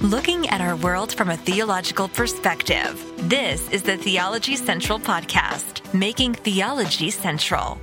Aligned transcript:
looking 0.00 0.48
at 0.48 0.62
our 0.62 0.76
world 0.76 1.12
from 1.12 1.28
a 1.28 1.36
theological 1.36 2.08
perspective. 2.08 3.04
This 3.28 3.68
is 3.70 3.82
the 3.82 3.98
Theology 3.98 4.56
Central 4.56 4.98
Podcast, 4.98 5.92
making 5.92 6.34
theology 6.34 7.10
central. 7.10 7.78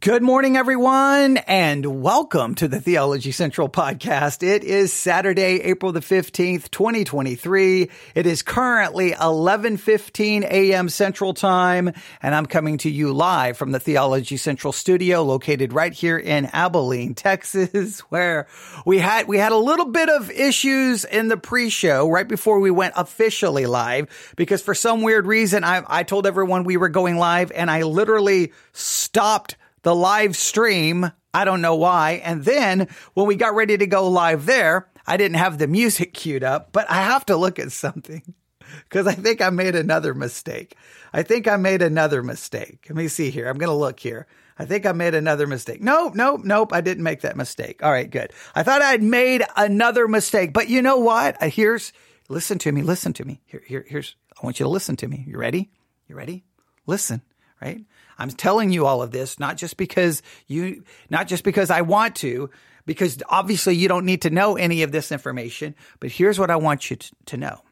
Good 0.00 0.22
morning, 0.22 0.58
everyone, 0.58 1.38
and 1.38 2.02
welcome 2.02 2.54
to 2.56 2.68
the 2.68 2.82
Theology 2.82 3.32
Central 3.32 3.66
podcast. 3.66 4.42
It 4.42 4.62
is 4.62 4.92
Saturday, 4.92 5.62
April 5.62 5.90
the 5.90 6.00
15th, 6.00 6.70
2023. 6.70 7.88
It 8.14 8.26
is 8.26 8.42
currently 8.42 9.12
11:15 9.12 10.44
a.m. 10.44 10.90
Central 10.90 11.32
Time, 11.32 11.94
and 12.20 12.34
I'm 12.34 12.44
coming 12.44 12.76
to 12.76 12.90
you 12.90 13.14
live 13.14 13.56
from 13.56 13.72
the 13.72 13.80
Theology 13.80 14.36
Central 14.36 14.74
studio 14.74 15.22
located 15.22 15.72
right 15.72 15.94
here 15.94 16.18
in 16.18 16.50
Abilene, 16.52 17.14
Texas, 17.14 18.00
where 18.10 18.48
we 18.84 18.98
had 18.98 19.28
we 19.28 19.38
had 19.38 19.52
a 19.52 19.56
little 19.56 19.86
bit 19.86 20.10
of 20.10 20.30
issues 20.30 21.06
in 21.06 21.28
the 21.28 21.38
pre-show 21.38 22.06
right 22.06 22.28
before 22.28 22.60
we 22.60 22.70
went 22.70 22.92
officially 22.98 23.64
live 23.64 24.34
because 24.36 24.60
for 24.60 24.74
some 24.74 25.00
weird 25.00 25.26
reason 25.26 25.64
I 25.64 25.82
I 25.86 26.02
told 26.02 26.26
everyone 26.26 26.64
we 26.64 26.76
were 26.76 26.90
going 26.90 27.16
live 27.16 27.50
and 27.50 27.70
I 27.70 27.84
literally 27.84 28.52
stopped 28.74 29.56
the 29.82 29.94
live 29.94 30.36
stream. 30.36 31.10
I 31.32 31.44
don't 31.44 31.60
know 31.60 31.76
why. 31.76 32.20
And 32.24 32.44
then 32.44 32.88
when 33.14 33.26
we 33.26 33.36
got 33.36 33.54
ready 33.54 33.76
to 33.78 33.86
go 33.86 34.08
live 34.08 34.46
there, 34.46 34.88
I 35.06 35.16
didn't 35.16 35.36
have 35.38 35.58
the 35.58 35.66
music 35.66 36.12
queued 36.12 36.44
up, 36.44 36.72
but 36.72 36.90
I 36.90 37.02
have 37.02 37.26
to 37.26 37.36
look 37.36 37.58
at 37.58 37.72
something 37.72 38.34
because 38.84 39.06
I 39.06 39.12
think 39.12 39.40
I 39.40 39.50
made 39.50 39.74
another 39.74 40.14
mistake. 40.14 40.76
I 41.12 41.22
think 41.22 41.48
I 41.48 41.56
made 41.56 41.82
another 41.82 42.22
mistake. 42.22 42.86
Let 42.88 42.96
me 42.96 43.08
see 43.08 43.30
here. 43.30 43.48
I'm 43.48 43.58
going 43.58 43.70
to 43.70 43.74
look 43.74 44.00
here. 44.00 44.26
I 44.58 44.66
think 44.66 44.84
I 44.84 44.92
made 44.92 45.14
another 45.14 45.46
mistake. 45.46 45.80
Nope, 45.80 46.14
nope, 46.14 46.42
nope. 46.44 46.72
I 46.72 46.82
didn't 46.82 47.02
make 47.02 47.22
that 47.22 47.36
mistake. 47.36 47.82
All 47.82 47.90
right, 47.90 48.10
good. 48.10 48.32
I 48.54 48.62
thought 48.62 48.82
I'd 48.82 49.02
made 49.02 49.42
another 49.56 50.06
mistake, 50.06 50.52
but 50.52 50.68
you 50.68 50.82
know 50.82 50.98
what? 50.98 51.42
Here's, 51.42 51.94
listen 52.28 52.58
to 52.58 52.70
me, 52.70 52.82
listen 52.82 53.14
to 53.14 53.24
me. 53.24 53.40
Here, 53.46 53.62
here, 53.66 53.86
here's, 53.88 54.16
I 54.36 54.44
want 54.44 54.60
you 54.60 54.64
to 54.64 54.70
listen 54.70 54.96
to 54.96 55.08
me. 55.08 55.24
You 55.26 55.38
ready? 55.38 55.70
You 56.08 56.14
ready? 56.14 56.44
Listen, 56.86 57.22
right? 57.62 57.86
I'm 58.20 58.30
telling 58.30 58.70
you 58.70 58.84
all 58.84 59.02
of 59.02 59.12
this, 59.12 59.40
not 59.40 59.56
just 59.56 59.78
because 59.78 60.22
you, 60.46 60.84
not 61.08 61.26
just 61.26 61.42
because 61.42 61.70
I 61.70 61.80
want 61.80 62.16
to, 62.16 62.50
because 62.84 63.22
obviously 63.30 63.74
you 63.76 63.88
don't 63.88 64.04
need 64.04 64.22
to 64.22 64.30
know 64.30 64.56
any 64.56 64.82
of 64.82 64.92
this 64.92 65.10
information, 65.10 65.74
but 66.00 66.10
here's 66.10 66.38
what 66.38 66.50
I 66.50 66.56
want 66.56 66.90
you 66.90 66.96
to, 66.96 67.10
to 67.26 67.36
know. 67.38 67.62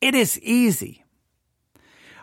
It 0.00 0.16
is 0.16 0.40
easy 0.40 1.04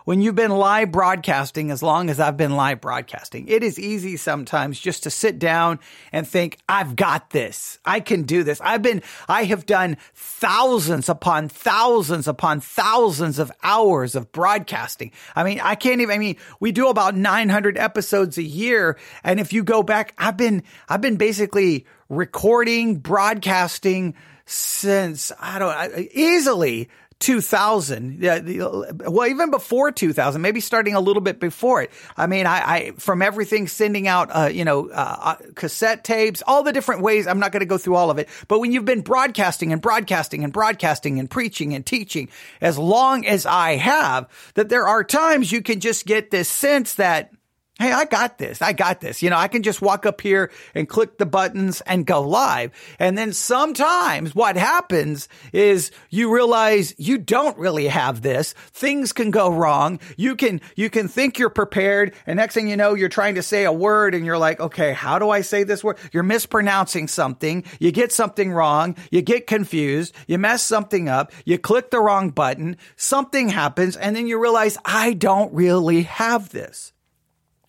when 0.06 0.22
you've 0.22 0.36
been 0.36 0.52
live 0.52 0.92
broadcasting 0.92 1.72
as 1.72 1.84
long 1.84 2.10
as 2.10 2.20
I've 2.20 2.38
been 2.38 2.56
live 2.56 2.80
broadcasting, 2.80 3.48
it 3.48 3.64
is 3.64 3.78
easy 3.78 4.18
sometimes 4.18 4.80
just 4.80 5.04
to 5.04 5.10
sit 5.10 5.40
down 5.40 5.80
and 6.12 6.28
think, 6.28 6.60
I've 6.70 6.96
got 6.96 7.32
this. 7.32 7.80
I 7.84 8.00
can 8.00 8.24
do 8.24 8.44
this. 8.44 8.62
I've 8.62 8.84
been, 8.84 9.02
I 9.28 9.44
have 9.46 9.66
done 9.66 9.98
thousands 10.14 11.10
upon 11.10 11.50
thousands 11.50 12.28
upon 12.28 12.62
thousands 12.62 13.40
of 13.40 13.52
hours 13.64 14.16
of 14.16 14.32
broadcasting. 14.32 15.12
I 15.36 15.44
mean, 15.44 15.60
I 15.60 15.76
can't 15.76 16.02
even, 16.02 16.14
I 16.16 16.20
mean, 16.20 16.38
we 16.60 16.72
do 16.72 16.88
about 16.88 17.16
900 17.16 17.78
episodes 17.78 18.38
a 18.38 18.44
year. 18.44 18.98
And 19.24 19.40
if 19.40 19.54
you 19.54 19.64
go 19.64 19.82
back, 19.82 20.14
I've 20.18 20.38
been, 20.38 20.64
I've 20.88 21.02
been 21.02 21.18
basically 21.18 21.86
recording, 22.10 22.98
broadcasting 22.98 24.14
since, 24.46 25.32
I 25.40 25.58
don't, 25.58 26.10
easily 26.14 26.90
2000 27.20 28.22
well 28.22 29.26
even 29.26 29.50
before 29.50 29.90
2000 29.92 30.42
maybe 30.42 30.60
starting 30.60 30.96
a 30.96 31.00
little 31.00 31.22
bit 31.22 31.40
before 31.40 31.82
it. 31.82 31.92
I 32.18 32.28
mean 32.28 32.46
i, 32.46 32.76
I 32.76 32.92
from 32.98 33.22
everything 33.22 33.68
sending 33.68 34.08
out 34.08 34.30
uh, 34.32 34.50
you 34.52 34.66
know 34.66 34.90
uh, 34.90 35.18
uh 35.20 35.36
cassette 35.56 36.04
tapes 36.04 36.44
all 36.46 36.64
the 36.64 36.74
different 36.74 37.02
ways. 37.02 37.26
I'm 37.26 37.40
not 37.40 37.52
going 37.52 37.62
to 37.62 37.66
go 37.66 37.78
through 37.78 37.96
all 37.96 38.12
of 38.12 38.18
it. 38.18 38.28
But 38.48 38.60
when 38.60 38.74
you've 38.74 38.86
been 38.86 39.02
broadcasting 39.02 39.72
and 39.72 39.82
broadcasting 39.82 40.44
and 40.44 40.52
broadcasting 40.52 41.20
and 41.20 41.30
preaching 41.30 41.74
and 41.74 41.86
teaching 41.86 42.30
as 42.62 42.78
long 42.78 43.26
as 43.26 43.46
i 43.46 43.76
have 43.76 44.28
that 44.56 44.70
there 44.70 44.88
are 44.88 45.04
times 45.04 45.52
you 45.52 45.62
can 45.62 45.80
just 45.80 46.06
get 46.06 46.32
this 46.32 46.50
sense 46.50 46.96
that 46.96 47.32
Hey, 47.78 47.92
I 47.92 48.06
got 48.06 48.38
this. 48.38 48.62
I 48.62 48.72
got 48.72 49.02
this. 49.02 49.22
You 49.22 49.30
know, 49.30 49.36
I 49.36 49.50
can 49.50 49.62
just 49.62 49.82
walk 49.82 50.06
up 50.06 50.22
here 50.22 50.50
and 50.74 50.88
click 50.88 51.18
the 51.18 51.26
buttons 51.26 51.82
and 51.82 52.06
go 52.06 52.22
live. 52.22 52.72
And 53.00 53.18
then 53.18 53.34
sometimes 53.34 54.34
what 54.34 54.56
happens 54.56 55.28
is 55.52 55.92
you 56.10 56.34
realize 56.34 56.96
you 56.98 57.18
don't 57.18 57.58
really 57.58 57.88
have 57.88 58.22
this. 58.22 58.54
Things 58.72 59.12
can 59.12 59.30
go 59.30 59.52
wrong. 59.52 60.00
You 60.16 60.38
can, 60.38 60.62
you 60.78 60.90
can 60.90 61.10
think 61.10 61.38
you're 61.38 61.50
prepared. 61.50 62.14
And 62.26 62.38
next 62.38 62.54
thing 62.54 62.70
you 62.70 62.78
know, 62.78 62.94
you're 62.94 63.10
trying 63.10 63.36
to 63.36 63.44
say 63.44 63.66
a 63.66 63.74
word 63.74 64.16
and 64.16 64.26
you're 64.26 64.38
like, 64.38 64.62
okay, 64.62 64.94
how 64.94 65.20
do 65.20 65.30
I 65.30 65.42
say 65.42 65.66
this 65.66 65.84
word? 65.84 65.98
You're 66.14 66.24
mispronouncing 66.24 67.10
something. 67.10 67.66
You 67.82 67.92
get 67.92 68.14
something 68.14 68.54
wrong. 68.54 68.96
You 69.12 69.22
get 69.22 69.48
confused. 69.48 70.16
You 70.28 70.38
mess 70.38 70.64
something 70.64 71.10
up. 71.10 71.34
You 71.44 71.60
click 71.60 71.92
the 71.92 72.00
wrong 72.00 72.30
button. 72.30 72.78
Something 72.96 73.50
happens. 73.50 73.98
And 73.98 74.16
then 74.16 74.28
you 74.28 74.42
realize 74.42 74.78
I 74.86 75.12
don't 75.12 75.54
really 75.54 76.04
have 76.04 76.52
this. 76.52 76.94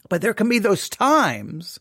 But 0.09 0.22
there 0.22 0.34
can 0.34 0.49
be 0.49 0.59
those 0.59 0.89
times 0.89 1.81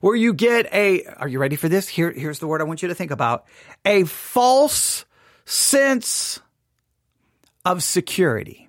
where 0.00 0.16
you 0.16 0.34
get 0.34 0.72
a, 0.72 1.04
are 1.04 1.28
you 1.28 1.38
ready 1.38 1.56
for 1.56 1.68
this? 1.68 1.88
Here, 1.88 2.10
here's 2.10 2.40
the 2.40 2.46
word 2.46 2.60
I 2.60 2.64
want 2.64 2.82
you 2.82 2.88
to 2.88 2.94
think 2.94 3.10
about. 3.10 3.44
A 3.84 4.04
false 4.04 5.04
sense 5.44 6.40
of 7.64 7.82
security. 7.82 8.68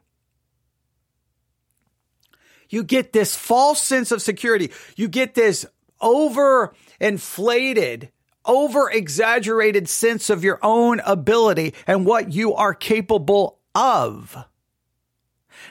You 2.70 2.84
get 2.84 3.14
this 3.14 3.36
false 3.36 3.82
sense 3.82 4.12
of 4.12 4.22
security. 4.22 4.72
You 4.96 5.08
get 5.08 5.36
this 5.36 5.66
over 6.02 6.74
inflated, 7.00 8.12
over 8.46 8.90
exaggerated 8.90 9.88
sense 9.88 10.30
of 10.30 10.44
your 10.44 10.60
own 10.62 11.00
ability 11.02 11.74
and 11.88 12.06
what 12.06 12.34
you 12.34 12.54
are 12.54 12.74
capable 12.74 13.60
of. 13.76 14.36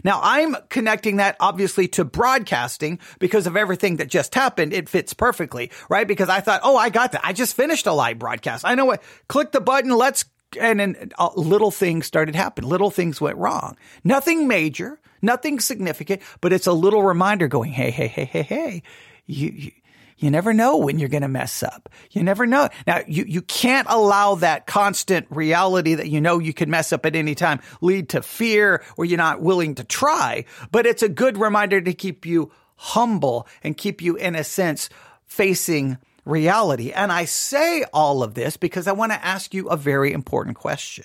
Now 0.05 0.21
I'm 0.23 0.57
connecting 0.69 1.17
that 1.17 1.37
obviously 1.41 1.89
to 1.89 2.05
broadcasting 2.05 2.99
because 3.19 3.47
of 3.47 3.57
everything 3.57 3.97
that 3.97 4.09
just 4.09 4.35
happened. 4.35 4.73
It 4.73 4.89
fits 4.89 5.15
perfectly, 5.15 5.71
right? 5.89 6.07
Because 6.07 6.29
I 6.29 6.41
thought, 6.41 6.61
oh, 6.65 6.77
I 6.77 6.91
got 6.91 7.13
that. 7.13 7.23
I 7.25 7.33
just 7.33 7.55
finished 7.57 7.87
a 7.87 7.93
live 7.93 8.19
broadcast. 8.19 8.65
I 8.65 8.75
know 8.75 8.85
what. 8.85 9.03
Click 9.29 9.53
the 9.53 9.61
button. 9.61 9.91
Let's 9.91 10.25
and 10.61 10.81
then 10.81 11.13
uh, 11.19 11.31
little 11.37 11.71
things 11.71 12.07
started 12.07 12.35
happening. 12.35 12.69
Little 12.69 12.91
things 12.91 13.21
went 13.21 13.39
wrong. 13.39 13.77
Nothing 14.05 14.49
major, 14.49 15.01
nothing 15.21 15.61
significant, 15.61 16.23
but 16.41 16.53
it's 16.53 16.67
a 16.67 16.73
little 16.73 17.03
reminder 17.03 17.49
going, 17.49 17.73
hey, 17.73 17.91
hey, 17.91 18.09
hey, 18.09 18.25
hey, 18.25 18.43
hey, 18.43 18.83
you, 19.27 19.49
you 19.49 19.71
you 20.23 20.31
never 20.31 20.55
know 20.55 20.77
when 20.77 20.99
you're 20.99 21.09
going 21.09 21.23
to 21.23 21.29
mess 21.29 21.63
up. 21.63 21.89
You 22.13 22.23
never 22.23 22.47
know. 22.47 22.69
Now, 22.87 23.01
you, 23.07 23.25
you 23.27 23.43
can't 23.43 23.89
allow 23.91 24.37
that 24.37 24.67
constant 24.67 25.27
reality 25.31 25.95
that 25.95 26.09
you 26.09 26.21
know 26.21 26.39
you 26.39 26.55
can 26.55 26.71
mess 26.71 26.93
up 26.93 27.05
at 27.05 27.17
any 27.17 27.35
time 27.35 27.61
lead 27.81 28.11
to 28.11 28.23
fear 28.23 28.85
or 28.97 29.05
you're 29.05 29.19
not 29.19 29.41
willing 29.41 29.75
to 29.77 29.85
try. 29.85 30.45
But 30.71 30.87
it's 30.87 31.03
a 31.03 31.09
good 31.09 31.39
reminder 31.39 31.81
to 31.81 31.93
keep 31.93 32.25
you 32.25 32.53
humble 32.77 33.49
and 33.63 33.77
keep 33.77 34.01
you, 34.01 34.17
in 34.17 34.35
a 34.35 34.45
sense, 34.45 34.89
facing 35.25 35.99
reality. 36.25 36.93
And 36.93 37.11
I 37.11 37.25
say 37.25 37.85
all 37.93 38.23
of 38.23 38.35
this 38.35 38.57
because 38.57 38.87
I 38.87 38.93
want 38.93 39.13
to 39.13 39.25
ask 39.25 39.53
you 39.53 39.69
a 39.69 39.77
very 39.77 40.13
important 40.13 40.57
question. 40.57 41.05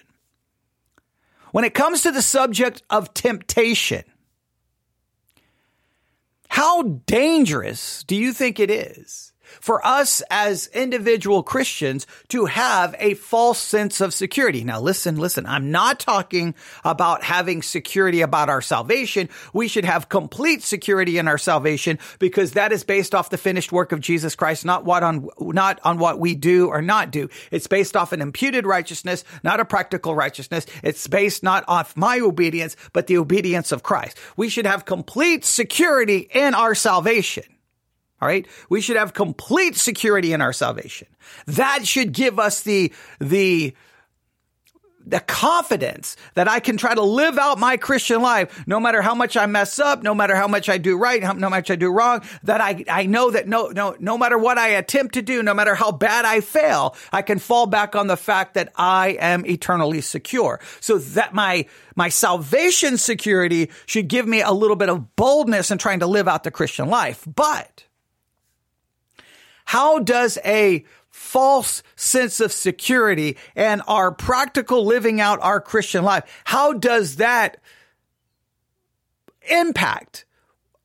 When 1.51 1.63
it 1.63 1.73
comes 1.73 2.03
to 2.03 2.11
the 2.11 2.21
subject 2.21 2.83
of 2.89 3.13
temptation, 3.13 4.03
how 6.57 6.81
dangerous 7.05 8.03
do 8.05 8.15
you 8.15 8.33
think 8.33 8.59
it 8.59 8.71
is 8.71 9.31
for 9.59 9.85
us 9.85 10.21
as 10.29 10.67
individual 10.67 11.43
Christians 11.43 12.07
to 12.29 12.45
have 12.45 12.95
a 12.99 13.13
false 13.15 13.59
sense 13.59 14.01
of 14.01 14.13
security. 14.13 14.63
Now 14.63 14.79
listen, 14.79 15.17
listen, 15.17 15.45
I'm 15.45 15.71
not 15.71 15.99
talking 15.99 16.55
about 16.83 17.23
having 17.23 17.61
security 17.61 18.21
about 18.21 18.49
our 18.49 18.61
salvation. 18.61 19.29
We 19.53 19.67
should 19.67 19.85
have 19.85 20.09
complete 20.09 20.63
security 20.63 21.17
in 21.17 21.27
our 21.27 21.37
salvation 21.37 21.99
because 22.19 22.53
that 22.53 22.71
is 22.71 22.83
based 22.83 23.13
off 23.13 23.29
the 23.29 23.37
finished 23.37 23.71
work 23.71 23.91
of 23.91 23.99
Jesus 23.99 24.35
Christ, 24.35 24.65
not 24.65 24.85
what 24.85 25.03
on, 25.03 25.29
not 25.39 25.79
on 25.83 25.97
what 25.97 26.19
we 26.19 26.35
do 26.35 26.67
or 26.67 26.81
not 26.81 27.11
do. 27.11 27.29
It's 27.51 27.67
based 27.67 27.95
off 27.95 28.11
an 28.11 28.21
imputed 28.21 28.65
righteousness, 28.65 29.23
not 29.43 29.59
a 29.59 29.65
practical 29.65 30.15
righteousness. 30.15 30.65
It's 30.83 31.07
based 31.07 31.43
not 31.43 31.63
off 31.67 31.95
my 31.97 32.19
obedience, 32.19 32.75
but 32.93 33.07
the 33.07 33.17
obedience 33.17 33.71
of 33.71 33.83
Christ. 33.83 34.17
We 34.35 34.49
should 34.49 34.65
have 34.65 34.85
complete 34.85 35.45
security 35.45 36.29
in 36.33 36.53
our 36.53 36.75
salvation. 36.75 37.43
All 38.19 38.27
right. 38.27 38.47
We 38.69 38.81
should 38.81 38.97
have 38.97 39.13
complete 39.13 39.75
security 39.75 40.33
in 40.33 40.41
our 40.41 40.53
salvation. 40.53 41.07
That 41.45 41.85
should 41.85 42.13
give 42.13 42.39
us 42.39 42.61
the, 42.61 42.91
the, 43.19 43.75
the 45.05 45.19
confidence 45.19 46.17
that 46.33 46.47
I 46.49 46.59
can 46.59 46.77
try 46.77 46.95
to 46.95 47.01
live 47.01 47.37
out 47.37 47.59
my 47.59 47.77
Christian 47.77 48.21
life, 48.21 48.63
no 48.67 48.79
matter 48.79 49.01
how 49.01 49.15
much 49.15 49.37
I 49.37 49.45
mess 49.45 49.79
up, 49.79 50.03
no 50.03 50.15
matter 50.15 50.35
how 50.35 50.47
much 50.47 50.67
I 50.67 50.79
do 50.79 50.97
right, 50.97 51.23
how, 51.23 51.33
no 51.33 51.49
much 51.49 51.71
I 51.71 51.75
do 51.75 51.91
wrong, 51.91 52.23
that 52.43 52.59
I, 52.59 52.83
I 52.89 53.05
know 53.05 53.31
that 53.31 53.47
no, 53.47 53.67
no, 53.67 53.95
no 53.99 54.17
matter 54.17 54.37
what 54.37 54.57
I 54.57 54.69
attempt 54.69 55.13
to 55.13 55.21
do, 55.21 55.43
no 55.43 55.53
matter 55.53 55.75
how 55.75 55.91
bad 55.91 56.25
I 56.25 56.41
fail, 56.41 56.95
I 57.13 57.21
can 57.21 57.39
fall 57.39 57.67
back 57.67 57.95
on 57.95 58.07
the 58.07 58.17
fact 58.17 58.55
that 58.55 58.73
I 58.75 59.09
am 59.19 59.45
eternally 59.45 60.01
secure. 60.01 60.59
So 60.81 60.97
that 60.97 61.33
my, 61.33 61.67
my 61.95 62.09
salvation 62.09 62.97
security 62.97 63.69
should 63.85 64.07
give 64.07 64.27
me 64.27 64.41
a 64.41 64.51
little 64.51 64.75
bit 64.75 64.89
of 64.89 65.15
boldness 65.15 65.71
in 65.71 65.77
trying 65.77 65.99
to 65.99 66.07
live 66.07 66.27
out 66.27 66.43
the 66.43 66.51
Christian 66.51 66.89
life. 66.89 67.25
But 67.33 67.85
how 69.67 69.99
does 69.99 70.37
a 70.45 70.85
false 71.09 71.83
sense 71.97 72.39
of 72.39 72.53
security 72.53 73.35
and 73.53 73.81
our 73.85 74.11
practical 74.13 74.85
living 74.85 75.19
out 75.19 75.39
our 75.41 75.59
Christian 75.59 76.05
life, 76.05 76.23
how 76.45 76.71
does 76.71 77.17
that 77.17 77.57
impact 79.49 80.25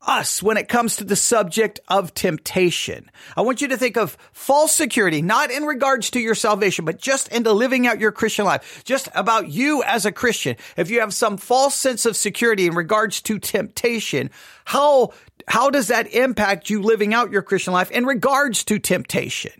us 0.06 0.43
when 0.43 0.56
it 0.56 0.69
comes 0.69 0.96
to 0.96 1.05
the 1.05 1.17
subject 1.17 1.81
of 1.88 2.12
temptation. 2.14 3.11
I 3.37 3.43
want 3.43 3.61
you 3.61 3.69
to 3.69 3.76
think 3.76 3.96
of 3.96 4.19
false 4.32 4.73
security, 4.73 5.23
not 5.23 5.50
in 5.50 5.64
regards 5.64 6.11
to 6.11 6.20
your 6.20 6.34
salvation, 6.34 6.84
but 6.84 6.99
just 6.99 7.29
into 7.29 7.52
living 7.52 7.87
out 7.87 8.00
your 8.00 8.12
Christian 8.12 8.44
life, 8.44 8.82
just 8.84 9.08
about 9.14 9.49
you 9.49 9.82
as 9.84 10.05
a 10.05 10.12
Christian. 10.12 10.56
If 10.76 10.90
you 10.90 11.00
have 11.00 11.14
some 11.14 11.37
false 11.37 11.75
sense 11.75 12.05
of 12.05 12.17
security 12.17 12.67
in 12.67 12.75
regards 12.75 13.20
to 13.23 13.38
temptation, 13.38 14.31
how, 14.64 15.12
how 15.47 15.71
does 15.71 15.89
that 15.89 16.12
impact 16.12 16.71
you 16.71 16.83
living 16.83 17.15
out 17.15 17.31
your 17.31 17.43
Christian 17.43 17.73
life 17.73 17.91
in 17.91 18.06
regards 18.06 18.65
to 18.65 18.79
temptation? 18.79 19.53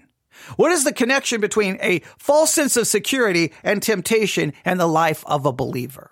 What 0.57 0.73
is 0.73 0.85
the 0.85 0.93
connection 0.93 1.41
between 1.41 1.79
a 1.81 2.01
false 2.19 2.53
sense 2.53 2.77
of 2.77 2.87
security 2.87 3.53
and 3.63 3.83
temptation 3.83 4.53
and 4.65 4.79
the 4.79 4.87
life 4.87 5.25
of 5.27 5.47
a 5.47 5.53
believer? 5.53 6.11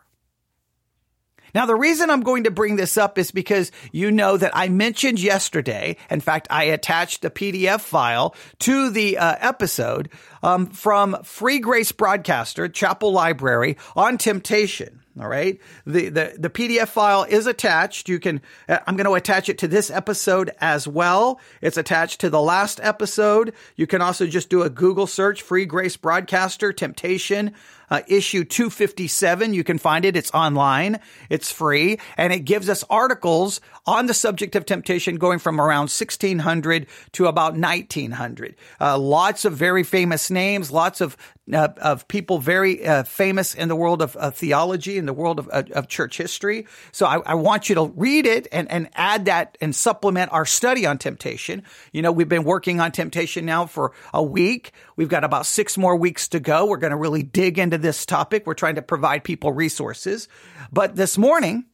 Now, 1.55 1.67
the 1.67 1.75
reason 1.75 2.11
I'm 2.11 2.21
going 2.21 2.45
to 2.45 2.51
bring 2.51 2.77
this 2.77 2.97
up 2.97 3.19
is 3.19 3.31
because 3.33 3.73
you 3.91 4.11
know 4.13 4.37
that 4.37 4.53
I 4.55 4.69
mentioned 4.69 5.21
yesterday. 5.21 5.97
In 6.09 6.21
fact, 6.21 6.47
I 6.49 6.65
attached 6.65 7.25
a 7.25 7.31
PDF 7.31 7.81
file 7.81 8.35
to 8.61 8.91
the 8.91 9.19
uh, 9.19 9.37
episode 9.41 10.11
um, 10.43 10.67
from 10.67 11.17
Free 11.25 11.59
Grace 11.59 11.93
Broadcaster, 11.93 12.69
Chapel 12.69 13.13
Library 13.13 13.77
on 13.97 14.17
temptation. 14.17 15.00
All 15.19 15.29
right. 15.29 15.59
The, 15.87 16.09
the, 16.09 16.35
the 16.39 16.51
PDF 16.51 16.89
file 16.89 17.25
is 17.25 17.47
attached. 17.47 18.09
You 18.09 18.21
can, 18.21 18.41
uh, 18.69 18.79
I'm 18.87 18.97
going 18.97 19.07
to 19.07 19.15
attach 19.15 19.49
it 19.49 19.59
to 19.59 19.69
this 19.69 19.91
episode 19.91 20.53
as 20.61 20.87
well. 20.87 21.41
It's 21.61 21.77
attached 21.77 22.21
to 22.21 22.31
the 22.31 22.41
last 22.41 22.79
episode. 22.83 23.53
You 23.75 23.89
can 23.89 24.03
also 24.03 24.27
just 24.29 24.51
do 24.51 24.63
a 24.63 24.71
Google 24.71 25.09
search, 25.09 25.43
Free 25.43 25.65
Grace 25.65 25.97
Broadcaster 25.97 26.73
Temptation 26.73 27.55
uh, 27.91 28.01
issue 28.07 28.45
257. 28.45 29.55
You 29.55 29.65
can 29.65 29.79
find 29.79 30.05
it. 30.05 30.17
It's 30.17 30.31
online. 30.33 31.01
It's 31.29 31.51
free 31.51 31.99
and 32.17 32.33
it 32.33 32.41
gives 32.41 32.69
us 32.69 32.85
articles 32.91 33.61
on 33.87 34.07
the 34.07 34.15
subject 34.15 34.55
of 34.55 34.67
temptation 34.67 35.17
going 35.17 35.39
from 35.39 35.61
around 35.61 35.91
1600 35.91 36.87
to 37.13 37.27
about 37.27 37.57
1900. 37.57 38.55
Uh, 38.81 38.99
lots 38.99 39.45
of 39.45 39.55
very 39.55 39.83
famous 39.83 40.31
names, 40.31 40.71
lots 40.71 41.01
of 41.01 41.17
uh, 41.53 41.69
of 41.79 42.07
people 42.07 42.39
very 42.39 42.87
uh, 42.87 43.03
famous 43.03 43.55
in 43.55 43.69
the 43.69 43.75
world 43.75 44.03
of 44.03 44.35
theology, 44.35 44.99
in 44.99 45.07
the 45.07 45.13
world 45.13 45.39
of, 45.39 45.49
of 45.49 45.89
church 45.89 46.17
history. 46.17 46.67
So 46.93 47.07
I, 47.07 47.19
I, 47.27 47.35
want 47.35 47.69
you 47.69 47.75
to 47.75 47.93
read 47.97 48.27
it 48.27 48.47
and, 48.53 48.71
and 48.71 48.89
add 48.95 49.25
that 49.25 49.59
and 49.61 49.75
supplement 49.75 50.33
our 50.33 50.47
study 50.47 50.87
on 50.87 50.99
temptation. 50.99 51.65
You 51.93 52.03
know, 52.03 52.13
we've 52.13 52.29
been 52.29 52.45
working 52.45 52.81
on 52.81 52.93
temptation 52.93 53.47
now 53.47 53.67
for 53.67 53.93
a 54.15 54.23
week. 54.23 54.73
We've 54.97 55.09
got 55.09 55.25
about 55.25 55.47
six 55.47 55.77
more 55.77 55.97
weeks 55.97 56.29
to 56.29 56.41
go. 56.41 56.67
We're 56.67 56.77
going 56.77 56.93
to 56.93 56.97
really 56.97 57.23
dig 57.23 57.59
into 57.59 57.79
this 57.81 58.07
topic. 58.07 58.47
We're 58.47 58.55
trying 58.55 58.77
to 58.77 58.83
provide 58.83 59.25
people 59.25 59.53
resources. 59.53 60.29
But 60.73 60.97
this 60.97 61.19
morning, 61.19 61.67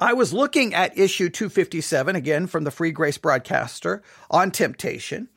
I 0.00 0.12
was 0.14 0.32
looking 0.32 0.74
at 0.74 0.98
issue 0.98 1.28
257 1.28 2.16
again 2.16 2.46
from 2.46 2.64
the 2.64 2.70
Free 2.70 2.90
Grace 2.90 3.18
Broadcaster 3.18 4.02
on 4.30 4.50
temptation. 4.50 5.28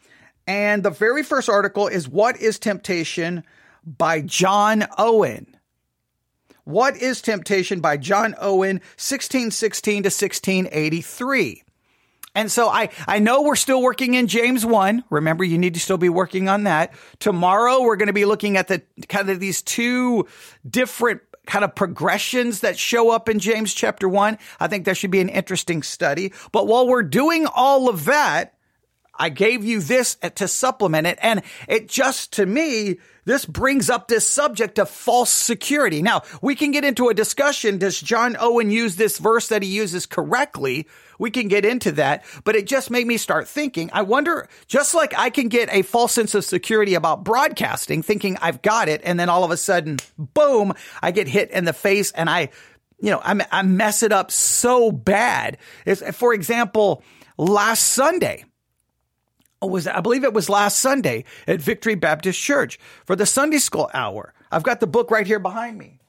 And 0.48 0.84
the 0.84 0.90
very 0.90 1.24
first 1.24 1.50
article 1.50 1.88
is 1.88 2.08
What 2.08 2.38
is 2.38 2.60
Temptation 2.60 3.44
by 3.86 4.22
John 4.22 4.86
Owen. 4.98 5.58
What 6.66 6.96
is 6.96 7.22
Temptation 7.22 7.82
by 7.82 7.98
John 7.98 8.36
Owen, 8.40 8.78
1616 8.96 10.04
to 10.04 10.08
1683. 10.08 11.63
And 12.36 12.52
so 12.52 12.68
I, 12.68 12.90
I 13.08 13.20
know 13.20 13.44
we're 13.44 13.56
still 13.56 13.82
working 13.82 14.16
in 14.16 14.28
James 14.28 14.66
1. 14.66 15.04
Remember, 15.10 15.44
you 15.44 15.58
need 15.58 15.76
to 15.76 15.80
still 15.80 15.98
be 15.98 16.10
working 16.10 16.50
on 16.50 16.64
that. 16.64 16.94
Tomorrow, 17.20 17.82
we're 17.82 17.96
going 17.96 18.08
to 18.08 18.14
be 18.14 18.26
looking 18.26 18.58
at 18.58 18.68
the 18.68 18.82
kind 19.08 19.30
of 19.30 19.40
these 19.40 19.62
two 19.62 20.28
different 20.68 21.22
kind 21.46 21.64
of 21.64 21.76
progressions 21.76 22.62
that 22.62 22.78
show 22.78 23.12
up 23.12 23.30
in 23.30 23.40
James 23.40 23.74
chapter 23.74 24.08
1. 24.10 24.38
I 24.60 24.68
think 24.68 24.86
that 24.86 24.98
should 24.98 25.12
be 25.12 25.22
an 25.22 25.30
interesting 25.30 25.84
study. 25.84 26.34
But 26.52 26.68
while 26.68 26.88
we're 26.88 27.04
doing 27.04 27.46
all 27.46 27.90
of 27.90 28.06
that, 28.06 28.56
I 29.16 29.30
gave 29.30 29.64
you 29.64 29.80
this 29.80 30.18
to 30.36 30.48
supplement 30.48 31.06
it. 31.06 31.20
And 31.22 31.44
it 31.68 31.88
just 31.88 32.34
to 32.34 32.46
me, 32.46 32.98
this 33.26 33.46
brings 33.46 33.90
up 33.90 34.08
this 34.08 34.28
subject 34.28 34.80
of 34.80 34.90
false 34.90 35.30
security. 35.30 36.02
Now, 36.02 36.24
we 36.42 36.56
can 36.56 36.72
get 36.72 36.84
into 36.84 37.10
a 37.10 37.14
discussion. 37.14 37.78
Does 37.78 38.00
John 38.02 38.36
Owen 38.40 38.72
use 38.72 38.96
this 38.96 39.20
verse 39.20 39.50
that 39.50 39.62
he 39.62 39.70
uses 39.70 40.08
correctly? 40.08 40.88
We 41.20 41.32
can 41.32 41.48
get 41.48 41.66
into 41.66 41.92
that, 41.94 42.24
but 42.44 42.56
it 42.56 42.68
just 42.68 42.90
made 42.92 43.08
me 43.08 43.18
start 43.18 43.48
thinking. 43.48 43.90
I 43.94 44.02
wonder, 44.02 44.48
just 44.68 44.94
like 44.94 45.14
I 45.18 45.30
can 45.30 45.48
get 45.48 45.70
a 45.72 45.82
false 45.82 46.14
sense 46.14 46.36
of 46.36 46.46
security 46.46 46.96
about 46.96 47.24
broadcasting, 47.24 48.02
thinking 48.02 48.38
I've 48.42 48.62
got 48.62 48.90
it, 48.90 49.02
and 49.04 49.20
then 49.20 49.30
all 49.30 49.44
of 49.44 49.52
a 49.52 49.58
sudden, 49.58 49.98
boom, 50.18 50.74
I 51.02 51.12
get 51.12 51.28
hit 51.28 51.52
in 51.52 51.66
the 51.66 51.74
face 51.74 52.12
and 52.12 52.30
I, 52.30 52.50
you 53.00 53.12
know, 53.12 53.22
I, 53.24 53.46
I 53.52 53.62
mess 53.64 54.04
it 54.04 54.12
up 54.12 54.32
so 54.32 54.92
bad. 54.92 55.58
It's, 55.86 56.02
for 56.16 56.34
example, 56.34 57.04
last 57.38 57.84
Sunday, 57.94 58.46
was 59.62 59.88
I 59.88 60.02
believe 60.02 60.24
it 60.24 60.34
was 60.34 60.50
last 60.50 60.80
Sunday 60.80 61.26
at 61.48 61.62
Victory 61.62 61.96
Baptist 61.96 62.40
Church 62.40 62.80
for 63.06 63.16
the 63.16 63.26
Sunday 63.26 63.60
school 63.60 63.90
hour. 63.94 64.34
I've 64.52 64.64
got 64.64 64.80
the 64.80 64.88
book 64.88 65.10
right 65.10 65.26
here 65.26 65.40
behind 65.40 65.78
me. 65.78 66.00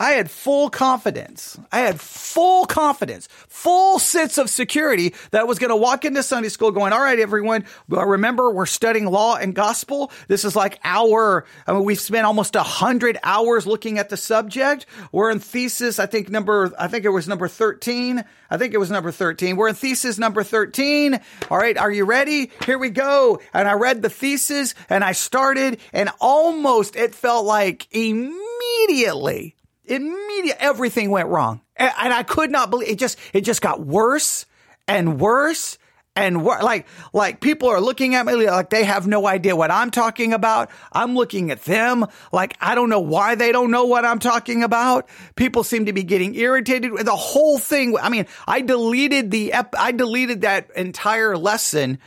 I 0.00 0.12
had 0.12 0.30
full 0.30 0.70
confidence. 0.70 1.58
I 1.70 1.80
had 1.80 2.00
full 2.00 2.64
confidence, 2.64 3.28
full 3.48 3.98
sense 3.98 4.38
of 4.38 4.48
security 4.48 5.14
that 5.30 5.42
I 5.42 5.44
was 5.44 5.58
going 5.58 5.68
to 5.68 5.76
walk 5.76 6.06
into 6.06 6.22
Sunday 6.22 6.48
school 6.48 6.70
going, 6.70 6.94
all 6.94 7.02
right, 7.02 7.18
everyone, 7.18 7.66
uh, 7.92 8.06
remember 8.06 8.50
we're 8.50 8.64
studying 8.64 9.04
law 9.04 9.36
and 9.36 9.54
gospel. 9.54 10.10
This 10.26 10.46
is 10.46 10.56
like 10.56 10.80
our, 10.84 11.44
I 11.66 11.74
mean, 11.74 11.84
we've 11.84 12.00
spent 12.00 12.24
almost 12.24 12.56
a 12.56 12.62
hundred 12.62 13.18
hours 13.22 13.66
looking 13.66 13.98
at 13.98 14.08
the 14.08 14.16
subject. 14.16 14.86
We're 15.12 15.30
in 15.30 15.38
thesis, 15.38 15.98
I 15.98 16.06
think 16.06 16.30
number, 16.30 16.72
I 16.78 16.88
think 16.88 17.04
it 17.04 17.10
was 17.10 17.28
number 17.28 17.46
13. 17.46 18.24
I 18.50 18.56
think 18.56 18.72
it 18.72 18.78
was 18.78 18.90
number 18.90 19.12
13. 19.12 19.54
We're 19.54 19.68
in 19.68 19.74
thesis 19.74 20.18
number 20.18 20.42
13. 20.42 21.20
All 21.50 21.58
right. 21.58 21.76
Are 21.76 21.92
you 21.92 22.06
ready? 22.06 22.50
Here 22.64 22.78
we 22.78 22.88
go. 22.88 23.38
And 23.52 23.68
I 23.68 23.74
read 23.74 24.00
the 24.00 24.08
thesis 24.08 24.74
and 24.88 25.04
I 25.04 25.12
started 25.12 25.78
and 25.92 26.08
almost 26.22 26.96
it 26.96 27.14
felt 27.14 27.44
like 27.44 27.86
immediately 27.92 29.56
immediate 29.90 30.56
everything 30.60 31.10
went 31.10 31.28
wrong. 31.28 31.60
And, 31.76 31.92
and 31.98 32.12
I 32.12 32.22
could 32.22 32.50
not 32.50 32.70
believe 32.70 32.88
it 32.88 32.98
just 32.98 33.18
it 33.32 33.42
just 33.42 33.60
got 33.60 33.80
worse 33.80 34.46
and 34.86 35.20
worse 35.20 35.78
and 36.16 36.44
wor- 36.44 36.60
like 36.62 36.86
like 37.12 37.40
people 37.40 37.68
are 37.68 37.80
looking 37.80 38.14
at 38.14 38.26
me 38.26 38.34
like 38.34 38.70
they 38.70 38.84
have 38.84 39.06
no 39.06 39.26
idea 39.26 39.54
what 39.54 39.70
I'm 39.70 39.90
talking 39.90 40.32
about. 40.32 40.70
I'm 40.92 41.14
looking 41.14 41.50
at 41.50 41.64
them 41.64 42.06
like 42.32 42.56
I 42.60 42.74
don't 42.74 42.90
know 42.90 43.00
why 43.00 43.34
they 43.34 43.52
don't 43.52 43.70
know 43.70 43.84
what 43.84 44.04
I'm 44.04 44.18
talking 44.18 44.62
about. 44.62 45.08
People 45.36 45.64
seem 45.64 45.86
to 45.86 45.92
be 45.92 46.02
getting 46.02 46.34
irritated 46.34 46.92
with 46.92 47.06
the 47.06 47.16
whole 47.16 47.58
thing. 47.58 47.96
I 48.00 48.08
mean, 48.08 48.26
I 48.46 48.60
deleted 48.60 49.30
the 49.30 49.52
ep- 49.52 49.74
I 49.78 49.92
deleted 49.92 50.42
that 50.42 50.70
entire 50.76 51.36
lesson 51.36 51.98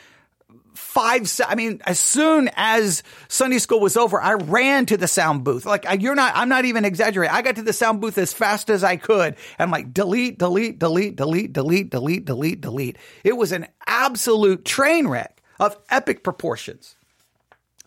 five, 0.73 1.29
I 1.47 1.55
mean, 1.55 1.81
as 1.85 1.99
soon 1.99 2.49
as 2.55 3.03
Sunday 3.27 3.59
school 3.59 3.79
was 3.79 3.97
over, 3.97 4.21
I 4.21 4.33
ran 4.33 4.85
to 4.87 4.97
the 4.97 5.07
sound 5.07 5.43
booth. 5.43 5.65
Like, 5.65 5.85
you're 5.99 6.15
not, 6.15 6.33
I'm 6.35 6.49
not 6.49 6.65
even 6.65 6.85
exaggerating. 6.85 7.35
I 7.35 7.41
got 7.41 7.55
to 7.55 7.61
the 7.61 7.73
sound 7.73 8.01
booth 8.01 8.17
as 8.17 8.33
fast 8.33 8.69
as 8.69 8.83
I 8.83 8.97
could. 8.97 9.35
And 9.57 9.59
I'm 9.59 9.71
like, 9.71 9.93
delete, 9.93 10.37
delete, 10.39 10.79
delete, 10.79 11.15
delete, 11.15 11.53
delete, 11.53 11.89
delete, 11.89 12.25
delete, 12.25 12.61
delete. 12.61 12.97
It 13.23 13.37
was 13.37 13.51
an 13.51 13.67
absolute 13.85 14.65
train 14.65 15.07
wreck 15.07 15.41
of 15.59 15.77
epic 15.89 16.23
proportions. 16.23 16.95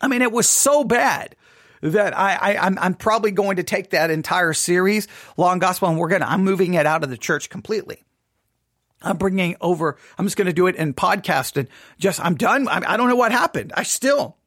I 0.01 0.07
mean, 0.07 0.21
it 0.21 0.31
was 0.31 0.47
so 0.47 0.83
bad 0.83 1.35
that 1.81 2.17
I, 2.17 2.35
I 2.35 2.57
I'm, 2.57 2.77
I'm 2.79 2.93
probably 2.93 3.31
going 3.31 3.57
to 3.57 3.63
take 3.63 3.91
that 3.91 4.09
entire 4.09 4.53
series, 4.53 5.07
Law 5.37 5.51
and 5.51 5.61
Gospel, 5.61 5.89
and 5.89 5.97
we're 5.97 6.07
gonna 6.07 6.25
I'm 6.25 6.43
moving 6.43 6.73
it 6.73 6.85
out 6.85 7.03
of 7.03 7.09
the 7.09 7.17
church 7.17 7.49
completely. 7.49 8.03
I'm 9.01 9.17
bringing 9.17 9.55
over, 9.61 9.97
I'm 10.17 10.25
just 10.25 10.37
going 10.37 10.47
to 10.47 10.53
do 10.53 10.67
it 10.67 10.75
in 10.75 10.93
podcast 10.93 11.57
and 11.57 11.67
just, 11.99 12.19
I'm 12.23 12.35
done. 12.35 12.67
I, 12.67 12.81
I 12.93 12.97
don't 12.97 13.09
know 13.09 13.15
what 13.15 13.31
happened. 13.31 13.73
I 13.75 13.83
still, 13.83 14.37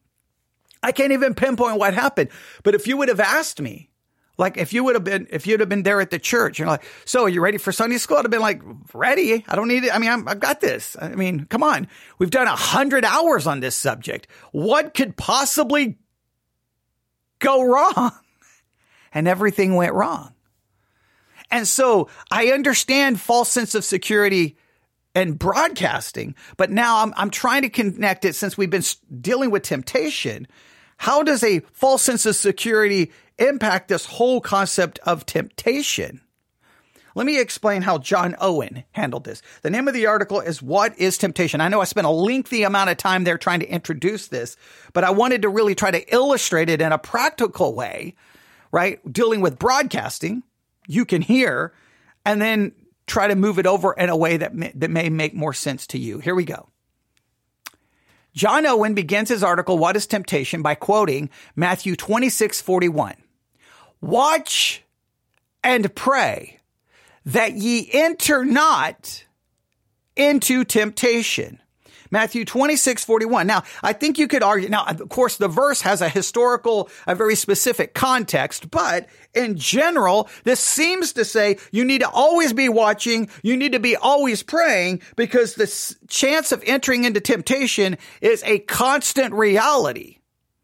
I 0.83 0.91
can't 0.91 1.13
even 1.13 1.35
pinpoint 1.35 1.79
what 1.79 1.93
happened. 1.93 2.29
But 2.63 2.75
if 2.75 2.87
you 2.87 2.97
would 2.97 3.07
have 3.09 3.19
asked 3.19 3.61
me, 3.61 3.89
like 4.37 4.57
if 4.57 4.73
you 4.73 4.83
would 4.83 4.95
have 4.95 5.03
been, 5.03 5.27
if 5.29 5.45
you'd 5.45 5.59
have 5.59 5.69
been 5.69 5.83
there 5.83 6.01
at 6.01 6.09
the 6.09 6.19
church, 6.19 6.57
you're 6.59 6.67
like, 6.67 6.83
so 7.05 7.23
are 7.23 7.29
you 7.29 7.41
ready 7.41 7.57
for 7.57 7.71
Sunday 7.71 7.97
school? 7.97 8.17
I'd 8.17 8.23
have 8.23 8.31
been 8.31 8.41
like, 8.41 8.61
ready. 8.93 9.45
I 9.47 9.55
don't 9.55 9.67
need 9.67 9.83
it. 9.83 9.93
I 9.93 9.99
mean, 9.99 10.09
i 10.09 10.13
have 10.13 10.39
got 10.39 10.61
this. 10.61 10.97
I 10.99 11.09
mean, 11.09 11.45
come 11.45 11.63
on. 11.63 11.87
We've 12.17 12.31
done 12.31 12.47
a 12.47 12.55
hundred 12.55 13.05
hours 13.05 13.45
on 13.45 13.59
this 13.59 13.75
subject. 13.75 14.27
What 14.51 14.93
could 14.93 15.15
possibly 15.15 15.97
go 17.39 17.63
wrong? 17.63 18.11
And 19.13 19.27
everything 19.27 19.75
went 19.75 19.93
wrong. 19.93 20.33
And 21.51 21.67
so 21.67 22.09
I 22.31 22.47
understand 22.47 23.19
false 23.19 23.49
sense 23.51 23.75
of 23.75 23.85
security 23.85 24.57
and 25.13 25.37
broadcasting, 25.37 26.35
but 26.55 26.71
now 26.71 27.03
I'm, 27.03 27.13
I'm 27.17 27.29
trying 27.29 27.63
to 27.63 27.69
connect 27.69 28.23
it 28.23 28.33
since 28.33 28.57
we've 28.57 28.69
been 28.69 28.83
dealing 29.19 29.51
with 29.51 29.63
temptation. 29.63 30.47
How 30.97 31.21
does 31.21 31.43
a 31.43 31.59
false 31.73 32.01
sense 32.01 32.25
of 32.25 32.35
security 32.35 33.11
impact 33.37 33.89
this 33.89 34.05
whole 34.05 34.39
concept 34.39 34.99
of 34.99 35.25
temptation? 35.25 36.21
let 37.15 37.25
me 37.25 37.39
explain 37.39 37.81
how 37.81 37.97
John 37.97 38.35
Owen 38.39 38.83
handled 38.91 39.25
this. 39.25 39.41
The 39.61 39.69
name 39.69 39.87
of 39.87 39.93
the 39.93 40.05
article 40.05 40.39
is 40.39 40.61
What 40.61 40.97
is 40.97 41.17
Temptation? 41.17 41.61
I 41.61 41.67
know 41.67 41.81
I 41.81 41.85
spent 41.85 42.07
a 42.07 42.11
lengthy 42.11 42.63
amount 42.63 42.89
of 42.89 42.97
time 42.97 43.23
there 43.23 43.37
trying 43.37 43.59
to 43.59 43.69
introduce 43.69 44.27
this, 44.27 44.57
but 44.93 45.03
I 45.03 45.11
wanted 45.11 45.41
to 45.41 45.49
really 45.49 45.75
try 45.75 45.91
to 45.91 46.13
illustrate 46.13 46.69
it 46.69 46.81
in 46.81 46.91
a 46.91 46.97
practical 46.97 47.75
way, 47.75 48.15
right? 48.71 48.99
Dealing 49.11 49.41
with 49.41 49.59
broadcasting, 49.59 50.43
you 50.87 51.05
can 51.05 51.21
hear, 51.21 51.73
and 52.25 52.41
then 52.41 52.73
try 53.07 53.27
to 53.27 53.35
move 53.35 53.59
it 53.59 53.65
over 53.65 53.93
in 53.93 54.09
a 54.09 54.15
way 54.15 54.37
that 54.37 54.55
may, 54.55 54.71
that 54.75 54.89
may 54.89 55.09
make 55.09 55.33
more 55.33 55.53
sense 55.53 55.87
to 55.87 55.97
you. 55.97 56.19
Here 56.19 56.35
we 56.35 56.45
go. 56.45 56.69
John 58.33 58.65
Owen 58.65 58.93
begins 58.93 59.29
his 59.29 59.43
article, 59.43 59.77
What 59.77 59.97
is 59.97 60.07
Temptation, 60.07 60.61
by 60.61 60.75
quoting 60.75 61.29
Matthew 61.55 61.95
26, 61.95 62.61
41. 62.61 63.15
Watch 63.99 64.83
and 65.63 65.93
pray 65.93 66.59
that 67.25 67.53
ye 67.53 67.89
enter 67.91 68.45
not 68.45 69.25
into 70.15 70.63
temptation. 70.63 71.61
Matthew 72.11 72.45
26, 72.45 73.05
41. 73.05 73.47
Now, 73.47 73.63
I 73.81 73.93
think 73.93 74.19
you 74.19 74.27
could 74.27 74.43
argue, 74.43 74.69
now, 74.69 74.85
of 74.85 75.07
course, 75.09 75.37
the 75.37 75.47
verse 75.47 75.81
has 75.81 76.01
a 76.01 76.09
historical, 76.09 76.89
a 77.07 77.15
very 77.15 77.35
specific 77.35 77.93
context, 77.93 78.69
but 78.69 79.07
in 79.33 79.57
general, 79.57 80.29
this 80.43 80.59
seems 80.59 81.13
to 81.13 81.25
say 81.25 81.57
you 81.71 81.85
need 81.85 82.01
to 82.01 82.09
always 82.09 82.53
be 82.53 82.69
watching. 82.69 83.29
You 83.43 83.55
need 83.55 83.71
to 83.71 83.79
be 83.79 83.95
always 83.95 84.43
praying 84.43 85.01
because 85.15 85.55
the 85.55 85.95
chance 86.07 86.51
of 86.51 86.61
entering 86.65 87.05
into 87.05 87.21
temptation 87.21 87.97
is 88.19 88.43
a 88.43 88.59
constant 88.59 89.33
reality. 89.33 90.17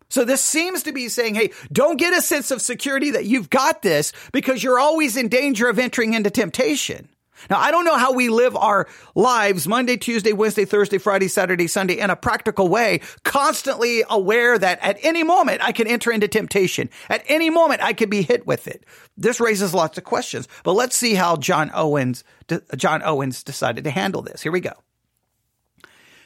So 0.10 0.24
this 0.24 0.42
seems 0.42 0.84
to 0.84 0.94
be 0.94 1.10
saying, 1.10 1.36
hey, 1.36 1.52
don't 1.72 1.98
get 1.98 2.18
a 2.18 2.22
sense 2.22 2.52
of 2.52 2.62
security 2.62 3.12
that 3.12 3.26
you've 3.26 3.50
got 3.50 3.82
this 3.82 4.14
because 4.32 4.64
you're 4.64 4.80
always 4.80 5.18
in 5.18 5.28
danger 5.28 5.68
of 5.68 5.80
entering 5.80 6.14
into 6.14 6.30
temptation. 6.30 7.10
Now, 7.50 7.60
I 7.60 7.72
don't 7.72 7.86
know 7.86 7.98
how 7.98 8.14
we 8.14 8.30
live 8.30 8.56
our 8.56 8.88
lives 9.16 9.68
Monday, 9.68 9.98
Tuesday, 9.98 10.34
Wednesday, 10.34 10.66
Thursday, 10.66 10.98
Friday, 10.98 11.28
Saturday, 11.28 11.68
Sunday 11.68 12.00
in 12.00 12.10
a 12.10 12.16
practical 12.16 12.68
way, 12.68 13.02
constantly 13.24 14.04
aware 14.10 14.58
that 14.58 14.80
at 14.82 14.98
any 15.04 15.24
moment 15.24 15.62
I 15.62 15.72
can 15.72 15.88
enter 15.88 16.12
into 16.12 16.28
temptation. 16.28 16.90
At 17.10 17.24
any 17.28 17.50
moment 17.50 17.82
I 17.82 17.94
could 17.94 18.10
be 18.10 18.22
hit 18.22 18.46
with 18.48 18.68
it. 18.68 18.86
This 19.16 19.40
raises 19.40 19.74
lots 19.74 19.98
of 19.98 20.04
questions, 20.04 20.48
but 20.64 20.74
let's 20.74 20.96
see 20.96 21.16
how 21.16 21.38
John 21.38 21.72
Owens, 21.74 22.24
John 22.76 23.02
Owens 23.04 23.44
decided 23.44 23.84
to 23.84 23.92
handle 23.92 24.22
this. 24.22 24.42
Here 24.42 24.52
we 24.52 24.62
go. 24.62 24.74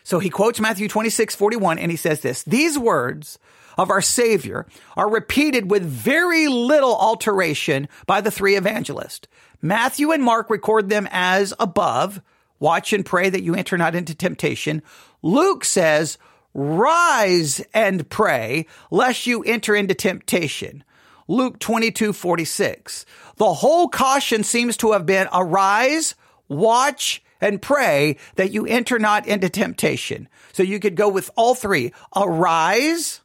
So 0.04 0.20
he 0.20 0.30
quotes 0.30 0.60
Matthew 0.60 0.88
26, 0.88 1.36
41, 1.36 1.78
and 1.78 1.92
he 1.92 1.98
says 1.98 2.22
this, 2.22 2.44
these 2.44 2.78
words 2.78 3.38
of 3.82 3.90
our 3.90 4.02
Savior 4.02 4.68
are 4.96 5.10
repeated 5.10 5.72
with 5.72 5.84
very 5.84 6.48
little 6.48 6.96
alteration 6.96 7.88
by 8.06 8.22
the 8.22 8.32
three 8.32 8.56
evangelists. 8.56 9.28
Matthew 9.62 10.12
and 10.12 10.24
Mark 10.24 10.50
record 10.50 10.90
them 10.90 11.08
as 11.12 11.54
above. 11.60 12.22
Watch 12.60 12.94
and 12.94 13.06
pray 13.06 13.30
that 13.30 13.44
you 13.44 13.56
enter 13.56 13.78
not 13.78 13.96
into 13.96 14.14
temptation. 14.14 14.84
Luke 15.24 15.66
says, 15.66 16.20
rise 16.54 17.60
and 17.74 18.08
pray 18.10 18.68
lest 18.92 19.26
you 19.26 19.44
enter 19.44 19.76
into 19.76 19.96
temptation. 19.96 20.84
Luke 21.28 21.60
22, 21.60 22.14
46. 22.14 23.06
The 23.38 23.54
whole 23.54 23.88
caution 23.88 24.44
seems 24.44 24.78
to 24.78 24.92
have 24.92 25.06
been 25.06 25.28
arise, 25.34 26.14
watch, 26.48 27.24
and 27.40 27.62
pray 27.62 28.18
that 28.36 28.52
you 28.52 28.66
enter 28.68 29.00
not 29.00 29.26
into 29.28 29.50
temptation. 29.50 30.30
So 30.54 30.62
you 30.62 30.80
could 30.80 30.96
go 30.96 31.10
with 31.10 31.32
all 31.36 31.56
three. 31.56 31.94
Arise, 32.16 33.22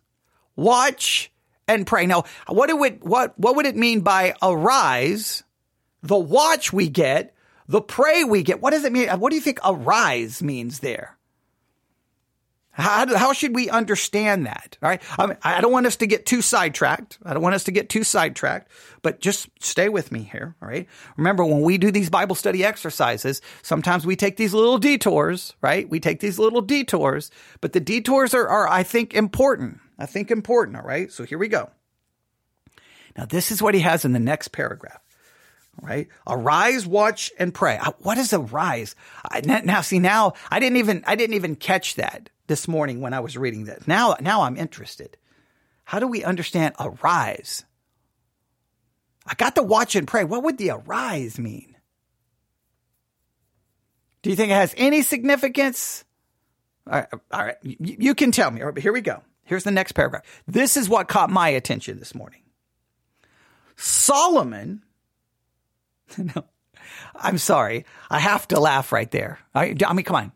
watch, 0.56 1.30
and 1.68 1.86
pray. 1.86 2.06
Now, 2.06 2.24
what 2.48 2.70
it 2.70 2.78
would, 2.78 3.02
what, 3.04 3.38
what 3.38 3.56
would 3.56 3.66
it 3.66 3.76
mean 3.76 4.00
by 4.00 4.34
arise? 4.42 5.42
The 6.02 6.16
watch 6.16 6.72
we 6.72 6.88
get, 6.88 7.34
the 7.68 7.80
pray 7.80 8.24
we 8.24 8.42
get. 8.42 8.60
What 8.60 8.70
does 8.70 8.84
it 8.84 8.92
mean? 8.92 9.08
What 9.08 9.30
do 9.30 9.36
you 9.36 9.42
think 9.42 9.58
arise 9.64 10.42
means 10.42 10.80
there? 10.80 11.16
How, 12.70 13.16
how 13.16 13.32
should 13.32 13.54
we 13.54 13.70
understand 13.70 14.44
that? 14.44 14.76
All 14.82 14.90
right. 14.90 15.02
I, 15.18 15.26
mean, 15.26 15.38
I 15.42 15.62
don't 15.62 15.72
want 15.72 15.86
us 15.86 15.96
to 15.96 16.06
get 16.06 16.26
too 16.26 16.42
sidetracked. 16.42 17.18
I 17.24 17.32
don't 17.32 17.42
want 17.42 17.54
us 17.54 17.64
to 17.64 17.70
get 17.70 17.88
too 17.88 18.04
sidetracked, 18.04 18.70
but 19.00 19.18
just 19.18 19.48
stay 19.60 19.88
with 19.88 20.12
me 20.12 20.28
here. 20.30 20.54
All 20.60 20.68
right. 20.68 20.86
Remember 21.16 21.42
when 21.42 21.62
we 21.62 21.78
do 21.78 21.90
these 21.90 22.10
Bible 22.10 22.34
study 22.34 22.62
exercises, 22.62 23.40
sometimes 23.62 24.04
we 24.04 24.14
take 24.14 24.36
these 24.36 24.52
little 24.52 24.76
detours, 24.76 25.54
right? 25.62 25.88
We 25.88 26.00
take 26.00 26.20
these 26.20 26.38
little 26.38 26.60
detours, 26.60 27.30
but 27.62 27.72
the 27.72 27.80
detours 27.80 28.34
are, 28.34 28.46
are 28.46 28.68
I 28.68 28.82
think, 28.82 29.14
important. 29.14 29.80
I 29.98 30.06
think 30.06 30.30
important. 30.30 30.76
All 30.76 30.82
right. 30.82 31.10
So 31.10 31.24
here 31.24 31.38
we 31.38 31.48
go. 31.48 31.70
Now, 33.16 33.24
this 33.24 33.50
is 33.50 33.62
what 33.62 33.74
he 33.74 33.80
has 33.80 34.04
in 34.04 34.12
the 34.12 34.18
next 34.18 34.48
paragraph. 34.48 35.00
Right. 35.80 36.08
Arise, 36.26 36.86
watch, 36.86 37.32
and 37.38 37.52
pray. 37.52 37.76
Uh, 37.76 37.92
what 37.98 38.16
is 38.16 38.32
arise? 38.32 38.94
Now, 39.44 39.82
see, 39.82 39.98
now 39.98 40.32
I 40.50 40.58
didn't 40.58 40.78
even, 40.78 41.04
I 41.06 41.16
didn't 41.16 41.34
even 41.36 41.54
catch 41.54 41.96
that 41.96 42.30
this 42.46 42.66
morning 42.66 43.00
when 43.00 43.12
I 43.12 43.20
was 43.20 43.36
reading 43.36 43.64
this. 43.64 43.86
Now, 43.86 44.16
now 44.20 44.42
I'm 44.42 44.56
interested. 44.56 45.18
How 45.84 45.98
do 45.98 46.06
we 46.06 46.24
understand 46.24 46.74
arise? 46.80 47.64
I 49.26 49.34
got 49.34 49.54
to 49.56 49.62
watch 49.62 49.96
and 49.96 50.08
pray. 50.08 50.24
What 50.24 50.44
would 50.44 50.56
the 50.56 50.70
arise 50.70 51.38
mean? 51.38 51.76
Do 54.22 54.30
you 54.30 54.36
think 54.36 54.50
it 54.50 54.54
has 54.54 54.74
any 54.76 55.02
significance? 55.02 56.04
All 56.86 57.00
right, 57.00 57.08
all 57.30 57.44
right. 57.44 57.56
You, 57.62 57.96
you 57.98 58.14
can 58.14 58.32
tell 58.32 58.50
me. 58.50 58.60
All 58.60 58.66
right, 58.66 58.74
but 58.74 58.82
here 58.82 58.92
we 58.92 59.02
go. 59.02 59.22
Here's 59.46 59.64
the 59.64 59.70
next 59.70 59.92
paragraph. 59.92 60.24
This 60.46 60.76
is 60.76 60.88
what 60.88 61.08
caught 61.08 61.30
my 61.30 61.48
attention 61.48 61.98
this 61.98 62.14
morning. 62.14 62.42
Solomon, 63.76 64.82
no, 66.18 66.44
I'm 67.14 67.38
sorry. 67.38 67.84
I 68.10 68.18
have 68.18 68.46
to 68.48 68.60
laugh 68.60 68.92
right 68.92 69.10
there. 69.10 69.38
I, 69.54 69.74
I 69.86 69.92
mean, 69.92 70.04
come 70.04 70.16
on. 70.16 70.32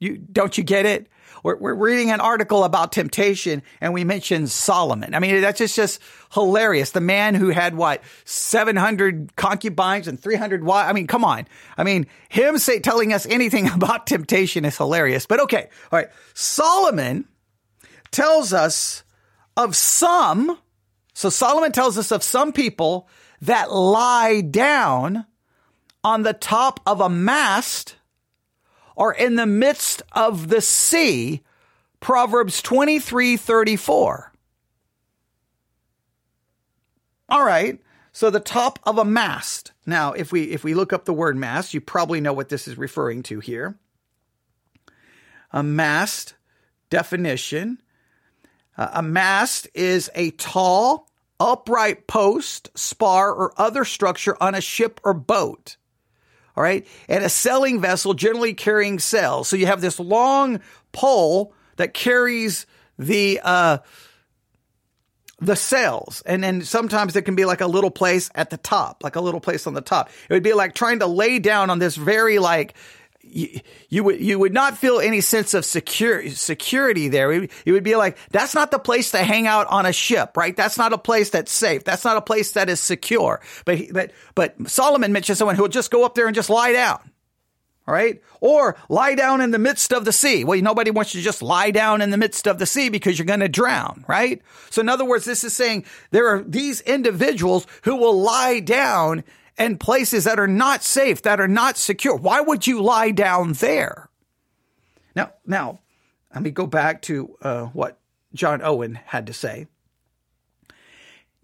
You, 0.00 0.18
don't 0.18 0.56
you 0.56 0.64
get 0.64 0.86
it? 0.86 1.08
We're, 1.42 1.56
we're 1.56 1.74
reading 1.74 2.10
an 2.10 2.20
article 2.20 2.64
about 2.64 2.92
temptation 2.92 3.62
and 3.80 3.92
we 3.92 4.04
mentioned 4.04 4.50
Solomon. 4.50 5.14
I 5.14 5.20
mean, 5.20 5.40
that's 5.40 5.58
just, 5.58 5.76
just 5.76 6.02
hilarious. 6.32 6.90
The 6.90 7.00
man 7.00 7.34
who 7.34 7.50
had 7.50 7.76
what, 7.76 8.02
700 8.24 9.36
concubines 9.36 10.08
and 10.08 10.18
300 10.20 10.64
wives. 10.64 10.90
I 10.90 10.92
mean, 10.92 11.06
come 11.06 11.24
on. 11.24 11.46
I 11.76 11.84
mean, 11.84 12.06
him 12.28 12.58
say, 12.58 12.80
telling 12.80 13.12
us 13.12 13.26
anything 13.26 13.68
about 13.72 14.06
temptation 14.06 14.64
is 14.64 14.76
hilarious, 14.76 15.26
but 15.26 15.40
okay. 15.40 15.68
All 15.92 15.98
right. 15.98 16.08
Solomon 16.34 17.26
tells 18.10 18.52
us 18.52 19.02
of 19.56 19.74
some, 19.74 20.58
so 21.14 21.30
Solomon 21.30 21.72
tells 21.72 21.98
us 21.98 22.10
of 22.12 22.22
some 22.22 22.52
people 22.52 23.08
that 23.40 23.72
lie 23.72 24.40
down 24.40 25.26
on 26.04 26.22
the 26.22 26.32
top 26.32 26.80
of 26.86 27.00
a 27.00 27.08
mast 27.08 27.96
or 28.96 29.12
in 29.12 29.36
the 29.36 29.46
midst 29.46 30.02
of 30.12 30.48
the 30.48 30.60
sea. 30.60 31.42
Proverbs 32.00 32.62
23 32.62 33.36
34. 33.36 34.32
All 37.28 37.44
right. 37.44 37.80
So 38.12 38.30
the 38.30 38.40
top 38.40 38.78
of 38.84 38.98
a 38.98 39.04
mast. 39.04 39.72
Now, 39.86 40.12
if 40.12 40.32
we 40.32 40.44
if 40.44 40.64
we 40.64 40.74
look 40.74 40.92
up 40.92 41.04
the 41.04 41.12
word 41.12 41.36
mast, 41.36 41.74
you 41.74 41.80
probably 41.80 42.20
know 42.20 42.32
what 42.32 42.48
this 42.48 42.66
is 42.66 42.78
referring 42.78 43.22
to 43.24 43.40
here. 43.40 43.78
A 45.52 45.62
mast 45.62 46.34
definition 46.90 47.80
uh, 48.78 48.90
a 48.94 49.02
mast 49.02 49.68
is 49.74 50.08
a 50.14 50.30
tall, 50.30 51.10
upright 51.40 52.06
post, 52.06 52.70
spar, 52.78 53.32
or 53.32 53.52
other 53.60 53.84
structure 53.84 54.36
on 54.40 54.54
a 54.54 54.60
ship 54.60 55.00
or 55.04 55.12
boat. 55.12 55.76
All 56.56 56.62
right. 56.62 56.86
And 57.08 57.24
a 57.24 57.28
sailing 57.28 57.80
vessel 57.80 58.14
generally 58.14 58.54
carrying 58.54 58.98
sails. 58.98 59.48
So 59.48 59.56
you 59.56 59.66
have 59.66 59.80
this 59.80 60.00
long 60.00 60.60
pole 60.92 61.52
that 61.76 61.94
carries 61.94 62.66
the, 62.98 63.40
uh, 63.42 63.78
the 65.40 65.54
sails. 65.54 66.22
And 66.26 66.42
then 66.42 66.62
sometimes 66.62 67.14
it 67.14 67.22
can 67.22 67.36
be 67.36 67.44
like 67.44 67.60
a 67.60 67.68
little 67.68 67.92
place 67.92 68.30
at 68.34 68.50
the 68.50 68.56
top, 68.56 69.04
like 69.04 69.14
a 69.14 69.20
little 69.20 69.40
place 69.40 69.66
on 69.68 69.74
the 69.74 69.80
top. 69.80 70.10
It 70.28 70.32
would 70.32 70.42
be 70.42 70.52
like 70.52 70.74
trying 70.74 70.98
to 70.98 71.06
lay 71.06 71.38
down 71.38 71.70
on 71.70 71.78
this 71.78 71.94
very 71.94 72.40
like 72.40 72.74
you, 73.30 73.60
you, 73.88 74.04
would 74.04 74.20
you 74.20 74.38
would 74.38 74.52
not 74.52 74.78
feel 74.78 75.00
any 75.00 75.20
sense 75.20 75.54
of 75.54 75.64
secure, 75.64 76.28
security 76.30 77.08
there. 77.08 77.32
It, 77.32 77.50
would 77.66 77.84
be 77.84 77.96
like 77.96 78.18
that's 78.30 78.54
not 78.54 78.70
the 78.70 78.78
place 78.78 79.12
to 79.12 79.18
hang 79.18 79.46
out 79.46 79.66
on 79.68 79.86
a 79.86 79.92
ship, 79.92 80.36
right? 80.36 80.56
That's 80.56 80.78
not 80.78 80.92
a 80.92 80.98
place 80.98 81.30
that's 81.30 81.52
safe. 81.52 81.84
That's 81.84 82.04
not 82.04 82.16
a 82.16 82.22
place 82.22 82.52
that 82.52 82.68
is 82.68 82.80
secure. 82.80 83.40
But 83.64 83.92
but 83.92 84.12
but 84.34 84.68
Solomon 84.68 85.12
mentions 85.12 85.38
someone 85.38 85.56
who'll 85.56 85.68
just 85.68 85.90
go 85.90 86.04
up 86.04 86.14
there 86.14 86.26
and 86.26 86.34
just 86.34 86.50
lie 86.50 86.72
down. 86.72 86.98
Right. 87.86 88.22
Or 88.42 88.76
lie 88.90 89.14
down 89.14 89.40
in 89.40 89.50
the 89.50 89.58
midst 89.58 89.94
of 89.94 90.04
the 90.04 90.12
sea. 90.12 90.44
Well, 90.44 90.60
nobody 90.60 90.90
wants 90.90 91.14
you 91.14 91.22
to 91.22 91.24
just 91.24 91.40
lie 91.40 91.70
down 91.70 92.02
in 92.02 92.10
the 92.10 92.18
midst 92.18 92.46
of 92.46 92.58
the 92.58 92.66
sea 92.66 92.90
because 92.90 93.18
you're 93.18 93.24
going 93.24 93.40
to 93.40 93.48
drown, 93.48 94.04
right? 94.06 94.42
So 94.68 94.82
in 94.82 94.90
other 94.90 95.06
words, 95.06 95.24
this 95.24 95.42
is 95.42 95.54
saying 95.54 95.86
there 96.10 96.28
are 96.28 96.42
these 96.42 96.82
individuals 96.82 97.66
who 97.84 97.96
will 97.96 98.20
lie 98.20 98.60
down 98.60 99.24
and 99.58 99.80
places 99.80 100.24
that 100.24 100.38
are 100.38 100.46
not 100.46 100.82
safe, 100.82 101.22
that 101.22 101.40
are 101.40 101.48
not 101.48 101.76
secure. 101.76 102.16
Why 102.16 102.40
would 102.40 102.66
you 102.66 102.80
lie 102.80 103.10
down 103.10 103.54
there? 103.54 104.08
Now, 105.14 105.32
now, 105.44 105.80
let 106.32 106.42
me 106.42 106.50
go 106.50 106.66
back 106.66 107.02
to 107.02 107.36
uh, 107.42 107.64
what 107.66 107.98
John 108.34 108.62
Owen 108.62 108.94
had 109.06 109.26
to 109.26 109.32
say. 109.32 109.66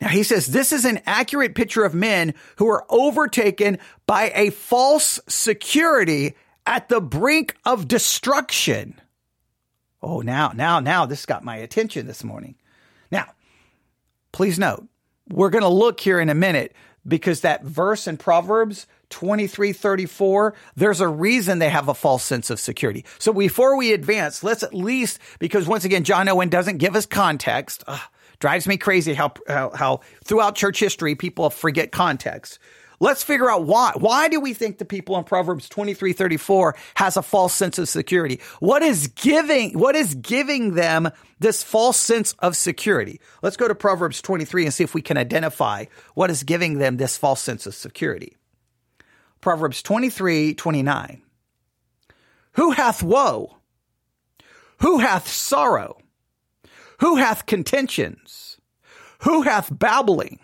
Now 0.00 0.08
he 0.08 0.22
says 0.22 0.46
this 0.46 0.72
is 0.72 0.84
an 0.84 1.00
accurate 1.06 1.54
picture 1.54 1.84
of 1.84 1.94
men 1.94 2.34
who 2.56 2.68
are 2.68 2.84
overtaken 2.90 3.78
by 4.06 4.32
a 4.34 4.50
false 4.50 5.18
security 5.28 6.34
at 6.66 6.88
the 6.88 7.00
brink 7.00 7.56
of 7.64 7.88
destruction. 7.88 9.00
Oh, 10.02 10.20
now, 10.20 10.52
now, 10.54 10.80
now 10.80 11.06
this 11.06 11.24
got 11.24 11.44
my 11.44 11.56
attention 11.56 12.06
this 12.06 12.22
morning. 12.22 12.56
Now, 13.10 13.32
please 14.32 14.58
note, 14.58 14.86
we're 15.30 15.50
going 15.50 15.62
to 15.62 15.68
look 15.68 16.00
here 16.00 16.20
in 16.20 16.28
a 16.28 16.34
minute 16.34 16.74
because 17.06 17.42
that 17.42 17.62
verse 17.64 18.06
in 18.06 18.16
Proverbs 18.16 18.86
23 19.10 19.72
34, 19.72 20.54
there's 20.76 21.00
a 21.00 21.08
reason 21.08 21.58
they 21.58 21.70
have 21.70 21.88
a 21.88 21.94
false 21.94 22.24
sense 22.24 22.50
of 22.50 22.58
security. 22.58 23.04
So 23.18 23.32
before 23.32 23.76
we 23.76 23.92
advance, 23.92 24.42
let's 24.42 24.62
at 24.62 24.74
least, 24.74 25.18
because 25.38 25.66
once 25.66 25.84
again, 25.84 26.04
John 26.04 26.28
Owen 26.28 26.48
doesn't 26.48 26.78
give 26.78 26.96
us 26.96 27.06
context. 27.06 27.84
Ugh, 27.86 28.00
drives 28.40 28.66
me 28.66 28.76
crazy 28.76 29.14
how, 29.14 29.32
how, 29.46 29.70
how 29.70 30.00
throughout 30.24 30.56
church 30.56 30.80
history 30.80 31.14
people 31.14 31.50
forget 31.50 31.92
context. 31.92 32.58
Let's 33.04 33.22
figure 33.22 33.50
out 33.50 33.64
why. 33.66 33.92
Why 33.98 34.28
do 34.28 34.40
we 34.40 34.54
think 34.54 34.78
the 34.78 34.86
people 34.86 35.18
in 35.18 35.24
Proverbs 35.24 35.68
23, 35.68 36.14
34 36.14 36.74
has 36.94 37.18
a 37.18 37.22
false 37.22 37.52
sense 37.52 37.78
of 37.78 37.86
security? 37.86 38.40
What 38.60 38.80
is 38.80 39.08
giving, 39.08 39.78
what 39.78 39.94
is 39.94 40.14
giving 40.14 40.72
them 40.72 41.10
this 41.38 41.62
false 41.62 41.98
sense 41.98 42.32
of 42.38 42.56
security? 42.56 43.20
Let's 43.42 43.58
go 43.58 43.68
to 43.68 43.74
Proverbs 43.74 44.22
23 44.22 44.64
and 44.64 44.72
see 44.72 44.84
if 44.84 44.94
we 44.94 45.02
can 45.02 45.18
identify 45.18 45.84
what 46.14 46.30
is 46.30 46.44
giving 46.44 46.78
them 46.78 46.96
this 46.96 47.18
false 47.18 47.42
sense 47.42 47.66
of 47.66 47.74
security. 47.74 48.38
Proverbs 49.42 49.82
23, 49.82 50.54
29. 50.54 51.22
Who 52.52 52.70
hath 52.70 53.02
woe? 53.02 53.58
Who 54.80 55.00
hath 55.00 55.28
sorrow? 55.28 55.98
Who 57.00 57.16
hath 57.16 57.44
contentions? 57.44 58.56
Who 59.24 59.42
hath 59.42 59.68
babbling? 59.78 60.38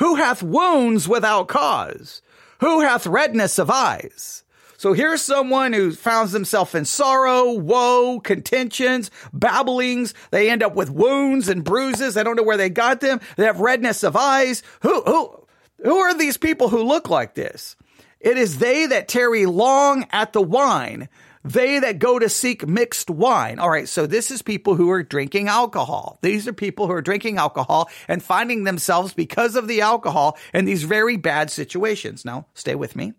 Who 0.00 0.16
hath 0.16 0.42
wounds 0.42 1.06
without 1.06 1.48
cause? 1.48 2.22
Who 2.60 2.80
hath 2.80 3.06
redness 3.06 3.58
of 3.58 3.70
eyes? 3.70 4.44
So 4.78 4.94
here's 4.94 5.20
someone 5.20 5.74
who 5.74 5.92
finds 5.92 6.32
themselves 6.32 6.74
in 6.74 6.86
sorrow, 6.86 7.52
woe, 7.52 8.18
contentions, 8.18 9.10
babblings. 9.34 10.14
They 10.30 10.50
end 10.50 10.62
up 10.62 10.74
with 10.74 10.88
wounds 10.88 11.48
and 11.48 11.62
bruises. 11.62 12.16
I 12.16 12.22
don't 12.22 12.36
know 12.36 12.42
where 12.42 12.56
they 12.56 12.70
got 12.70 13.00
them. 13.00 13.20
They 13.36 13.44
have 13.44 13.60
redness 13.60 14.02
of 14.02 14.16
eyes. 14.16 14.62
Who, 14.80 15.02
who, 15.02 15.46
who 15.84 15.98
are 15.98 16.14
these 16.14 16.38
people 16.38 16.70
who 16.70 16.82
look 16.82 17.10
like 17.10 17.34
this? 17.34 17.76
It 18.20 18.38
is 18.38 18.56
they 18.56 18.86
that 18.86 19.06
tarry 19.06 19.44
long 19.44 20.06
at 20.12 20.32
the 20.32 20.40
wine 20.40 21.10
they 21.44 21.78
that 21.78 21.98
go 21.98 22.18
to 22.18 22.28
seek 22.28 22.66
mixed 22.66 23.08
wine. 23.08 23.58
All 23.58 23.70
right. 23.70 23.88
So 23.88 24.06
this 24.06 24.30
is 24.30 24.42
people 24.42 24.74
who 24.74 24.90
are 24.90 25.02
drinking 25.02 25.48
alcohol. 25.48 26.18
These 26.22 26.46
are 26.46 26.52
people 26.52 26.86
who 26.86 26.92
are 26.92 27.02
drinking 27.02 27.38
alcohol 27.38 27.88
and 28.08 28.22
finding 28.22 28.64
themselves 28.64 29.14
because 29.14 29.56
of 29.56 29.66
the 29.66 29.80
alcohol 29.80 30.38
in 30.52 30.64
these 30.64 30.82
very 30.82 31.16
bad 31.16 31.50
situations. 31.50 32.24
Now 32.24 32.46
stay 32.54 32.74
with 32.74 32.94
me. 32.94 33.14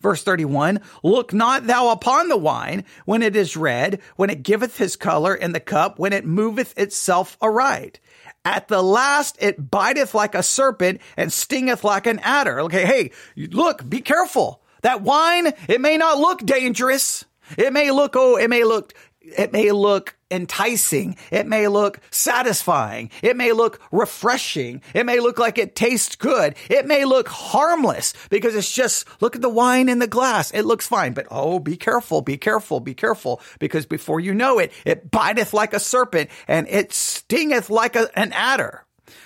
Verse 0.00 0.22
31, 0.22 0.80
look 1.02 1.34
not 1.34 1.66
thou 1.66 1.90
upon 1.90 2.28
the 2.28 2.36
wine 2.36 2.86
when 3.04 3.22
it 3.22 3.36
is 3.36 3.54
red, 3.54 4.00
when 4.16 4.30
it 4.30 4.42
giveth 4.42 4.78
his 4.78 4.96
color 4.96 5.34
in 5.34 5.52
the 5.52 5.60
cup, 5.60 5.98
when 5.98 6.14
it 6.14 6.24
moveth 6.24 6.76
itself 6.78 7.36
aright. 7.42 8.00
At 8.42 8.68
the 8.68 8.82
last, 8.82 9.36
it 9.40 9.70
biteth 9.70 10.14
like 10.14 10.34
a 10.34 10.42
serpent 10.42 11.02
and 11.18 11.30
stingeth 11.30 11.84
like 11.84 12.06
an 12.06 12.18
adder. 12.20 12.60
Okay. 12.62 12.86
Hey, 12.86 13.10
look, 13.36 13.88
be 13.88 14.00
careful. 14.00 14.59
That 14.82 15.02
wine, 15.02 15.52
it 15.68 15.80
may 15.80 15.96
not 15.96 16.18
look 16.18 16.44
dangerous. 16.44 17.24
It 17.56 17.72
may 17.72 17.90
look, 17.90 18.14
oh, 18.16 18.36
it 18.36 18.48
may 18.48 18.64
look, 18.64 18.94
it 19.20 19.52
may 19.52 19.70
look 19.72 20.16
enticing. 20.30 21.16
It 21.30 21.46
may 21.46 21.68
look 21.68 22.00
satisfying. 22.10 23.10
It 23.22 23.36
may 23.36 23.52
look 23.52 23.80
refreshing. 23.90 24.82
It 24.94 25.04
may 25.04 25.20
look 25.20 25.38
like 25.38 25.58
it 25.58 25.74
tastes 25.74 26.16
good. 26.16 26.54
It 26.68 26.86
may 26.86 27.04
look 27.04 27.28
harmless 27.28 28.14
because 28.30 28.54
it's 28.54 28.72
just, 28.72 29.06
look 29.20 29.36
at 29.36 29.42
the 29.42 29.48
wine 29.48 29.88
in 29.88 29.98
the 29.98 30.06
glass. 30.06 30.50
It 30.52 30.62
looks 30.62 30.86
fine. 30.86 31.12
But 31.12 31.26
oh, 31.30 31.58
be 31.58 31.76
careful, 31.76 32.22
be 32.22 32.36
careful, 32.36 32.80
be 32.80 32.94
careful 32.94 33.40
because 33.58 33.86
before 33.86 34.20
you 34.20 34.34
know 34.34 34.58
it, 34.58 34.72
it 34.84 35.10
biteth 35.10 35.52
like 35.52 35.74
a 35.74 35.80
serpent 35.80 36.30
and 36.46 36.68
it 36.68 36.92
stingeth 36.92 37.70
like 37.70 37.96
a, 37.96 38.08
an 38.18 38.32
adder. 38.32 38.84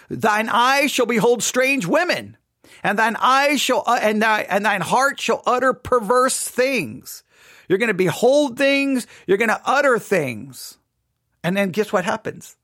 Thine 0.08 0.48
eyes 0.48 0.90
shall 0.90 1.06
behold 1.06 1.42
strange 1.42 1.86
women 1.86 2.36
and 2.84 2.98
thine 2.98 3.16
eyes 3.16 3.62
shall, 3.62 3.82
uh, 3.86 3.98
and, 4.00 4.22
thy, 4.22 4.42
and 4.42 4.64
thine 4.64 4.82
heart 4.82 5.18
shall 5.18 5.42
utter 5.46 5.72
perverse 5.72 6.46
things. 6.46 7.24
You're 7.66 7.78
going 7.78 7.88
to 7.88 7.94
behold 7.94 8.58
things. 8.58 9.06
You're 9.26 9.38
going 9.38 9.48
to 9.48 9.60
utter 9.64 9.98
things. 9.98 10.76
And 11.42 11.56
then 11.56 11.70
guess 11.70 11.92
what 11.92 12.04
happens? 12.04 12.56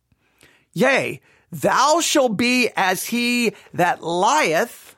Yea, 0.74 1.22
thou 1.50 2.00
shalt 2.00 2.36
be 2.36 2.68
as 2.76 3.04
he 3.04 3.54
that 3.72 4.04
lieth 4.04 4.94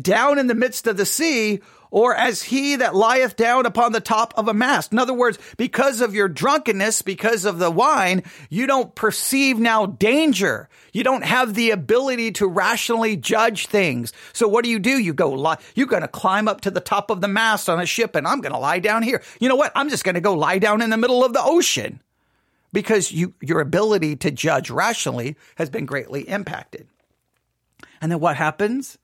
down 0.00 0.38
in 0.38 0.48
the 0.48 0.54
midst 0.54 0.88
of 0.88 0.96
the 0.96 1.06
sea, 1.06 1.60
or 1.90 2.14
as 2.14 2.42
he 2.42 2.76
that 2.76 2.94
lieth 2.94 3.36
down 3.36 3.66
upon 3.66 3.92
the 3.92 4.00
top 4.00 4.34
of 4.36 4.48
a 4.48 4.54
mast. 4.54 4.92
In 4.92 4.98
other 4.98 5.14
words, 5.14 5.38
because 5.56 6.00
of 6.00 6.14
your 6.14 6.28
drunkenness, 6.28 7.02
because 7.02 7.44
of 7.44 7.58
the 7.58 7.70
wine, 7.70 8.22
you 8.50 8.66
don't 8.66 8.94
perceive 8.94 9.58
now 9.58 9.86
danger. 9.86 10.68
You 10.92 11.04
don't 11.04 11.24
have 11.24 11.54
the 11.54 11.70
ability 11.70 12.32
to 12.32 12.46
rationally 12.46 13.16
judge 13.16 13.66
things. 13.66 14.12
So 14.32 14.48
what 14.48 14.64
do 14.64 14.70
you 14.70 14.78
do? 14.78 14.98
You 14.98 15.14
go, 15.14 15.30
lie, 15.30 15.58
you're 15.74 15.86
going 15.86 16.02
to 16.02 16.08
climb 16.08 16.48
up 16.48 16.62
to 16.62 16.70
the 16.70 16.80
top 16.80 17.10
of 17.10 17.20
the 17.20 17.28
mast 17.28 17.68
on 17.68 17.80
a 17.80 17.86
ship 17.86 18.14
and 18.14 18.26
I'm 18.26 18.40
going 18.40 18.52
to 18.52 18.58
lie 18.58 18.80
down 18.80 19.02
here. 19.02 19.22
You 19.40 19.48
know 19.48 19.56
what? 19.56 19.72
I'm 19.74 19.88
just 19.88 20.04
going 20.04 20.14
to 20.14 20.20
go 20.20 20.34
lie 20.34 20.58
down 20.58 20.82
in 20.82 20.90
the 20.90 20.96
middle 20.96 21.24
of 21.24 21.32
the 21.32 21.42
ocean 21.42 22.00
because 22.72 23.12
you, 23.12 23.34
your 23.40 23.60
ability 23.60 24.16
to 24.16 24.30
judge 24.30 24.70
rationally 24.70 25.36
has 25.56 25.70
been 25.70 25.86
greatly 25.86 26.28
impacted. 26.28 26.86
And 28.00 28.12
then 28.12 28.20
what 28.20 28.36
happens? 28.36 28.98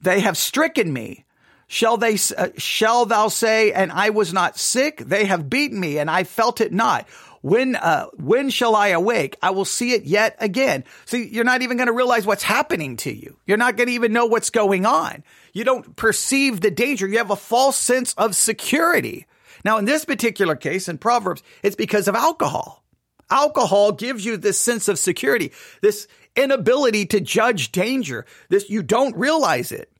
They 0.00 0.20
have 0.20 0.36
stricken 0.36 0.92
me 0.92 1.24
Shall 1.70 1.98
they, 1.98 2.16
uh, 2.36 2.48
shall 2.56 3.04
thou 3.04 3.28
say, 3.28 3.72
and 3.72 3.92
I 3.92 4.08
was 4.10 4.32
not 4.32 4.58
sick? 4.58 4.98
They 4.98 5.26
have 5.26 5.50
beaten 5.50 5.78
me 5.78 5.98
and 5.98 6.10
I 6.10 6.24
felt 6.24 6.62
it 6.62 6.72
not. 6.72 7.06
When, 7.42 7.76
uh, 7.76 8.06
when 8.16 8.48
shall 8.48 8.74
I 8.74 8.88
awake? 8.88 9.36
I 9.42 9.50
will 9.50 9.66
see 9.66 9.92
it 9.92 10.04
yet 10.04 10.36
again. 10.40 10.84
See, 11.04 11.28
you're 11.28 11.44
not 11.44 11.60
even 11.60 11.76
going 11.76 11.86
to 11.86 11.92
realize 11.92 12.26
what's 12.26 12.42
happening 12.42 12.96
to 12.98 13.12
you. 13.12 13.36
You're 13.46 13.58
not 13.58 13.76
going 13.76 13.88
to 13.88 13.92
even 13.92 14.14
know 14.14 14.26
what's 14.26 14.50
going 14.50 14.86
on. 14.86 15.22
You 15.52 15.62
don't 15.62 15.94
perceive 15.94 16.60
the 16.60 16.70
danger. 16.70 17.06
You 17.06 17.18
have 17.18 17.30
a 17.30 17.36
false 17.36 17.76
sense 17.76 18.14
of 18.14 18.34
security. 18.34 19.26
Now, 19.62 19.76
in 19.76 19.84
this 19.84 20.06
particular 20.06 20.56
case, 20.56 20.88
in 20.88 20.96
Proverbs, 20.96 21.42
it's 21.62 21.76
because 21.76 22.08
of 22.08 22.14
alcohol. 22.14 22.82
Alcohol 23.30 23.92
gives 23.92 24.24
you 24.24 24.38
this 24.38 24.58
sense 24.58 24.88
of 24.88 24.98
security, 24.98 25.52
this 25.82 26.08
inability 26.34 27.04
to 27.06 27.20
judge 27.20 27.72
danger. 27.72 28.24
This, 28.48 28.70
you 28.70 28.82
don't 28.82 29.16
realize 29.16 29.70
it 29.70 29.92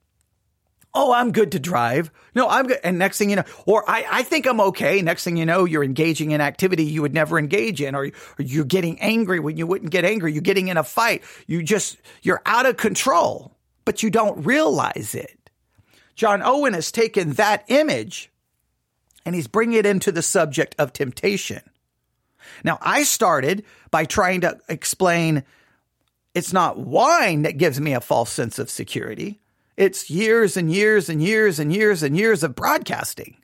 oh, 0.95 1.13
I'm 1.13 1.33
good 1.33 1.53
to 1.53 1.59
drive. 1.59 2.11
No, 2.35 2.49
I'm 2.49 2.67
good. 2.67 2.79
And 2.83 2.99
next 2.99 3.19
thing 3.19 3.31
you 3.31 3.37
know, 3.37 3.45
or 3.67 3.89
I, 3.89 4.05
I 4.11 4.23
think 4.23 4.47
I'm 4.47 4.61
okay. 4.61 5.03
Next 5.03 5.25
thing 5.25 5.37
you 5.37 5.47
know, 5.47 5.65
you're 5.65 5.85
engaging 5.85 6.31
in 6.31 6.41
activity 6.41 6.85
you 6.85 7.03
would 7.03 7.15
never 7.15 7.39
engage 7.39 7.81
in, 7.81 7.95
or, 7.95 8.07
or 8.07 8.13
you're 8.39 8.65
getting 8.65 9.01
angry 9.01 9.41
when 9.41 9.57
you 9.57 9.67
wouldn't 9.67 9.91
get 9.91 10.05
angry. 10.05 10.33
You're 10.33 10.43
getting 10.43 10.69
in 10.69 10.77
a 10.77 10.85
fight. 10.85 11.23
You 11.47 11.63
just, 11.63 11.99
you're 12.23 12.43
out 12.47 12.67
of 12.67 12.77
control, 12.77 13.57
but 13.85 14.03
you 14.03 14.11
don't 14.11 14.45
realize 14.45 15.15
it. 15.15 15.51
John 16.15 16.43
Owen 16.43 16.75
has 16.75 16.91
taken 16.91 17.35
that 17.35 17.65
image 17.69 18.31
and 19.25 19.35
he's 19.35 19.47
bringing 19.47 19.79
it 19.79 19.87
into 19.87 20.11
the 20.11 20.23
subject 20.23 20.75
of 20.79 20.93
temptation. 20.93 21.61
Now, 22.65 22.79
I 22.81 23.03
started 23.03 23.65
by 23.91 24.05
trying 24.05 24.41
to 24.41 24.59
explain 24.69 25.45
it's 26.35 26.53
not 26.53 26.79
wine 26.79 27.43
that 27.43 27.59
gives 27.59 27.81
me 27.81 27.93
a 27.93 28.01
false 28.01 28.31
sense 28.31 28.59
of 28.59 28.71
security. 28.71 29.41
It's 29.79 30.11
years 30.11 30.57
and 30.57 30.71
years 30.71 31.09
and 31.09 31.23
years 31.23 31.61
and 31.61 31.73
years 31.73 32.03
and 32.03 32.17
years 32.17 32.43
of 32.43 32.57
broadcasting. 32.57 33.37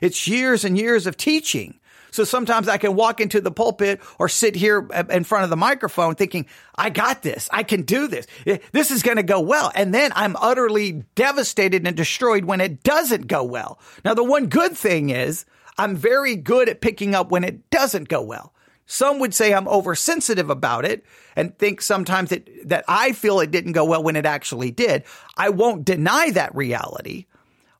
It's 0.00 0.26
years 0.26 0.64
and 0.64 0.76
years 0.76 1.06
of 1.06 1.16
teaching. 1.16 1.78
So 2.10 2.24
sometimes 2.24 2.66
I 2.68 2.78
can 2.78 2.96
walk 2.96 3.20
into 3.20 3.40
the 3.40 3.52
pulpit 3.52 4.00
or 4.18 4.28
sit 4.28 4.56
here 4.56 4.88
in 5.08 5.22
front 5.22 5.44
of 5.44 5.50
the 5.50 5.56
microphone 5.56 6.16
thinking, 6.16 6.46
I 6.76 6.90
got 6.90 7.22
this. 7.22 7.48
I 7.52 7.62
can 7.62 7.82
do 7.82 8.08
this. 8.08 8.26
This 8.72 8.90
is 8.90 9.04
going 9.04 9.18
to 9.18 9.22
go 9.22 9.38
well. 9.38 9.70
And 9.72 9.94
then 9.94 10.10
I'm 10.16 10.34
utterly 10.36 11.04
devastated 11.14 11.86
and 11.86 11.96
destroyed 11.96 12.44
when 12.44 12.60
it 12.60 12.82
doesn't 12.82 13.28
go 13.28 13.44
well. 13.44 13.78
Now, 14.04 14.14
the 14.14 14.24
one 14.24 14.48
good 14.48 14.76
thing 14.76 15.10
is 15.10 15.44
I'm 15.76 15.94
very 15.94 16.34
good 16.34 16.68
at 16.68 16.80
picking 16.80 17.14
up 17.14 17.30
when 17.30 17.44
it 17.44 17.70
doesn't 17.70 18.08
go 18.08 18.20
well. 18.20 18.52
Some 18.90 19.18
would 19.18 19.34
say 19.34 19.52
I'm 19.52 19.68
oversensitive 19.68 20.48
about 20.48 20.86
it 20.86 21.04
and 21.36 21.56
think 21.58 21.82
sometimes 21.82 22.30
that, 22.30 22.48
that 22.70 22.86
I 22.88 23.12
feel 23.12 23.38
it 23.40 23.50
didn't 23.50 23.72
go 23.72 23.84
well 23.84 24.02
when 24.02 24.16
it 24.16 24.24
actually 24.24 24.70
did. 24.70 25.04
I 25.36 25.50
won't 25.50 25.84
deny 25.84 26.30
that 26.30 26.54
reality. 26.54 27.26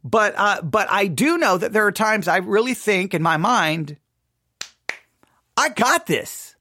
But, 0.04 0.34
uh, 0.36 0.60
but 0.60 0.86
I 0.90 1.06
do 1.06 1.38
know 1.38 1.56
that 1.56 1.72
there 1.72 1.86
are 1.86 1.92
times 1.92 2.28
I 2.28 2.36
really 2.36 2.74
think 2.74 3.14
in 3.14 3.22
my 3.22 3.38
mind, 3.38 3.96
I 5.56 5.70
got 5.70 6.06
this. 6.06 6.54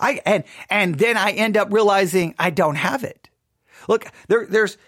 I, 0.00 0.18
and, 0.24 0.44
and 0.70 0.94
then 0.94 1.18
I 1.18 1.32
end 1.32 1.58
up 1.58 1.70
realizing 1.70 2.34
I 2.38 2.48
don't 2.48 2.76
have 2.76 3.04
it. 3.04 3.28
Look, 3.86 4.06
there, 4.28 4.46
there's, 4.46 4.78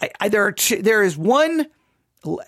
I, 0.00 0.10
I, 0.20 0.28
there 0.30 0.46
are, 0.46 0.54
there 0.80 1.04
is 1.04 1.16
one 1.16 1.66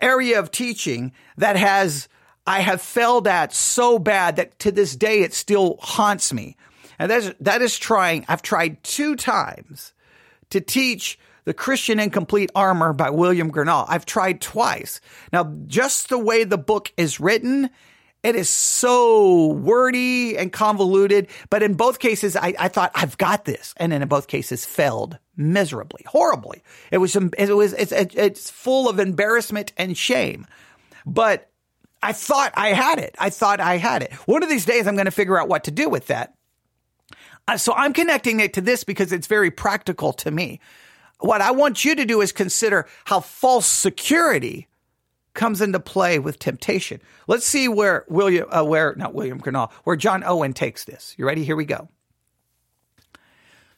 area 0.00 0.40
of 0.40 0.50
teaching 0.50 1.12
that 1.36 1.54
has 1.54 2.08
I 2.48 2.60
have 2.60 2.80
failed 2.80 3.28
at 3.28 3.52
so 3.52 3.98
bad 3.98 4.36
that 4.36 4.58
to 4.60 4.72
this 4.72 4.96
day 4.96 5.20
it 5.20 5.34
still 5.34 5.76
haunts 5.82 6.32
me. 6.32 6.56
And 6.98 7.10
that 7.10 7.18
is, 7.18 7.34
that 7.40 7.60
is 7.60 7.78
trying, 7.78 8.24
I've 8.26 8.40
tried 8.40 8.82
two 8.82 9.16
times 9.16 9.92
to 10.48 10.62
teach 10.62 11.18
the 11.44 11.52
Christian 11.52 12.00
in 12.00 12.08
Complete 12.08 12.50
Armor 12.54 12.94
by 12.94 13.10
William 13.10 13.52
Gurnall. 13.52 13.84
I've 13.86 14.06
tried 14.06 14.40
twice. 14.40 15.02
Now, 15.30 15.54
just 15.66 16.08
the 16.08 16.18
way 16.18 16.44
the 16.44 16.56
book 16.56 16.90
is 16.96 17.20
written, 17.20 17.68
it 18.22 18.34
is 18.34 18.48
so 18.48 19.48
wordy 19.48 20.38
and 20.38 20.50
convoluted, 20.50 21.28
but 21.50 21.62
in 21.62 21.74
both 21.74 21.98
cases, 21.98 22.34
I, 22.34 22.54
I, 22.58 22.68
thought 22.68 22.92
I've 22.94 23.18
got 23.18 23.44
this, 23.44 23.74
and 23.76 23.92
then 23.92 24.00
in 24.00 24.08
both 24.08 24.26
cases, 24.26 24.64
failed 24.64 25.18
miserably, 25.36 26.02
horribly. 26.06 26.62
It 26.90 26.98
was 26.98 27.14
it 27.14 27.54
was 27.54 27.74
it's 27.74 27.92
it's 27.92 28.50
full 28.50 28.88
of 28.88 28.98
embarrassment 28.98 29.72
and 29.76 29.96
shame, 29.96 30.46
but 31.04 31.50
I 32.02 32.12
thought 32.12 32.52
I 32.54 32.68
had 32.68 32.98
it. 32.98 33.14
I 33.18 33.30
thought 33.30 33.60
I 33.60 33.76
had 33.76 34.02
it. 34.02 34.12
One 34.26 34.42
of 34.42 34.48
these 34.48 34.64
days, 34.64 34.86
I'm 34.86 34.94
going 34.94 35.06
to 35.06 35.10
figure 35.10 35.38
out 35.38 35.48
what 35.48 35.64
to 35.64 35.70
do 35.70 35.88
with 35.88 36.06
that. 36.08 36.34
Uh, 37.46 37.56
so 37.56 37.72
I'm 37.72 37.92
connecting 37.92 38.40
it 38.40 38.54
to 38.54 38.60
this 38.60 38.84
because 38.84 39.12
it's 39.12 39.26
very 39.26 39.50
practical 39.50 40.12
to 40.14 40.30
me. 40.30 40.60
What 41.20 41.40
I 41.40 41.50
want 41.50 41.84
you 41.84 41.96
to 41.96 42.04
do 42.04 42.20
is 42.20 42.30
consider 42.30 42.86
how 43.04 43.20
false 43.20 43.66
security 43.66 44.68
comes 45.34 45.60
into 45.60 45.80
play 45.80 46.18
with 46.18 46.38
temptation. 46.38 47.00
Let's 47.26 47.46
see 47.46 47.68
where 47.68 48.04
William, 48.08 48.46
uh, 48.50 48.64
where 48.64 48.94
not 48.96 49.14
William 49.14 49.40
Gurnall, 49.40 49.72
where 49.84 49.96
John 49.96 50.22
Owen 50.24 50.52
takes 50.52 50.84
this. 50.84 51.14
You 51.16 51.26
ready? 51.26 51.44
Here 51.44 51.56
we 51.56 51.64
go. 51.64 51.88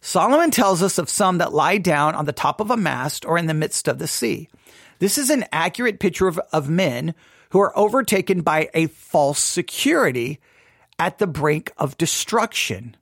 Solomon 0.00 0.50
tells 0.50 0.82
us 0.82 0.98
of 0.98 1.10
some 1.10 1.38
that 1.38 1.52
lie 1.52 1.76
down 1.76 2.14
on 2.14 2.24
the 2.24 2.32
top 2.32 2.60
of 2.60 2.70
a 2.70 2.76
mast 2.76 3.26
or 3.26 3.36
in 3.36 3.46
the 3.46 3.54
midst 3.54 3.88
of 3.88 3.98
the 3.98 4.06
sea. 4.06 4.48
This 4.98 5.18
is 5.18 5.30
an 5.30 5.44
accurate 5.52 6.00
picture 6.00 6.26
of, 6.28 6.40
of 6.52 6.70
men 6.70 7.14
who 7.50 7.60
are 7.60 7.76
overtaken 7.78 8.40
by 8.40 8.70
a 8.74 8.86
false 8.88 9.40
security 9.40 10.40
at 10.98 11.18
the 11.18 11.26
brink 11.26 11.72
of 11.76 11.98
destruction. 11.98 12.96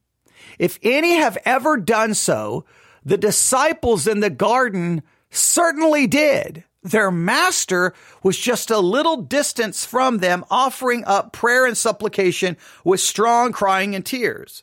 If 0.59 0.79
any 0.83 1.17
have 1.17 1.39
ever 1.45 1.77
done 1.77 2.15
so, 2.15 2.65
the 3.05 3.17
disciples 3.17 4.07
in 4.07 4.21
the 4.21 4.31
garden 4.31 5.03
certainly 5.31 6.07
did. 6.07 6.65
Their 6.83 7.11
master 7.11 7.93
was 8.23 8.39
just 8.39 8.71
a 8.71 8.79
little 8.79 9.17
distance 9.17 9.85
from 9.85 10.19
them, 10.19 10.45
offering 10.51 11.05
up 11.05 11.33
prayer 11.33 11.67
and 11.67 11.77
supplication 11.77 12.57
with 12.85 13.01
strong 13.01 13.53
crying 13.53 13.95
and 13.95 14.07
tears. 14.07 14.63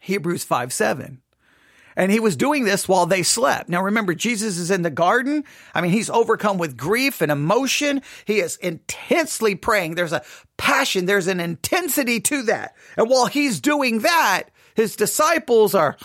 Hebrews 0.00 0.44
5 0.44 0.72
7. 0.72 1.20
And 1.98 2.12
he 2.12 2.20
was 2.20 2.36
doing 2.36 2.64
this 2.64 2.86
while 2.88 3.06
they 3.06 3.24
slept. 3.24 3.68
Now 3.68 3.82
remember, 3.82 4.14
Jesus 4.14 4.56
is 4.56 4.70
in 4.70 4.82
the 4.82 4.88
garden. 4.90 5.42
I 5.74 5.80
mean, 5.80 5.90
he's 5.90 6.08
overcome 6.08 6.56
with 6.56 6.76
grief 6.76 7.20
and 7.20 7.32
emotion. 7.32 8.02
He 8.24 8.38
is 8.38 8.54
intensely 8.58 9.56
praying. 9.56 9.96
There's 9.96 10.12
a 10.12 10.22
passion. 10.56 11.06
There's 11.06 11.26
an 11.26 11.40
intensity 11.40 12.20
to 12.20 12.42
that. 12.44 12.76
And 12.96 13.10
while 13.10 13.26
he's 13.26 13.60
doing 13.60 13.98
that, 14.02 14.44
his 14.76 14.94
disciples 14.94 15.74
are 15.74 15.96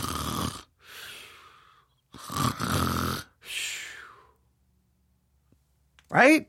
right? 6.10 6.48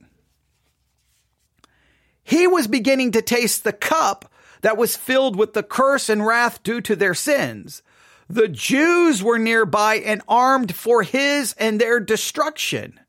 He 2.23 2.47
was 2.47 2.67
beginning 2.67 3.13
to 3.13 3.21
taste 3.21 3.63
the 3.63 3.75
cup 3.75 4.33
that 4.63 4.79
was 4.79 4.97
filled 4.97 5.37
with 5.37 5.53
the 5.53 5.63
curse 5.63 6.09
and 6.09 6.25
wrath 6.25 6.63
due 6.63 6.81
to 6.81 6.97
their 6.97 7.13
sins. 7.13 7.83
The 8.29 8.49
Jews 8.49 9.23
were 9.23 9.39
nearby 9.39 9.97
and 9.97 10.23
armed 10.29 10.75
for 10.75 11.03
his 11.03 11.55
and 11.59 11.81
their 11.81 12.01
destruction. 12.01 13.01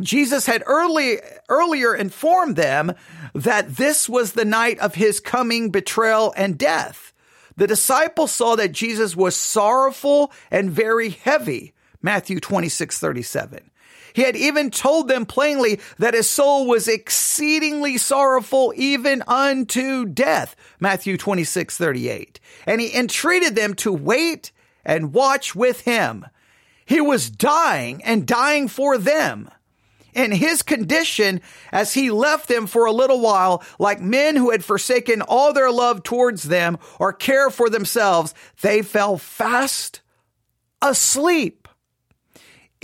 Jesus 0.00 0.46
had 0.46 0.62
early, 0.66 1.18
earlier 1.48 1.94
informed 1.94 2.56
them 2.56 2.92
that 3.34 3.76
this 3.76 4.08
was 4.08 4.32
the 4.32 4.44
night 4.44 4.78
of 4.80 4.94
his 4.94 5.20
coming 5.20 5.70
betrayal 5.70 6.34
and 6.36 6.58
death. 6.58 7.12
The 7.56 7.66
disciples 7.66 8.32
saw 8.32 8.56
that 8.56 8.72
Jesus 8.72 9.14
was 9.14 9.36
sorrowful 9.36 10.32
and 10.50 10.70
very 10.70 11.10
heavy. 11.10 11.72
Matthew 12.02 12.40
26, 12.40 12.98
37. 12.98 13.70
He 14.14 14.22
had 14.22 14.36
even 14.36 14.70
told 14.70 15.08
them 15.08 15.26
plainly 15.26 15.80
that 15.98 16.14
his 16.14 16.30
soul 16.30 16.68
was 16.68 16.86
exceedingly 16.86 17.98
sorrowful 17.98 18.72
even 18.76 19.24
unto 19.26 20.06
death. 20.06 20.54
Matthew 20.78 21.16
26, 21.16 21.76
38. 21.76 22.38
And 22.64 22.80
he 22.80 22.96
entreated 22.96 23.56
them 23.56 23.74
to 23.74 23.92
wait 23.92 24.52
and 24.84 25.12
watch 25.12 25.56
with 25.56 25.80
him. 25.80 26.26
He 26.86 27.00
was 27.00 27.28
dying 27.28 28.04
and 28.04 28.24
dying 28.24 28.68
for 28.68 28.96
them. 28.96 29.50
In 30.14 30.30
his 30.30 30.62
condition, 30.62 31.40
as 31.72 31.94
he 31.94 32.12
left 32.12 32.46
them 32.46 32.68
for 32.68 32.84
a 32.84 32.92
little 32.92 33.20
while, 33.20 33.64
like 33.80 34.00
men 34.00 34.36
who 34.36 34.50
had 34.50 34.64
forsaken 34.64 35.22
all 35.22 35.52
their 35.52 35.72
love 35.72 36.04
towards 36.04 36.44
them 36.44 36.78
or 37.00 37.12
care 37.12 37.50
for 37.50 37.68
themselves, 37.68 38.32
they 38.60 38.80
fell 38.82 39.18
fast 39.18 40.02
asleep. 40.80 41.63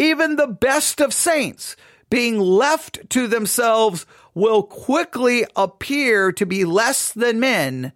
Even 0.01 0.37
the 0.37 0.47
best 0.47 1.03
of 1.03 1.13
saints, 1.13 1.77
being 2.09 2.39
left 2.39 3.11
to 3.11 3.29
themselves, 3.29 4.07
will 4.33 4.63
quickly 4.63 5.45
appear 5.55 6.33
to 6.33 6.47
be 6.47 6.65
less 6.65 7.13
than 7.13 7.39
men, 7.39 7.93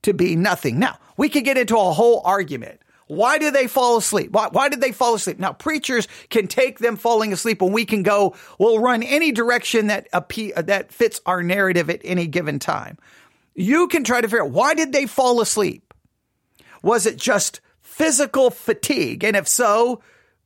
to 0.00 0.14
be 0.14 0.34
nothing. 0.34 0.78
Now, 0.78 0.98
we 1.18 1.28
could 1.28 1.44
get 1.44 1.58
into 1.58 1.76
a 1.76 1.92
whole 1.92 2.22
argument. 2.24 2.80
Why 3.06 3.36
do 3.36 3.50
they 3.50 3.66
fall 3.66 3.98
asleep? 3.98 4.30
Why, 4.30 4.48
why 4.50 4.70
did 4.70 4.80
they 4.80 4.92
fall 4.92 5.14
asleep? 5.14 5.38
Now, 5.38 5.52
preachers 5.52 6.08
can 6.30 6.46
take 6.46 6.78
them 6.78 6.96
falling 6.96 7.34
asleep 7.34 7.60
and 7.60 7.74
we 7.74 7.84
can 7.84 8.02
go, 8.02 8.34
we'll 8.58 8.78
run 8.78 9.02
any 9.02 9.30
direction 9.30 9.88
that, 9.88 10.08
that 10.10 10.86
fits 10.90 11.20
our 11.26 11.42
narrative 11.42 11.90
at 11.90 12.00
any 12.02 12.26
given 12.28 12.60
time. 12.60 12.96
You 13.54 13.88
can 13.88 14.04
try 14.04 14.22
to 14.22 14.26
figure 14.26 14.44
out 14.44 14.52
why 14.52 14.72
did 14.72 14.94
they 14.94 15.04
fall 15.04 15.42
asleep? 15.42 15.92
Was 16.82 17.04
it 17.04 17.18
just 17.18 17.60
physical 17.82 18.48
fatigue? 18.48 19.22
And 19.22 19.36
if 19.36 19.46
so, 19.46 20.00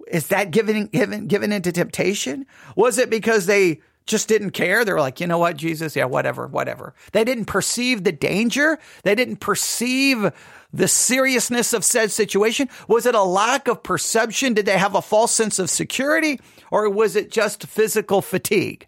is 0.09 0.29
that 0.29 0.51
given, 0.51 0.87
given, 0.87 1.27
given 1.27 1.53
into 1.53 1.73
temptation? 1.73 2.47
Was 2.77 2.99
it 2.99 3.11
because 3.11 3.47
they 3.47 3.81
just 4.07 4.29
didn't 4.29 4.51
care? 4.53 4.85
They 4.85 4.93
were 4.93 5.01
like, 5.01 5.21
you 5.21 5.27
know 5.27 5.39
what, 5.39 5.57
Jesus? 5.57 5.97
Yeah, 5.97 6.05
whatever, 6.05 6.47
whatever. 6.47 6.95
They 7.13 7.25
didn't 7.25 7.47
perceive 7.47 8.05
the 8.05 8.13
danger. 8.13 8.79
They 9.03 9.15
didn't 9.15 9.39
perceive 9.39 10.33
the 10.73 10.89
seriousness 10.89 11.73
of 11.73 11.85
said 11.85 12.13
situation. 12.13 12.69
Was 12.87 13.07
it 13.07 13.15
a 13.15 13.23
lack 13.23 13.67
of 13.69 13.83
perception? 13.83 14.55
Did 14.55 14.67
they 14.67 14.79
have 14.79 14.95
a 14.95 15.03
false 15.03 15.33
sense 15.33 15.59
of 15.59 15.71
security? 15.71 16.41
Or 16.71 16.89
was 16.89 17.17
it 17.17 17.31
just 17.31 17.67
physical 17.67 18.23
fatigue? 18.23 18.87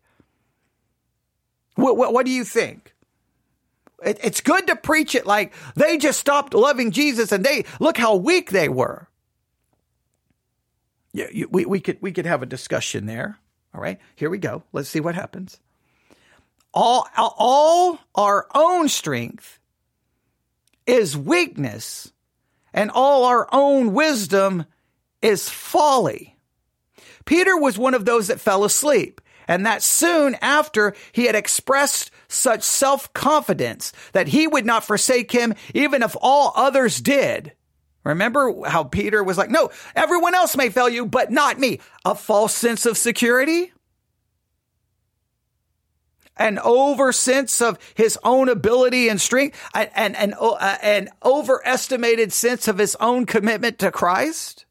What, 1.74 1.96
what, 1.96 2.12
what 2.12 2.26
do 2.26 2.32
you 2.32 2.44
think? 2.44 2.94
It, 4.04 4.18
it's 4.22 4.40
good 4.40 4.66
to 4.68 4.76
preach 4.76 5.14
it 5.14 5.26
like 5.26 5.52
they 5.74 5.98
just 5.98 6.20
stopped 6.20 6.54
loving 6.54 6.92
Jesus 6.92 7.32
and 7.32 7.44
they 7.44 7.64
look 7.80 7.96
how 7.96 8.14
weak 8.14 8.50
they 8.50 8.68
were 8.68 9.07
yeah, 11.18 11.46
we, 11.50 11.64
we 11.64 11.80
could 11.80 11.98
we 12.00 12.12
could 12.12 12.26
have 12.26 12.42
a 12.42 12.46
discussion 12.46 13.06
there. 13.06 13.38
All 13.74 13.80
right, 13.80 13.98
here 14.16 14.30
we 14.30 14.38
go. 14.38 14.62
Let's 14.72 14.88
see 14.88 15.00
what 15.00 15.14
happens. 15.14 15.58
All 16.72 17.06
all 17.16 17.98
our 18.14 18.46
own 18.54 18.88
strength 18.88 19.58
is 20.86 21.16
weakness, 21.16 22.12
and 22.72 22.90
all 22.90 23.24
our 23.24 23.48
own 23.52 23.92
wisdom 23.92 24.64
is 25.22 25.48
folly. 25.48 26.36
Peter 27.24 27.56
was 27.56 27.76
one 27.76 27.94
of 27.94 28.04
those 28.04 28.28
that 28.28 28.40
fell 28.40 28.64
asleep, 28.64 29.20
and 29.46 29.66
that 29.66 29.82
soon 29.82 30.36
after 30.40 30.94
he 31.12 31.24
had 31.24 31.34
expressed 31.34 32.10
such 32.28 32.62
self 32.62 33.12
confidence 33.12 33.92
that 34.12 34.28
he 34.28 34.46
would 34.46 34.66
not 34.66 34.84
forsake 34.84 35.32
him, 35.32 35.54
even 35.74 36.02
if 36.02 36.16
all 36.20 36.52
others 36.54 37.00
did. 37.00 37.52
Remember 38.08 38.54
how 38.66 38.84
Peter 38.84 39.22
was 39.22 39.36
like, 39.36 39.50
no, 39.50 39.70
everyone 39.94 40.34
else 40.34 40.56
may 40.56 40.70
fail 40.70 40.88
you, 40.88 41.04
but 41.04 41.30
not 41.30 41.58
me. 41.58 41.78
A 42.06 42.14
false 42.14 42.54
sense 42.54 42.86
of 42.86 42.96
security? 42.96 43.70
An 46.38 46.58
over 46.58 47.12
sense 47.12 47.60
of 47.60 47.78
his 47.94 48.18
own 48.24 48.48
ability 48.48 49.10
and 49.10 49.20
strength 49.20 49.60
and, 49.74 50.34
uh, 50.40 50.78
an 50.82 51.10
overestimated 51.22 52.32
sense 52.32 52.66
of 52.66 52.78
his 52.78 52.96
own 52.98 53.26
commitment 53.26 53.78
to 53.80 53.90
Christ? 53.90 54.64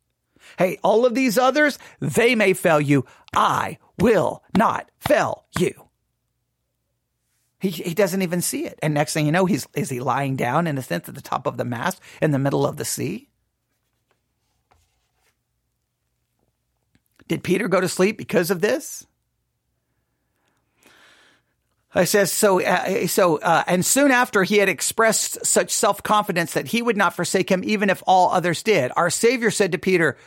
Hey, 0.58 0.80
all 0.84 1.06
of 1.06 1.14
these 1.14 1.38
others, 1.38 1.78
they 2.00 2.34
may 2.34 2.54
fail 2.54 2.82
you. 2.82 3.06
I 3.36 3.78
will 4.00 4.44
not 4.58 4.90
fail 4.98 5.46
you. 5.60 5.88
He, 7.60 7.70
he 7.70 7.94
doesn't 7.94 8.22
even 8.22 8.42
see 8.42 8.66
it. 8.66 8.78
And 8.84 8.94
next 8.94 9.14
thing 9.14 9.26
you 9.26 9.32
know, 9.32 9.46
he's, 9.46 9.68
is 9.76 9.90
he 9.90 10.00
lying 10.00 10.36
down 10.36 10.68
in 10.68 10.78
a 10.78 10.84
sense 10.84 11.10
at 11.10 11.16
the 11.16 11.22
top 11.22 11.48
of 11.48 11.58
the 11.58 11.66
mast 11.66 12.00
in 12.22 12.32
the 12.32 12.40
middle 12.40 12.66
of 12.66 12.78
the 12.78 12.86
sea? 12.86 13.27
Did 17.28 17.44
Peter 17.44 17.68
go 17.68 17.82
to 17.82 17.90
sleep 17.90 18.18
because 18.18 18.52
of 18.52 18.62
this? 18.62 19.06
I 21.94 22.04
says 22.04 22.32
so. 22.32 22.62
Uh, 22.62 23.08
so, 23.08 23.38
uh, 23.40 23.64
and 23.66 23.86
soon 23.86 24.12
after 24.12 24.44
he 24.44 24.58
had 24.58 24.70
expressed 24.70 25.46
such 25.46 25.72
self 25.72 26.04
confidence 26.04 26.54
that 26.54 26.68
he 26.68 26.82
would 26.82 26.98
not 26.98 27.16
forsake 27.16 27.50
him, 27.50 27.64
even 27.64 27.90
if 27.90 28.04
all 28.06 28.32
others 28.32 28.62
did. 28.62 28.92
Our 28.96 29.10
Savior 29.10 29.50
said 29.52 29.72
to 29.72 29.78
Peter, 29.78 30.18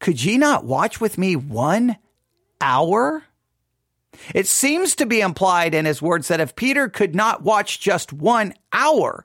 "Could 0.00 0.22
ye 0.22 0.38
not 0.38 0.64
watch 0.64 1.00
with 1.00 1.18
me 1.18 1.36
one 1.36 1.96
hour?" 2.60 3.24
It 4.34 4.48
seems 4.48 4.96
to 4.96 5.06
be 5.06 5.20
implied 5.20 5.72
in 5.72 5.84
his 5.84 6.02
words 6.02 6.28
that 6.28 6.40
if 6.40 6.56
Peter 6.56 6.88
could 6.88 7.14
not 7.14 7.42
watch 7.42 7.78
just 7.80 8.12
one 8.12 8.54
hour, 8.72 9.24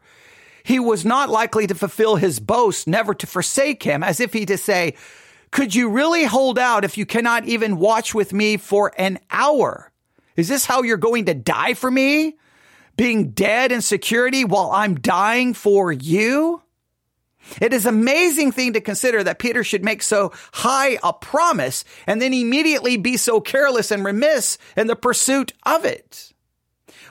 he 0.63 0.80
was 0.80 1.06
not 1.06 1.30
likely 1.30 1.65
to 1.65 1.76
fulfill 1.76 2.17
his 2.17 2.39
boast, 2.39 2.88
never 2.88 3.13
to 3.15 3.26
forsake 3.26 3.82
him, 3.82 4.04
as 4.04 4.19
if 4.19 4.32
he 4.32 4.45
to 4.45 4.58
say, 4.58 4.93
could 5.52 5.74
you 5.74 5.90
really 5.90 6.26
hold 6.26 6.60
out 6.60 6.84
if 6.84 6.98
you 6.98 7.06
cannot 7.06 7.46
even 7.46 7.78
watch 7.78 8.14
with 8.14 8.34
me 8.34 8.58
for 8.58 8.92
an 8.98 9.20
hour? 9.30 9.92
Is 10.36 10.48
this 10.48 10.66
how 10.66 10.84
you're 10.84 10.98
going 10.98 11.26
to 11.26 11.34
die 11.34 11.74
for 11.74 11.90
me? 11.90 12.38
Being 12.98 13.32
dead 13.32 13.72
in 13.72 13.82
security 13.82 14.46
while 14.46 14.72
I'm 14.72 14.96
dying 14.96 15.54
for 15.54 15.92
you? 15.92 16.62
It 17.62 17.74
is 17.74 17.86
amazing 17.86 18.52
thing 18.52 18.74
to 18.74 18.82
consider 18.82 19.24
that 19.24 19.40
Peter 19.40 19.64
should 19.64 19.84
make 19.84 20.02
so 20.02 20.32
high 20.52 20.98
a 21.04 21.14
promise 21.14 21.86
and 22.08 22.22
then 22.22 22.34
immediately 22.34 22.98
be 22.98 23.18
so 23.18 23.40
careless 23.40 23.92
and 23.92 24.04
remiss 24.04 24.58
in 24.76 24.88
the 24.88 24.96
pursuit 24.96 25.54
of 25.64 25.86
it. 25.86 26.34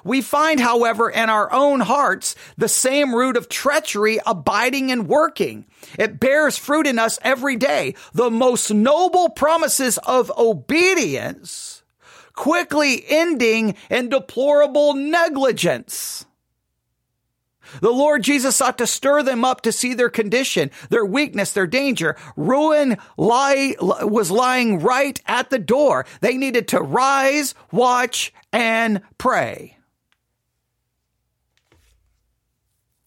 We 0.05 0.21
find, 0.21 0.61
however, 0.61 1.11
in 1.11 1.31
our 1.31 1.53
own 1.53 1.81
hearts, 1.81 2.37
the 2.57 2.69
same 2.69 3.15
root 3.15 3.37
of 3.37 3.49
treachery 3.49 4.21
abiding 4.25 4.93
and 4.93 5.09
working. 5.09 5.65
It 5.99 6.21
bears 6.21 6.59
fruit 6.59 6.87
in 6.87 6.99
us 6.99 7.19
every 7.23 7.57
day. 7.57 7.95
The 8.13 8.31
most 8.31 8.71
noble 8.71 9.31
promises 9.31 9.99
of 9.99 10.31
obedience 10.37 11.83
quickly 12.35 13.05
ending 13.09 13.77
in 13.91 14.09
deplorable 14.09 14.95
negligence. 14.95 16.27
The 17.81 17.91
Lord 17.91 18.23
Jesus 18.23 18.57
sought 18.57 18.79
to 18.79 18.87
stir 18.87 19.23
them 19.23 19.45
up 19.45 19.63
to 19.63 19.73
see 19.73 19.95
their 19.95 20.11
condition, 20.11 20.71
their 20.91 21.05
weakness, 21.05 21.53
their 21.53 21.67
danger. 21.67 22.17
Ruin 22.37 22.99
lie, 23.17 23.75
was 23.81 24.31
lying 24.31 24.81
right 24.81 25.21
at 25.27 25.51
the 25.51 25.59
door. 25.59 26.05
They 26.21 26.37
needed 26.37 26.69
to 26.69 26.81
rise, 26.81 27.55
watch, 27.73 28.33
and 28.53 29.01
pray. 29.19 29.79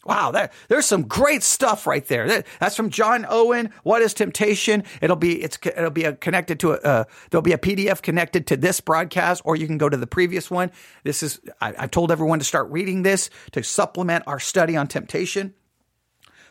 Wow, 0.07 0.31
that, 0.31 0.53
there's 0.69 0.85
some 0.85 1.03
great 1.03 1.43
stuff 1.43 1.85
right 1.85 2.05
there. 2.07 2.29
That, 2.29 2.47
that's 2.61 2.77
from 2.77 2.91
John 2.91 3.25
Owen. 3.27 3.71
What 3.83 4.01
is 4.01 4.13
temptation? 4.13 4.85
It'll 5.01 5.17
be 5.17 5.43
it's 5.43 5.59
it'll 5.65 5.89
be 5.89 6.09
connected 6.21 6.61
to 6.61 6.71
a 6.71 6.75
uh, 6.75 7.03
there'll 7.29 7.41
be 7.41 7.51
a 7.51 7.57
PDF 7.57 8.01
connected 8.01 8.47
to 8.47 8.55
this 8.55 8.79
broadcast, 8.79 9.41
or 9.43 9.57
you 9.57 9.67
can 9.67 9.77
go 9.77 9.89
to 9.89 9.97
the 9.97 10.07
previous 10.07 10.49
one. 10.49 10.71
This 11.03 11.23
is 11.23 11.41
I, 11.59 11.73
I've 11.77 11.91
told 11.91 12.09
everyone 12.09 12.39
to 12.39 12.45
start 12.45 12.71
reading 12.71 13.03
this 13.03 13.29
to 13.51 13.61
supplement 13.63 14.23
our 14.27 14.39
study 14.39 14.77
on 14.77 14.87
temptation. 14.87 15.53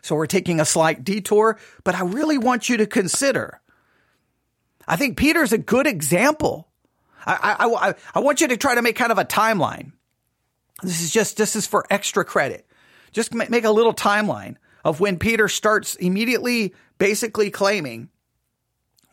So 0.03 0.16
we're 0.16 0.27
taking 0.27 0.61
a 0.61 0.66
slight 0.66 1.03
detour, 1.03 1.59
but 1.83 1.95
I 1.95 2.03
really 2.03 2.37
want 2.37 2.69
you 2.69 2.77
to 2.77 2.87
consider. 2.87 3.62
I 4.87 4.97
think 4.97 5.16
Peter's 5.16 5.55
a 5.55 5.59
good 5.59 5.87
example. 5.87 6.69
I, 7.25 7.57
I, 7.59 7.88
I, 7.88 7.95
I 8.16 8.21
want 8.21 8.42
you 8.42 8.49
to 8.49 8.59
try 8.59 8.75
to 8.75 8.83
make 8.83 8.97
kind 8.97 9.11
of 9.11 9.19
a 9.19 9.25
timeline. 9.25 9.92
This 10.83 11.01
is 11.01 11.11
just 11.11 11.38
this 11.38 11.57
is 11.57 11.66
for 11.66 11.87
extra 11.88 12.23
credit 12.23 12.65
just 13.16 13.33
make 13.33 13.64
a 13.64 13.70
little 13.70 13.94
timeline 13.94 14.57
of 14.85 15.00
when 15.00 15.18
Peter 15.18 15.48
starts 15.48 15.94
immediately 15.94 16.74
basically 16.98 17.50
claiming 17.50 18.11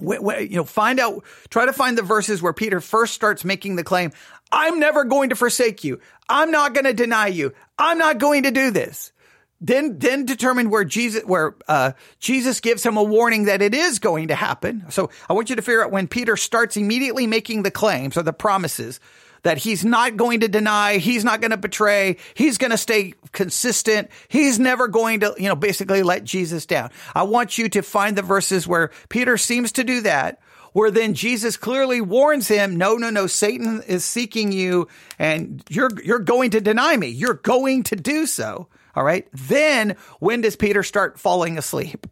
you 0.02 0.50
know, 0.50 0.66
find 0.66 1.00
out, 1.00 1.24
try 1.50 1.66
to 1.66 1.72
find 1.72 1.98
the 1.98 2.02
verses 2.02 2.42
where 2.42 2.52
Peter 2.52 2.82
first 2.82 3.14
starts 3.14 3.46
making 3.46 3.78
the 3.78 3.84
claim, 3.86 4.12
I'm 4.52 4.78
never 4.78 5.06
going 5.06 5.30
to 5.30 5.36
forsake 5.38 5.86
you. 5.86 6.02
I'm 6.28 6.52
not 6.52 6.74
going 6.74 6.84
to 6.84 6.94
deny 6.94 7.28
you. 7.28 7.54
I'm 7.78 7.98
not 7.98 8.18
going 8.18 8.44
to 8.44 8.52
do 8.52 8.72
this. 8.72 9.14
Then, 9.62 10.00
then 10.00 10.26
determine 10.26 10.70
where 10.70 10.84
Jesus, 10.84 11.24
where, 11.24 11.56
uh, 11.70 11.94
Jesus 12.20 12.60
gives 12.60 12.86
him 12.86 12.98
a 12.98 13.04
warning 13.04 13.46
that 13.46 13.62
it 13.62 13.74
is 13.74 14.00
going 14.00 14.28
to 14.28 14.36
happen. 14.36 14.84
So 14.90 15.10
I 15.30 15.34
want 15.34 15.50
you 15.50 15.56
to 15.56 15.62
figure 15.62 15.86
out 15.86 15.92
when 15.92 16.10
Peter 16.10 16.36
starts 16.36 16.76
immediately 16.76 17.26
making 17.26 17.64
the 17.64 17.72
claims 17.72 18.18
or 18.18 18.24
the 18.24 18.34
promises 18.34 19.00
that 19.44 19.58
he's 19.60 19.86
not 19.86 20.18
going 20.18 20.40
to 20.42 20.48
deny, 20.48 20.98
he's 20.98 21.24
not 21.24 21.40
going 21.42 21.52
to 21.52 21.58
betray, 21.58 22.18
he's 22.34 22.58
going 22.58 22.72
to 22.72 22.78
stay 22.78 23.14
consistent, 23.32 24.10
he's 24.28 24.58
never 24.58 24.88
going 24.88 25.20
to, 25.22 25.36
you 25.38 25.48
know, 25.48 25.56
basically 25.56 26.04
let 26.04 26.24
Jesus 26.24 26.66
down. 26.66 26.90
I 27.14 27.24
want 27.24 27.58
you 27.58 27.70
to 27.70 27.82
find 27.82 28.18
the 28.18 28.22
verses 28.22 28.68
where 28.68 28.92
Peter 29.10 29.38
seems 29.38 29.74
to 29.74 29.84
do 29.84 30.02
that, 30.02 30.42
where 30.72 30.92
then 30.92 31.14
Jesus 31.14 31.56
clearly 31.56 32.02
warns 32.02 32.48
him, 32.48 32.78
no, 32.78 32.96
no, 32.96 33.10
no, 33.10 33.28
Satan 33.28 33.84
is 33.86 34.04
seeking 34.04 34.52
you 34.52 34.88
and 35.20 35.64
you're, 35.70 35.92
you're 36.04 36.20
going 36.20 36.52
to 36.52 36.62
deny 36.62 36.98
me. 36.98 37.08
You're 37.08 37.36
going 37.36 37.84
to 37.84 37.96
do 37.96 38.26
so. 38.26 38.68
All 38.96 39.04
right. 39.04 39.28
Then 39.34 39.96
when 40.20 40.42
does 40.42 40.56
Peter 40.56 40.84
start 40.84 41.20
falling 41.20 41.58
asleep? 41.58 42.08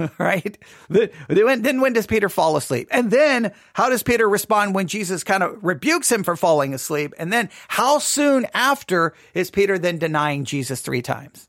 right? 0.18 0.58
Then 0.88 1.80
when 1.80 1.92
does 1.92 2.06
Peter 2.06 2.28
fall 2.28 2.56
asleep? 2.56 2.88
And 2.90 3.10
then 3.10 3.52
how 3.74 3.88
does 3.88 4.02
Peter 4.02 4.28
respond 4.28 4.74
when 4.74 4.86
Jesus 4.86 5.24
kind 5.24 5.42
of 5.42 5.62
rebukes 5.62 6.10
him 6.10 6.24
for 6.24 6.36
falling 6.36 6.74
asleep? 6.74 7.14
And 7.18 7.32
then 7.32 7.50
how 7.68 7.98
soon 7.98 8.46
after 8.54 9.14
is 9.34 9.50
Peter 9.50 9.78
then 9.78 9.98
denying 9.98 10.44
Jesus 10.44 10.80
three 10.80 11.02
times? 11.02 11.48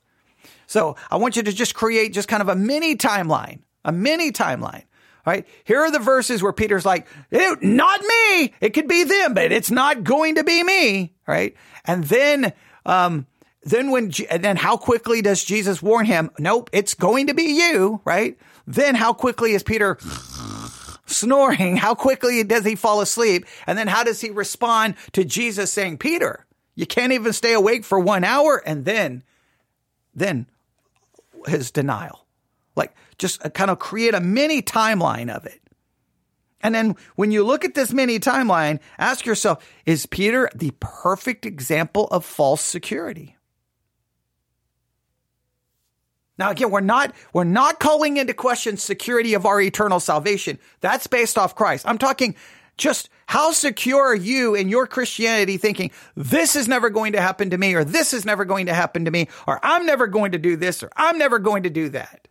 So 0.68 0.96
I 1.10 1.18
want 1.18 1.36
you 1.36 1.44
to 1.44 1.52
just 1.52 1.76
create 1.76 2.14
just 2.14 2.28
kind 2.28 2.42
of 2.42 2.50
a 2.50 2.56
mini 2.56 2.96
timeline, 2.96 3.60
a 3.84 3.92
mini 3.92 4.32
timeline. 4.32 4.84
Right. 5.24 5.46
Here 5.66 5.80
are 5.82 5.92
the 5.92 6.00
verses 6.00 6.42
where 6.42 6.52
Peter's 6.52 6.86
like, 6.86 7.08
not 7.32 8.02
me. 8.02 8.54
It 8.60 8.74
could 8.74 8.88
be 8.88 9.04
them, 9.04 9.36
but 9.36 9.52
it's 9.52 9.70
not 9.70 10.04
going 10.04 10.36
to 10.36 10.44
be 10.44 10.64
me. 10.64 11.14
Right. 11.28 11.56
And 11.86 12.04
then, 12.06 12.54
um, 12.88 13.28
then 13.64 13.92
when, 13.92 14.12
and 14.30 14.44
then 14.44 14.58
how 14.58 14.76
quickly 14.78 15.22
does 15.22 15.44
Jesus 15.44 15.82
warn 15.82 16.06
him? 16.06 16.32
Nope, 16.40 16.70
it's 16.74 16.94
going 16.94 17.28
to 17.28 17.34
be 17.34 17.44
you, 17.44 18.02
right? 18.06 18.38
Then 18.66 18.96
how 18.96 19.14
quickly 19.14 19.54
is 19.54 19.64
Peter 19.64 19.98
snoring? 21.06 21.78
How 21.78 21.94
quickly 21.94 22.44
does 22.44 22.66
he 22.66 22.76
fall 22.76 23.02
asleep? 23.02 23.46
And 23.68 23.78
then 23.78 23.88
how 23.88 24.04
does 24.04 24.22
he 24.22 24.32
respond 24.32 24.96
to 25.14 25.24
Jesus 25.24 25.72
saying, 25.72 26.00
Peter, 26.00 26.46
you 26.76 26.86
can't 26.88 27.14
even 27.14 27.34
stay 27.34 27.54
awake 27.54 27.84
for 27.84 28.00
one 28.00 28.24
hour. 28.24 28.62
And 28.66 28.86
then, 28.86 29.24
then 30.16 30.48
his 31.46 31.70
denial, 31.70 32.26
like 32.76 32.96
just 33.18 33.42
kind 33.54 33.70
of 33.70 33.78
create 33.78 34.16
a 34.16 34.20
mini 34.20 34.62
timeline 34.62 35.30
of 35.30 35.46
it. 35.46 35.60
And 36.62 36.74
then 36.74 36.96
when 37.16 37.32
you 37.32 37.44
look 37.44 37.66
at 37.66 37.74
this 37.74 37.92
mini 37.92 38.20
timeline, 38.20 38.80
ask 38.98 39.26
yourself, 39.26 39.68
is 39.86 40.06
Peter 40.06 40.50
the 40.56 40.72
perfect 40.80 41.46
example 41.46 42.08
of 42.08 42.24
false 42.24 42.62
security? 42.62 43.36
Now 46.42 46.50
again, 46.50 46.72
we're 46.72 46.80
not, 46.82 47.14
we're 47.34 47.44
not 47.44 47.80
calling 47.80 48.18
into 48.18 48.34
question 48.34 48.76
security 48.76 49.36
of 49.36 49.46
our 49.46 49.62
eternal 49.62 50.00
salvation. 50.00 50.58
That's 50.80 51.06
based 51.06 51.38
off 51.38 51.54
Christ. 51.54 51.88
I'm 51.88 52.00
talking 52.00 52.36
just 52.78 53.10
how 53.28 53.52
secure 53.52 54.02
are 54.02 54.16
you 54.16 54.56
in 54.56 54.68
your 54.68 54.88
Christianity 54.88 55.58
thinking 55.58 55.92
this 56.16 56.56
is 56.56 56.68
never 56.68 56.90
going 56.90 57.14
to 57.14 57.22
happen 57.22 57.52
to 57.52 57.60
me 57.60 57.76
or 57.76 57.84
this 57.84 58.12
is 58.12 58.26
never 58.26 58.44
going 58.44 58.66
to 58.66 58.74
happen 58.74 59.06
to 59.06 59.12
me 59.12 59.28
or 59.46 59.60
I'm 59.62 59.86
never 59.86 60.08
going 60.08 60.32
to 60.32 60.40
do 60.40 60.56
this 60.56 60.82
or 60.82 60.90
I'm 60.96 61.20
never 61.20 61.38
going 61.38 61.62
to 61.62 61.70
do 61.70 61.90
that. 61.90 62.28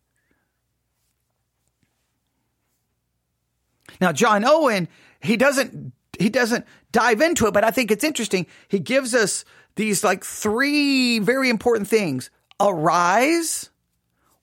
Now, 4.01 4.11
John 4.11 4.45
Owen, 4.45 4.89
he 5.21 5.37
doesn't, 5.37 5.93
he 6.19 6.31
doesn't 6.31 6.67
dive 6.91 7.21
into 7.21 7.47
it, 7.47 7.55
but 7.55 7.63
I 7.63 7.71
think 7.71 7.93
it's 7.93 8.03
interesting. 8.03 8.49
He 8.67 8.81
gives 8.81 9.15
us 9.15 9.45
these 9.77 10.03
like 10.03 10.25
three 10.25 11.21
very 11.21 11.49
important 11.49 11.87
things. 11.87 12.29
Arise, 12.59 13.70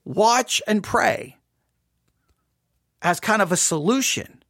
watch 0.07 0.61
and 0.67 0.81
pray 0.83 1.37
as 3.01 3.19
kind 3.19 3.41
of 3.41 3.51
a 3.51 3.57
solution 3.57 4.41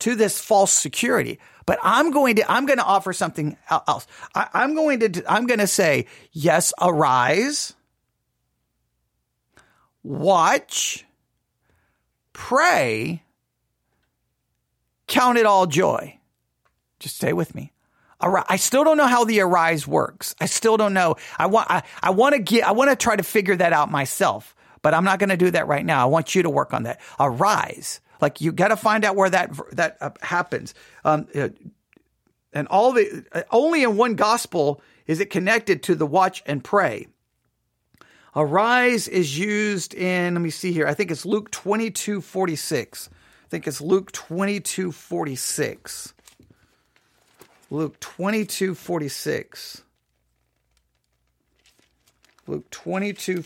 to 0.00 0.16
this 0.16 0.40
false 0.40 0.72
security. 0.72 1.38
But 1.64 1.78
I'm 1.82 2.10
going 2.10 2.36
to, 2.36 2.50
I'm 2.50 2.66
going 2.66 2.78
to 2.78 2.84
offer 2.84 3.12
something 3.12 3.56
else. 3.70 4.06
I, 4.34 4.48
I'm 4.52 4.74
going 4.74 4.98
to, 5.00 5.32
I'm 5.32 5.46
going 5.46 5.60
to 5.60 5.68
say, 5.68 6.06
yes, 6.32 6.72
arise, 6.80 7.74
watch, 10.02 11.04
pray, 12.32 13.22
count 15.06 15.38
it 15.38 15.46
all 15.46 15.66
joy. 15.66 16.18
Just 16.98 17.16
stay 17.16 17.32
with 17.32 17.54
me. 17.54 17.72
I 18.20 18.56
still 18.56 18.84
don't 18.84 18.96
know 18.96 19.08
how 19.08 19.24
the 19.24 19.40
arise 19.40 19.86
works. 19.86 20.34
I 20.40 20.46
still 20.46 20.76
don't 20.76 20.94
know. 20.94 21.16
I 21.38 21.46
want, 21.46 21.68
I, 21.70 21.82
I 22.00 22.10
want 22.10 22.36
to 22.36 22.40
get, 22.40 22.64
I 22.64 22.70
want 22.70 22.90
to 22.90 22.96
try 22.96 23.16
to 23.16 23.22
figure 23.24 23.56
that 23.56 23.72
out 23.72 23.90
myself 23.90 24.54
but 24.82 24.94
I'm 24.94 25.04
not 25.04 25.18
going 25.18 25.30
to 25.30 25.36
do 25.36 25.50
that 25.52 25.66
right 25.66 25.84
now. 25.84 26.02
I 26.02 26.06
want 26.06 26.34
you 26.34 26.42
to 26.42 26.50
work 26.50 26.74
on 26.74 26.82
that. 26.82 27.00
Arise. 27.18 28.00
Like 28.20 28.40
you 28.40 28.52
got 28.52 28.68
to 28.68 28.76
find 28.76 29.04
out 29.04 29.16
where 29.16 29.30
that, 29.30 29.52
that 29.72 29.96
uh, 30.00 30.10
happens. 30.20 30.74
Um, 31.04 31.26
uh, 31.34 31.48
and 32.52 32.68
all 32.68 32.92
the, 32.92 33.24
uh, 33.32 33.42
only 33.50 33.82
in 33.82 33.96
one 33.96 34.14
gospel 34.14 34.82
is 35.06 35.20
it 35.20 35.30
connected 35.30 35.82
to 35.84 35.94
the 35.94 36.06
watch 36.06 36.42
and 36.46 36.62
pray. 36.62 37.08
Arise 38.34 39.08
is 39.08 39.38
used 39.38 39.94
in, 39.94 40.34
let 40.34 40.40
me 40.40 40.50
see 40.50 40.72
here. 40.72 40.86
I 40.86 40.94
think 40.94 41.10
it's 41.10 41.26
Luke 41.26 41.50
22, 41.50 42.20
46. 42.20 43.10
I 43.12 43.48
think 43.48 43.66
it's 43.66 43.80
Luke 43.80 44.10
22, 44.12 44.92
46. 44.92 46.14
Luke 47.70 48.00
22, 48.00 48.74
46. 48.74 49.82
Luke 52.46 52.70
22, 52.70 53.42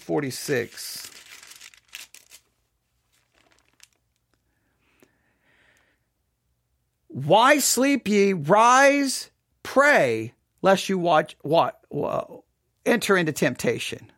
Why 7.16 7.60
sleep 7.60 8.08
ye? 8.08 8.34
Rise, 8.34 9.30
pray, 9.62 10.34
lest 10.60 10.90
you 10.90 10.98
watch 10.98 11.34
what 11.40 11.80
enter 12.84 13.16
into 13.16 13.32
temptation. 13.32 14.12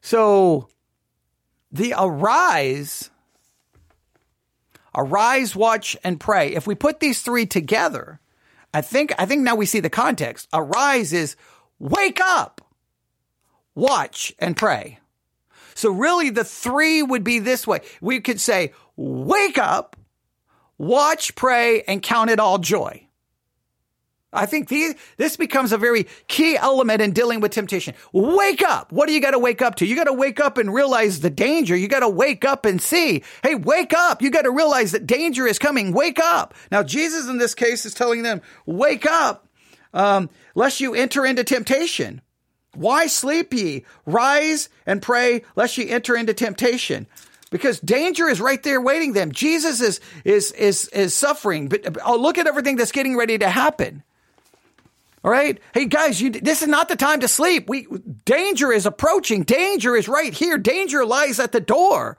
So 0.00 0.68
the 1.70 1.94
arise, 1.96 3.10
arise, 4.92 5.54
watch, 5.54 5.96
and 6.02 6.18
pray. 6.18 6.54
If 6.56 6.66
we 6.66 6.74
put 6.74 6.98
these 6.98 7.22
three 7.22 7.46
together, 7.46 8.18
I 8.74 8.80
think, 8.80 9.14
I 9.16 9.24
think 9.24 9.42
now 9.42 9.54
we 9.54 9.66
see 9.66 9.78
the 9.78 9.88
context. 9.88 10.48
Arise 10.52 11.12
is 11.12 11.36
wake 11.78 12.18
up, 12.20 12.60
watch, 13.76 14.34
and 14.40 14.56
pray. 14.56 14.98
So 15.76 15.92
really 15.92 16.30
the 16.30 16.42
three 16.42 17.00
would 17.00 17.22
be 17.22 17.38
this 17.38 17.64
way. 17.64 17.82
We 18.00 18.18
could 18.18 18.40
say, 18.40 18.72
wake 18.96 19.58
up, 19.58 19.94
watch, 20.78 21.34
pray, 21.34 21.82
and 21.82 22.02
count 22.02 22.30
it 22.30 22.40
all 22.40 22.58
joy. 22.58 23.08
I 24.30 24.44
think 24.44 24.68
these, 24.68 24.94
this 25.16 25.36
becomes 25.38 25.72
a 25.72 25.78
very 25.78 26.06
key 26.26 26.56
element 26.56 27.00
in 27.00 27.12
dealing 27.12 27.40
with 27.40 27.50
temptation. 27.50 27.94
Wake 28.12 28.62
up. 28.62 28.92
What 28.92 29.06
do 29.06 29.14
you 29.14 29.22
got 29.22 29.30
to 29.30 29.38
wake 29.38 29.62
up 29.62 29.76
to? 29.76 29.86
You 29.86 29.96
got 29.96 30.04
to 30.04 30.12
wake 30.12 30.38
up 30.38 30.58
and 30.58 30.72
realize 30.72 31.20
the 31.20 31.30
danger. 31.30 31.74
You 31.74 31.88
got 31.88 32.00
to 32.00 32.10
wake 32.10 32.44
up 32.44 32.66
and 32.66 32.80
see, 32.80 33.24
hey, 33.42 33.54
wake 33.54 33.94
up. 33.94 34.20
You 34.20 34.30
got 34.30 34.42
to 34.42 34.50
realize 34.50 34.92
that 34.92 35.06
danger 35.06 35.46
is 35.46 35.58
coming. 35.58 35.92
Wake 35.92 36.18
up. 36.18 36.54
Now, 36.70 36.82
Jesus 36.82 37.26
in 37.26 37.38
this 37.38 37.54
case 37.54 37.86
is 37.86 37.94
telling 37.94 38.22
them, 38.22 38.42
wake 38.66 39.06
up, 39.06 39.48
um, 39.94 40.28
lest 40.54 40.80
you 40.80 40.94
enter 40.94 41.24
into 41.24 41.42
temptation. 41.42 42.20
Why 42.74 43.06
sleep 43.06 43.54
ye? 43.54 43.86
Rise 44.04 44.68
and 44.84 45.00
pray, 45.00 45.42
lest 45.56 45.78
ye 45.78 45.88
enter 45.88 46.14
into 46.14 46.34
temptation 46.34 47.06
because 47.50 47.80
danger 47.80 48.28
is 48.28 48.40
right 48.40 48.62
there 48.62 48.80
waiting 48.80 49.12
them. 49.12 49.32
Jesus 49.32 49.80
is 49.80 50.00
is 50.24 50.52
is 50.52 50.88
is 50.88 51.14
suffering, 51.14 51.68
but 51.68 51.98
oh, 52.04 52.16
look 52.16 52.38
at 52.38 52.46
everything 52.46 52.76
that's 52.76 52.92
getting 52.92 53.16
ready 53.16 53.38
to 53.38 53.48
happen. 53.48 54.02
All 55.24 55.30
right. 55.32 55.58
Hey 55.74 55.86
guys, 55.86 56.20
you, 56.20 56.30
this 56.30 56.62
is 56.62 56.68
not 56.68 56.88
the 56.88 56.96
time 56.96 57.20
to 57.20 57.28
sleep. 57.28 57.68
We, 57.68 57.88
danger 58.24 58.70
is 58.72 58.86
approaching. 58.86 59.42
Danger 59.42 59.96
is 59.96 60.08
right 60.08 60.32
here. 60.32 60.58
Danger 60.58 61.04
lies 61.04 61.40
at 61.40 61.52
the 61.52 61.60
door. 61.60 62.16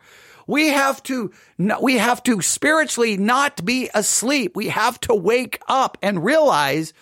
We 0.48 0.70
have 0.70 1.02
to, 1.04 1.32
we 1.80 1.98
have 1.98 2.24
to 2.24 2.42
spiritually 2.42 3.16
not 3.18 3.64
be 3.64 3.90
asleep. 3.94 4.56
We 4.56 4.68
have 4.70 5.00
to 5.02 5.16
wake 5.16 5.62
up 5.68 5.98
and 6.02 6.24
realize 6.26 6.94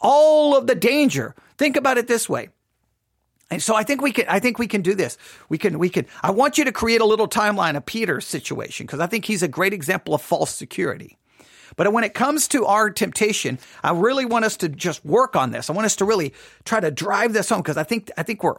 all 0.00 0.56
of 0.56 0.66
the 0.66 0.74
danger. 0.74 1.34
Think 1.58 1.76
about 1.76 1.98
it 1.98 2.08
this 2.08 2.28
way. 2.28 2.48
And 3.52 3.62
so 3.62 3.74
I 3.74 3.82
think 3.82 4.00
we 4.00 4.12
can, 4.12 4.24
I 4.28 4.40
think 4.40 4.58
we 4.58 4.66
can 4.66 4.80
do 4.80 4.94
this. 4.94 5.18
We 5.50 5.58
can, 5.58 5.78
we 5.78 5.90
can, 5.90 6.06
I 6.22 6.30
want 6.30 6.56
you 6.56 6.64
to 6.64 6.72
create 6.72 7.02
a 7.02 7.04
little 7.04 7.28
timeline 7.28 7.76
of 7.76 7.84
Peter's 7.84 8.26
situation 8.26 8.86
because 8.86 8.98
I 8.98 9.06
think 9.06 9.26
he's 9.26 9.42
a 9.42 9.48
great 9.48 9.74
example 9.74 10.14
of 10.14 10.22
false 10.22 10.54
security. 10.54 11.18
But 11.76 11.92
when 11.92 12.02
it 12.02 12.14
comes 12.14 12.48
to 12.48 12.64
our 12.64 12.88
temptation, 12.88 13.58
I 13.82 13.92
really 13.92 14.24
want 14.24 14.46
us 14.46 14.56
to 14.58 14.70
just 14.70 15.04
work 15.04 15.36
on 15.36 15.50
this. 15.50 15.68
I 15.68 15.74
want 15.74 15.84
us 15.84 15.96
to 15.96 16.06
really 16.06 16.32
try 16.64 16.80
to 16.80 16.90
drive 16.90 17.34
this 17.34 17.50
home 17.50 17.60
because 17.60 17.76
I 17.76 17.82
think 17.82 18.10
I 18.16 18.22
think 18.22 18.42
we're 18.42 18.56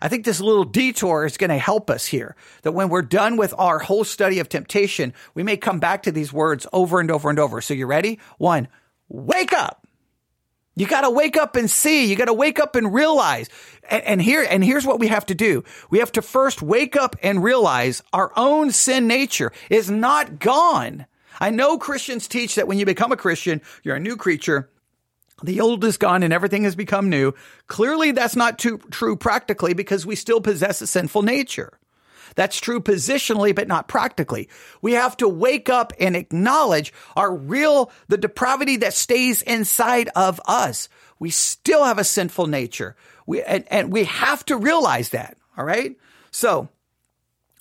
I 0.00 0.08
think 0.08 0.24
this 0.24 0.40
little 0.40 0.64
detour 0.64 1.24
is 1.24 1.36
going 1.36 1.50
to 1.50 1.58
help 1.58 1.88
us 1.90 2.06
here. 2.06 2.36
That 2.62 2.72
when 2.72 2.88
we're 2.88 3.02
done 3.02 3.36
with 3.36 3.54
our 3.58 3.78
whole 3.78 4.04
study 4.04 4.38
of 4.38 4.48
temptation, 4.48 5.14
we 5.34 5.42
may 5.42 5.56
come 5.56 5.80
back 5.80 6.04
to 6.04 6.12
these 6.12 6.32
words 6.32 6.66
over 6.72 7.00
and 7.00 7.10
over 7.10 7.30
and 7.30 7.38
over. 7.38 7.60
So 7.60 7.74
you 7.74 7.86
ready? 7.86 8.18
One, 8.38 8.68
wake 9.08 9.52
up. 9.52 9.85
You 10.76 10.86
got 10.86 11.00
to 11.00 11.10
wake 11.10 11.38
up 11.38 11.56
and 11.56 11.70
see. 11.70 12.04
You 12.04 12.16
got 12.16 12.26
to 12.26 12.34
wake 12.34 12.60
up 12.60 12.76
and 12.76 12.92
realize. 12.92 13.48
And, 13.90 14.02
and, 14.04 14.22
here, 14.22 14.46
and 14.48 14.62
here's 14.62 14.86
what 14.86 15.00
we 15.00 15.08
have 15.08 15.24
to 15.26 15.34
do. 15.34 15.64
We 15.88 16.00
have 16.00 16.12
to 16.12 16.22
first 16.22 16.60
wake 16.60 16.96
up 16.96 17.16
and 17.22 17.42
realize 17.42 18.02
our 18.12 18.30
own 18.36 18.70
sin 18.72 19.06
nature 19.06 19.52
is 19.70 19.90
not 19.90 20.38
gone. 20.38 21.06
I 21.40 21.50
know 21.50 21.78
Christians 21.78 22.28
teach 22.28 22.54
that 22.56 22.68
when 22.68 22.78
you 22.78 22.84
become 22.84 23.10
a 23.10 23.16
Christian, 23.16 23.62
you're 23.82 23.96
a 23.96 24.00
new 24.00 24.16
creature. 24.16 24.70
The 25.42 25.60
old 25.60 25.84
is 25.84 25.96
gone 25.96 26.22
and 26.22 26.32
everything 26.32 26.64
has 26.64 26.76
become 26.76 27.10
new. 27.10 27.34
Clearly, 27.68 28.12
that's 28.12 28.36
not 28.36 28.58
too, 28.58 28.78
true 28.90 29.16
practically 29.16 29.74
because 29.74 30.06
we 30.06 30.16
still 30.16 30.40
possess 30.40 30.80
a 30.82 30.86
sinful 30.86 31.22
nature. 31.22 31.78
That's 32.34 32.60
true 32.60 32.80
positionally, 32.80 33.54
but 33.54 33.68
not 33.68 33.88
practically. 33.88 34.48
We 34.82 34.92
have 34.92 35.16
to 35.18 35.28
wake 35.28 35.68
up 35.68 35.92
and 36.00 36.16
acknowledge 36.16 36.92
our 37.14 37.34
real, 37.34 37.90
the 38.08 38.18
depravity 38.18 38.76
that 38.78 38.94
stays 38.94 39.42
inside 39.42 40.10
of 40.16 40.40
us. 40.46 40.88
We 41.18 41.30
still 41.30 41.84
have 41.84 41.98
a 41.98 42.04
sinful 42.04 42.46
nature. 42.46 42.96
We, 43.26 43.42
and, 43.42 43.64
and 43.70 43.92
we 43.92 44.04
have 44.04 44.44
to 44.46 44.56
realize 44.56 45.10
that. 45.10 45.36
All 45.56 45.64
right. 45.64 45.96
So 46.30 46.68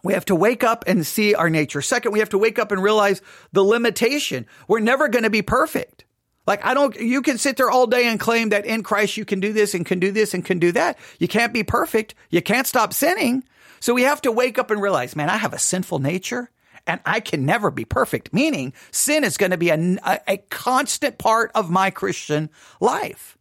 we 0.03 0.13
have 0.13 0.25
to 0.25 0.35
wake 0.35 0.63
up 0.63 0.83
and 0.87 1.05
see 1.05 1.33
our 1.33 1.49
nature. 1.49 1.81
Second, 1.81 2.11
we 2.11 2.19
have 2.19 2.29
to 2.29 2.37
wake 2.37 2.59
up 2.59 2.71
and 2.71 2.83
realize 2.83 3.21
the 3.53 3.63
limitation. 3.63 4.45
We're 4.67 4.79
never 4.79 5.07
going 5.07 5.23
to 5.23 5.29
be 5.29 5.41
perfect. 5.41 6.05
Like 6.45 6.63
I 6.63 6.73
don't, 6.73 6.95
you 6.97 7.21
can 7.21 7.37
sit 7.37 7.57
there 7.57 7.71
all 7.71 7.87
day 7.87 8.07
and 8.07 8.19
claim 8.19 8.49
that 8.49 8.65
in 8.65 8.83
Christ 8.83 9.17
you 9.17 9.25
can 9.25 9.39
do 9.39 9.51
this 9.51 9.73
and 9.73 9.85
can 9.85 9.99
do 9.99 10.11
this 10.11 10.33
and 10.33 10.45
can 10.45 10.59
do 10.59 10.71
that. 10.73 10.99
You 11.17 11.27
can't 11.27 11.53
be 11.53 11.63
perfect. 11.63 12.13
You 12.29 12.41
can't 12.41 12.67
stop 12.67 12.93
sinning. 12.93 13.43
So 13.85 13.93
we 13.93 14.01
have 14.01 14.21
to 14.21 14.31
wake 14.31 14.57
up 14.57 14.71
and 14.71 14.81
realize, 14.81 15.15
man, 15.15 15.29
I 15.29 15.37
have 15.37 15.53
a 15.53 15.59
sinful 15.59 15.99
nature 15.99 16.49
and 16.87 16.99
I 17.05 17.19
can 17.19 17.45
never 17.45 17.69
be 17.69 17.85
perfect. 17.85 18.33
Meaning 18.33 18.73
sin 18.89 19.23
is 19.23 19.37
going 19.37 19.51
to 19.51 19.59
be 19.59 19.69
a, 19.69 19.77
a, 20.03 20.19
a 20.27 20.37
constant 20.37 21.19
part 21.19 21.51
of 21.53 21.69
my 21.69 21.91
Christian 21.91 22.49
life. 22.79 23.37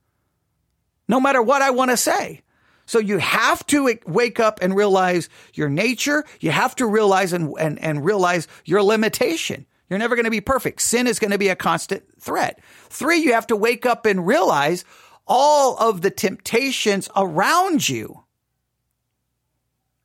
No 1.09 1.19
matter 1.19 1.41
what 1.41 1.63
I 1.63 1.71
want 1.71 1.93
to 1.93 1.97
say. 1.97 2.43
So 2.85 2.99
you 2.99 3.17
have 3.17 3.65
to 3.69 3.97
wake 4.05 4.39
up 4.39 4.59
and 4.61 4.77
realize 4.77 5.31
your 5.55 5.71
nature. 5.71 6.27
You 6.41 6.51
have 6.51 6.77
to 6.77 6.87
realize 6.87 7.33
and, 7.33 7.55
and, 7.59 7.79
and 7.79 8.05
realize 8.05 8.47
your 8.67 8.83
limitation. 8.83 9.65
You're 9.89 9.99
never 9.99 10.15
going 10.15 10.27
to 10.27 10.31
be 10.31 10.43
perfect. 10.43 10.83
Sin 10.83 11.07
is 11.07 11.19
going 11.19 11.31
to 11.31 11.39
be 11.39 11.49
a 11.49 11.57
constant 11.57 12.05
threat. 12.21 12.61
Three, 12.91 13.21
you 13.21 13.33
have 13.33 13.47
to 13.47 13.57
wake 13.57 13.87
up 13.87 14.05
and 14.05 14.27
realize 14.27 14.85
all 15.27 15.79
of 15.79 16.03
the 16.03 16.11
temptations 16.11 17.09
around 17.17 17.89
you. 17.89 18.24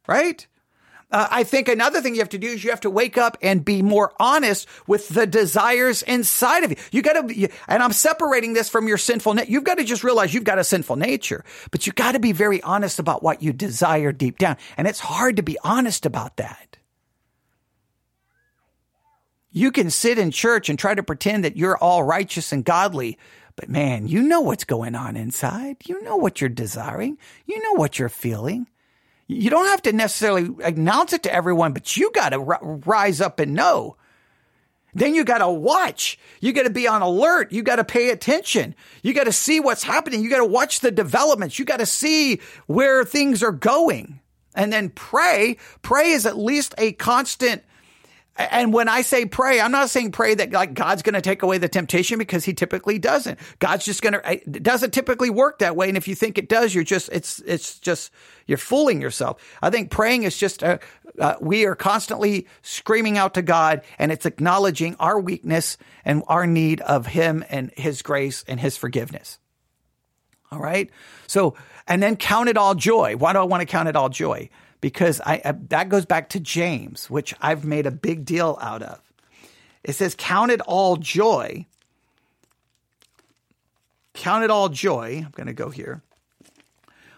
Right? 0.10 0.48
Uh, 1.12 1.28
I 1.30 1.44
think 1.44 1.68
another 1.68 2.02
thing 2.02 2.16
you 2.16 2.22
have 2.22 2.30
to 2.30 2.40
do 2.40 2.48
is 2.48 2.64
you 2.64 2.72
have 2.72 2.82
to 2.82 2.90
wake 2.90 3.18
up 3.18 3.38
and 3.44 3.64
be 3.64 3.82
more 3.84 4.12
honest 4.20 4.68
with 4.88 5.08
the 5.10 5.28
desires 5.28 6.02
inside 6.04 6.64
of 6.64 6.72
you. 6.72 6.78
You 6.92 7.02
got 7.02 7.28
to, 7.28 7.50
and 7.68 7.84
I'm 7.84 7.94
separating 7.94 8.54
this 8.54 8.70
from 8.70 8.88
your 8.88 8.98
sinful 8.98 9.36
nature. 9.36 9.52
You've 9.52 9.64
got 9.64 9.78
to 9.78 9.84
just 9.84 10.04
realize 10.04 10.34
you've 10.34 10.44
got 10.44 10.60
a 10.60 10.64
sinful 10.64 10.96
nature, 10.96 11.44
but 11.72 11.88
you 11.88 11.94
got 11.94 12.12
to 12.14 12.20
be 12.20 12.32
very 12.32 12.62
honest 12.62 12.98
about 13.00 13.24
what 13.24 13.42
you 13.42 13.54
desire 13.54 14.12
deep 14.12 14.38
down. 14.40 14.58
And 14.78 14.88
it's 14.88 15.00
hard 15.00 15.36
to 15.38 15.44
be 15.44 15.58
honest 15.64 16.06
about 16.06 16.38
that. 16.38 16.78
You 19.52 19.72
can 19.72 19.90
sit 19.90 20.20
in 20.20 20.30
church 20.30 20.70
and 20.70 20.78
try 20.78 20.94
to 20.94 21.04
pretend 21.04 21.44
that 21.44 21.58
you're 21.58 21.78
all 21.78 22.04
righteous 22.04 22.52
and 22.52 22.64
godly, 22.64 23.18
but 23.56 23.68
man, 23.68 24.08
you 24.08 24.22
know 24.22 24.42
what's 24.42 24.64
going 24.64 24.96
on 24.96 25.16
inside. 25.16 25.78
You 25.86 26.04
know 26.04 26.18
what 26.18 26.40
you're 26.40 26.50
desiring. 26.50 27.18
You 27.48 27.62
know 27.64 27.74
what 27.74 27.98
you're 27.98 28.10
feeling. 28.10 28.68
You 29.32 29.52
don't 29.52 29.68
have 29.68 29.84
to 29.84 29.94
necessarily 29.94 30.50
announce 30.64 31.14
it 31.14 31.22
to 31.24 31.34
everyone, 31.34 31.72
but 31.72 31.96
you 31.96 32.12
got 32.12 32.30
to 32.30 32.40
r- 32.42 32.60
rise 32.62 33.22
up 33.22 33.40
and 33.40 33.54
know. 33.54 33.96
Then 34.96 35.14
you 35.14 35.24
got 35.24 35.38
to 35.38 35.50
watch. 35.50 36.18
You 36.42 36.52
got 36.52 36.64
to 36.64 36.72
be 36.72 36.88
on 36.88 37.04
alert. 37.04 37.52
You 37.52 37.62
got 37.62 37.76
to 37.76 37.84
pay 37.84 38.10
attention. 38.10 38.74
You 39.04 39.14
got 39.14 39.26
to 39.26 39.32
see 39.32 39.60
what's 39.60 39.84
happening. 39.84 40.24
You 40.24 40.32
got 40.32 40.40
to 40.40 40.46
watch 40.46 40.80
the 40.80 40.90
developments. 40.90 41.60
You 41.60 41.66
got 41.66 41.78
to 41.78 41.86
see 41.86 42.42
where 42.66 43.06
things 43.06 43.44
are 43.44 43.52
going. 43.52 44.20
And 44.56 44.74
then 44.74 44.90
pray. 44.90 45.58
Pray 45.84 46.10
is 46.10 46.26
at 46.26 46.36
least 46.36 46.74
a 46.80 46.94
constant 46.94 47.62
and 48.40 48.74
when 48.74 48.88
I 48.88 49.02
say 49.02 49.26
pray, 49.26 49.60
I'm 49.60 49.72
not 49.72 49.90
saying 49.90 50.14
pray 50.14 50.34
that 50.34 50.54
like 50.54 50.74
God's 50.74 51.02
going 51.02 51.14
to 51.14 51.22
take 51.22 51.44
away 51.44 51.58
the 51.58 51.68
temptation 51.68 52.18
because 52.18 52.46
he 52.46 52.54
typically 52.54 52.98
doesn't. 52.98 53.38
God's 53.60 53.84
just 53.84 54.02
going 54.02 54.14
to, 54.14 54.22
it 54.32 54.64
doesn't 54.64 54.92
typically 54.92 55.30
work 55.30 55.60
that 55.60 55.76
way. 55.76 55.90
And 55.90 55.98
if 55.98 56.08
you 56.08 56.16
think 56.16 56.38
it 56.38 56.48
does, 56.48 56.74
you're 56.74 56.86
just, 56.86 57.10
it's, 57.12 57.40
it's 57.40 57.78
just, 57.80 58.12
you're 58.48 58.58
fooling 58.58 59.02
yourself. 59.02 59.44
I 59.62 59.70
think 59.70 59.92
praying 59.92 60.24
is 60.24 60.38
just, 60.38 60.64
a, 60.64 60.80
uh, 61.20 61.36
we 61.42 61.66
are 61.66 61.76
constantly 61.76 62.48
screaming 62.62 63.18
out 63.18 63.34
to 63.34 63.42
God 63.42 63.82
and 63.98 64.10
it's 64.10 64.26
acknowledging 64.26 64.96
our 65.02 65.20
weakness 65.20 65.78
and 66.06 66.24
our 66.28 66.48
need 66.48 66.80
of 66.82 67.08
him 67.08 67.44
and 67.50 67.72
his 67.76 68.02
grace 68.02 68.46
and 68.48 68.58
his 68.58 68.78
forgiveness. 68.78 69.38
All 70.50 70.60
right. 70.60 70.90
So, 71.28 71.56
and 71.88 72.02
then 72.02 72.16
count 72.16 72.48
it 72.48 72.56
all 72.56 72.74
joy. 72.74 73.18
Why 73.18 73.34
do 73.34 73.40
I 73.40 73.44
want 73.44 73.62
to 73.62 73.66
count 73.68 73.90
it 73.90 73.98
all 73.98 74.10
joy? 74.10 74.50
Because 74.82 75.22
I, 75.22 75.42
that 75.70 75.90
goes 75.90 76.06
back 76.06 76.30
to 76.30 76.40
James, 76.40 77.10
which 77.10 77.34
I've 77.42 77.66
made 77.66 77.86
a 77.86 77.92
big 77.92 78.26
deal 78.26 78.58
out 78.62 78.82
of. 78.82 79.02
It 79.84 79.94
says, 79.94 80.16
"Count 80.18 80.52
it 80.52 80.62
all 80.62 80.98
joy." 80.98 81.66
Count 84.14 84.44
it 84.44 84.52
all 84.52 84.68
joy. 84.68 85.24
I'm 85.26 85.32
going 85.32 85.48
to 85.48 85.54
go 85.54 85.70
here. 85.70 86.02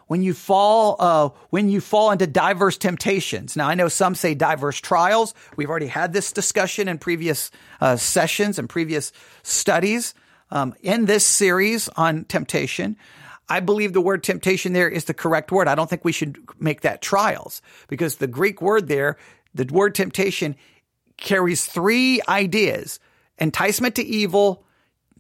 When 0.05 0.22
you 0.22 0.34
fall, 0.34 0.97
uh, 0.99 1.30
when 1.49 1.70
you 1.70 1.82
fall 1.82 2.12
into 2.12 2.28
diverse 2.28 2.78
temptations. 2.78 3.55
Now, 3.55 3.68
I 3.68 3.76
know 3.76 3.88
some 3.88 4.14
say 4.14 4.36
diverse 4.36 4.78
trials. 4.78 5.34
We've 5.55 5.70
already 5.70 5.88
had 5.88 6.14
this 6.14 6.32
discussion 6.32 6.88
in 6.88 6.99
previous 6.99 7.49
uh, 7.80 7.95
sessions 7.95 8.59
and 8.59 8.70
previous 8.70 9.14
studies. 9.41 10.14
Um, 10.51 10.76
in 10.82 11.05
this 11.05 11.26
series 11.26 11.88
on 11.89 12.26
temptation, 12.26 12.97
I 13.52 13.60
believe 13.60 13.91
the 13.91 13.99
word 13.99 14.24
temptation 14.24 14.72
there 14.72 14.88
is 14.88 15.04
the 15.06 15.14
correct 15.14 15.52
word. 15.52 15.68
I 15.68 15.76
don't 15.76 15.89
think 15.89 16.06
we 16.06 16.14
should 16.14 16.38
make 16.58 16.82
that 16.82 17.02
trials 17.02 17.62
because 17.89 18.16
the 18.16 18.26
Greek 18.26 18.62
word 18.62 18.88
there, 18.88 19.18
the 19.54 19.66
word 19.66 19.93
temptation 19.93 20.56
carries 21.18 21.66
three 21.66 22.22
ideas 22.30 23.02
enticement 23.38 23.95
to 23.95 24.06
evil, 24.06 24.64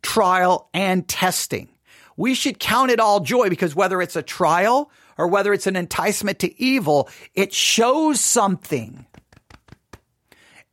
trial, 0.01 0.69
and 0.73 1.05
testing. 1.09 1.67
We 2.15 2.33
should 2.33 2.57
count 2.57 2.89
it 2.89 3.01
all 3.01 3.19
joy 3.19 3.49
because 3.49 3.75
whether 3.75 4.01
it's 4.01 4.15
a 4.15 4.23
trial 4.23 4.89
or 5.17 5.27
whether 5.27 5.51
it's 5.51 5.67
an 5.67 5.75
enticement 5.75 6.39
to 6.39 6.61
evil, 6.61 7.09
it 7.33 7.53
shows 7.53 8.21
something. 8.21 9.05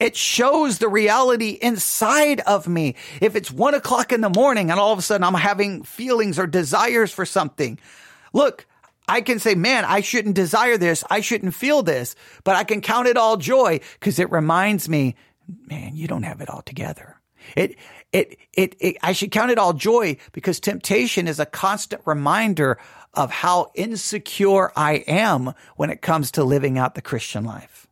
It 0.00 0.16
shows 0.16 0.78
the 0.78 0.88
reality 0.88 1.58
inside 1.60 2.40
of 2.40 2.68
me. 2.68 2.94
If 3.20 3.34
it's 3.34 3.50
one 3.50 3.74
o'clock 3.74 4.12
in 4.12 4.20
the 4.20 4.30
morning 4.30 4.70
and 4.70 4.78
all 4.78 4.92
of 4.92 4.98
a 4.98 5.02
sudden 5.02 5.24
I'm 5.24 5.34
having 5.34 5.82
feelings 5.82 6.38
or 6.38 6.46
desires 6.46 7.12
for 7.12 7.26
something, 7.26 7.80
look, 8.32 8.66
I 9.08 9.22
can 9.22 9.40
say, 9.40 9.54
man, 9.56 9.84
I 9.84 10.00
shouldn't 10.00 10.36
desire 10.36 10.76
this. 10.76 11.02
I 11.10 11.20
shouldn't 11.20 11.54
feel 11.54 11.82
this, 11.82 12.14
but 12.44 12.54
I 12.54 12.62
can 12.62 12.80
count 12.80 13.08
it 13.08 13.16
all 13.16 13.38
joy 13.38 13.80
because 13.98 14.18
it 14.20 14.30
reminds 14.30 14.88
me, 14.88 15.16
man, 15.66 15.96
you 15.96 16.06
don't 16.06 16.22
have 16.22 16.40
it 16.40 16.50
all 16.50 16.62
together. 16.62 17.16
It, 17.56 17.76
it, 18.12 18.38
it, 18.52 18.76
it, 18.78 18.96
I 19.02 19.12
should 19.12 19.32
count 19.32 19.50
it 19.50 19.58
all 19.58 19.72
joy 19.72 20.18
because 20.32 20.60
temptation 20.60 21.26
is 21.26 21.40
a 21.40 21.46
constant 21.46 22.02
reminder 22.04 22.78
of 23.14 23.30
how 23.30 23.72
insecure 23.74 24.70
I 24.76 25.04
am 25.08 25.54
when 25.76 25.90
it 25.90 26.02
comes 26.02 26.30
to 26.32 26.44
living 26.44 26.78
out 26.78 26.94
the 26.94 27.02
Christian 27.02 27.44
life. 27.44 27.87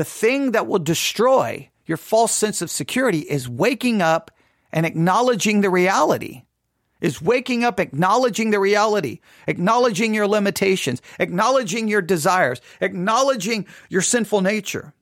The 0.00 0.04
thing 0.04 0.52
that 0.52 0.66
will 0.66 0.78
destroy 0.78 1.68
your 1.84 1.98
false 1.98 2.32
sense 2.32 2.62
of 2.62 2.70
security 2.70 3.18
is 3.18 3.50
waking 3.50 4.00
up 4.00 4.30
and 4.72 4.86
acknowledging 4.86 5.60
the 5.60 5.68
reality 5.68 6.44
is 7.02 7.20
waking 7.20 7.64
up, 7.64 7.78
acknowledging 7.78 8.48
the 8.48 8.58
reality, 8.58 9.20
acknowledging 9.46 10.14
your 10.14 10.26
limitations, 10.26 11.02
acknowledging 11.18 11.86
your 11.86 12.00
desires, 12.00 12.62
acknowledging 12.80 13.66
your 13.90 14.00
sinful 14.00 14.40
nature, 14.40 14.94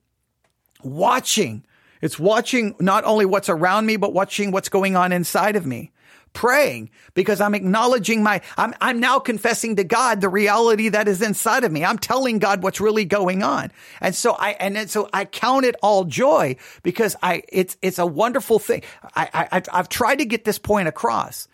watching. 0.83 1.63
It's 2.01 2.19
watching 2.19 2.75
not 2.81 3.05
only 3.05 3.25
what's 3.25 3.47
around 3.47 3.85
me, 3.85 3.95
but 3.95 4.13
watching 4.13 4.51
what's 4.51 4.67
going 4.67 4.97
on 4.97 5.13
inside 5.13 5.55
of 5.55 5.65
me. 5.65 5.93
Praying 6.33 6.91
because 7.15 7.41
I'm 7.41 7.55
acknowledging 7.55 8.23
my, 8.23 8.41
I'm, 8.57 8.73
I'm 8.79 8.99
now 8.99 9.19
confessing 9.19 9.75
to 9.77 9.83
God 9.83 10.21
the 10.21 10.29
reality 10.29 10.89
that 10.89 11.07
is 11.07 11.21
inside 11.21 11.63
of 11.63 11.71
me. 11.71 11.83
I'm 11.83 11.97
telling 11.97 12.39
God 12.39 12.63
what's 12.63 12.79
really 12.79 13.05
going 13.05 13.43
on. 13.43 13.71
And 13.99 14.15
so 14.15 14.33
I, 14.33 14.51
and 14.51 14.75
then, 14.75 14.87
so 14.87 15.09
I 15.11 15.25
count 15.25 15.65
it 15.65 15.75
all 15.81 16.05
joy 16.05 16.55
because 16.83 17.15
I, 17.21 17.43
it's, 17.49 17.77
it's 17.81 17.99
a 17.99 18.05
wonderful 18.05 18.59
thing. 18.59 18.83
I, 19.15 19.47
I, 19.51 19.61
I've 19.73 19.89
tried 19.89 20.17
to 20.17 20.25
get 20.25 20.45
this 20.45 20.59
point 20.59 20.87
across 20.87 21.47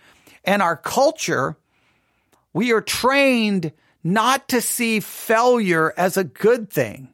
and 0.45 0.61
our 0.61 0.77
culture, 0.77 1.57
we 2.53 2.71
are 2.71 2.81
trained 2.81 3.71
not 4.03 4.47
to 4.49 4.61
see 4.61 4.99
failure 4.99 5.93
as 5.97 6.15
a 6.15 6.23
good 6.23 6.69
thing. 6.69 7.09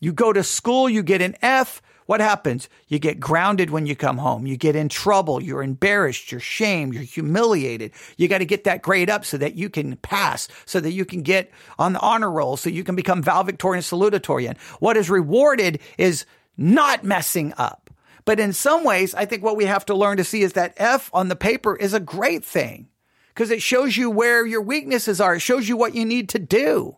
You 0.00 0.12
go 0.12 0.32
to 0.32 0.42
school, 0.42 0.88
you 0.88 1.02
get 1.02 1.22
an 1.22 1.36
F. 1.42 1.82
What 2.06 2.20
happens? 2.20 2.68
You 2.88 2.98
get 2.98 3.20
grounded 3.20 3.70
when 3.70 3.86
you 3.86 3.96
come 3.96 4.18
home. 4.18 4.46
You 4.46 4.56
get 4.56 4.76
in 4.76 4.88
trouble. 4.88 5.42
You're 5.42 5.62
embarrassed. 5.62 6.30
You're 6.30 6.40
shamed. 6.40 6.94
You're 6.94 7.02
humiliated. 7.02 7.92
You 8.16 8.28
got 8.28 8.38
to 8.38 8.44
get 8.44 8.64
that 8.64 8.82
grade 8.82 9.10
up 9.10 9.24
so 9.24 9.36
that 9.38 9.56
you 9.56 9.68
can 9.68 9.96
pass, 9.96 10.48
so 10.64 10.80
that 10.80 10.92
you 10.92 11.04
can 11.04 11.22
get 11.22 11.50
on 11.78 11.92
the 11.92 12.00
honor 12.00 12.30
roll, 12.30 12.56
so 12.56 12.70
you 12.70 12.84
can 12.84 12.96
become 12.96 13.22
valedictorian 13.22 13.82
salutatorian. 13.82 14.56
What 14.78 14.96
is 14.96 15.10
rewarded 15.10 15.80
is 15.98 16.24
not 16.56 17.04
messing 17.04 17.52
up. 17.58 17.90
But 18.24 18.40
in 18.40 18.52
some 18.52 18.84
ways, 18.84 19.14
I 19.14 19.24
think 19.24 19.42
what 19.42 19.56
we 19.56 19.66
have 19.66 19.86
to 19.86 19.94
learn 19.94 20.16
to 20.16 20.24
see 20.24 20.42
is 20.42 20.54
that 20.54 20.74
F 20.76 21.10
on 21.12 21.28
the 21.28 21.36
paper 21.36 21.76
is 21.76 21.94
a 21.94 22.00
great 22.00 22.44
thing 22.44 22.88
because 23.28 23.50
it 23.50 23.62
shows 23.62 23.96
you 23.96 24.10
where 24.10 24.46
your 24.46 24.62
weaknesses 24.62 25.20
are. 25.20 25.36
It 25.36 25.40
shows 25.40 25.68
you 25.68 25.76
what 25.76 25.94
you 25.94 26.04
need 26.04 26.28
to 26.30 26.38
do. 26.38 26.96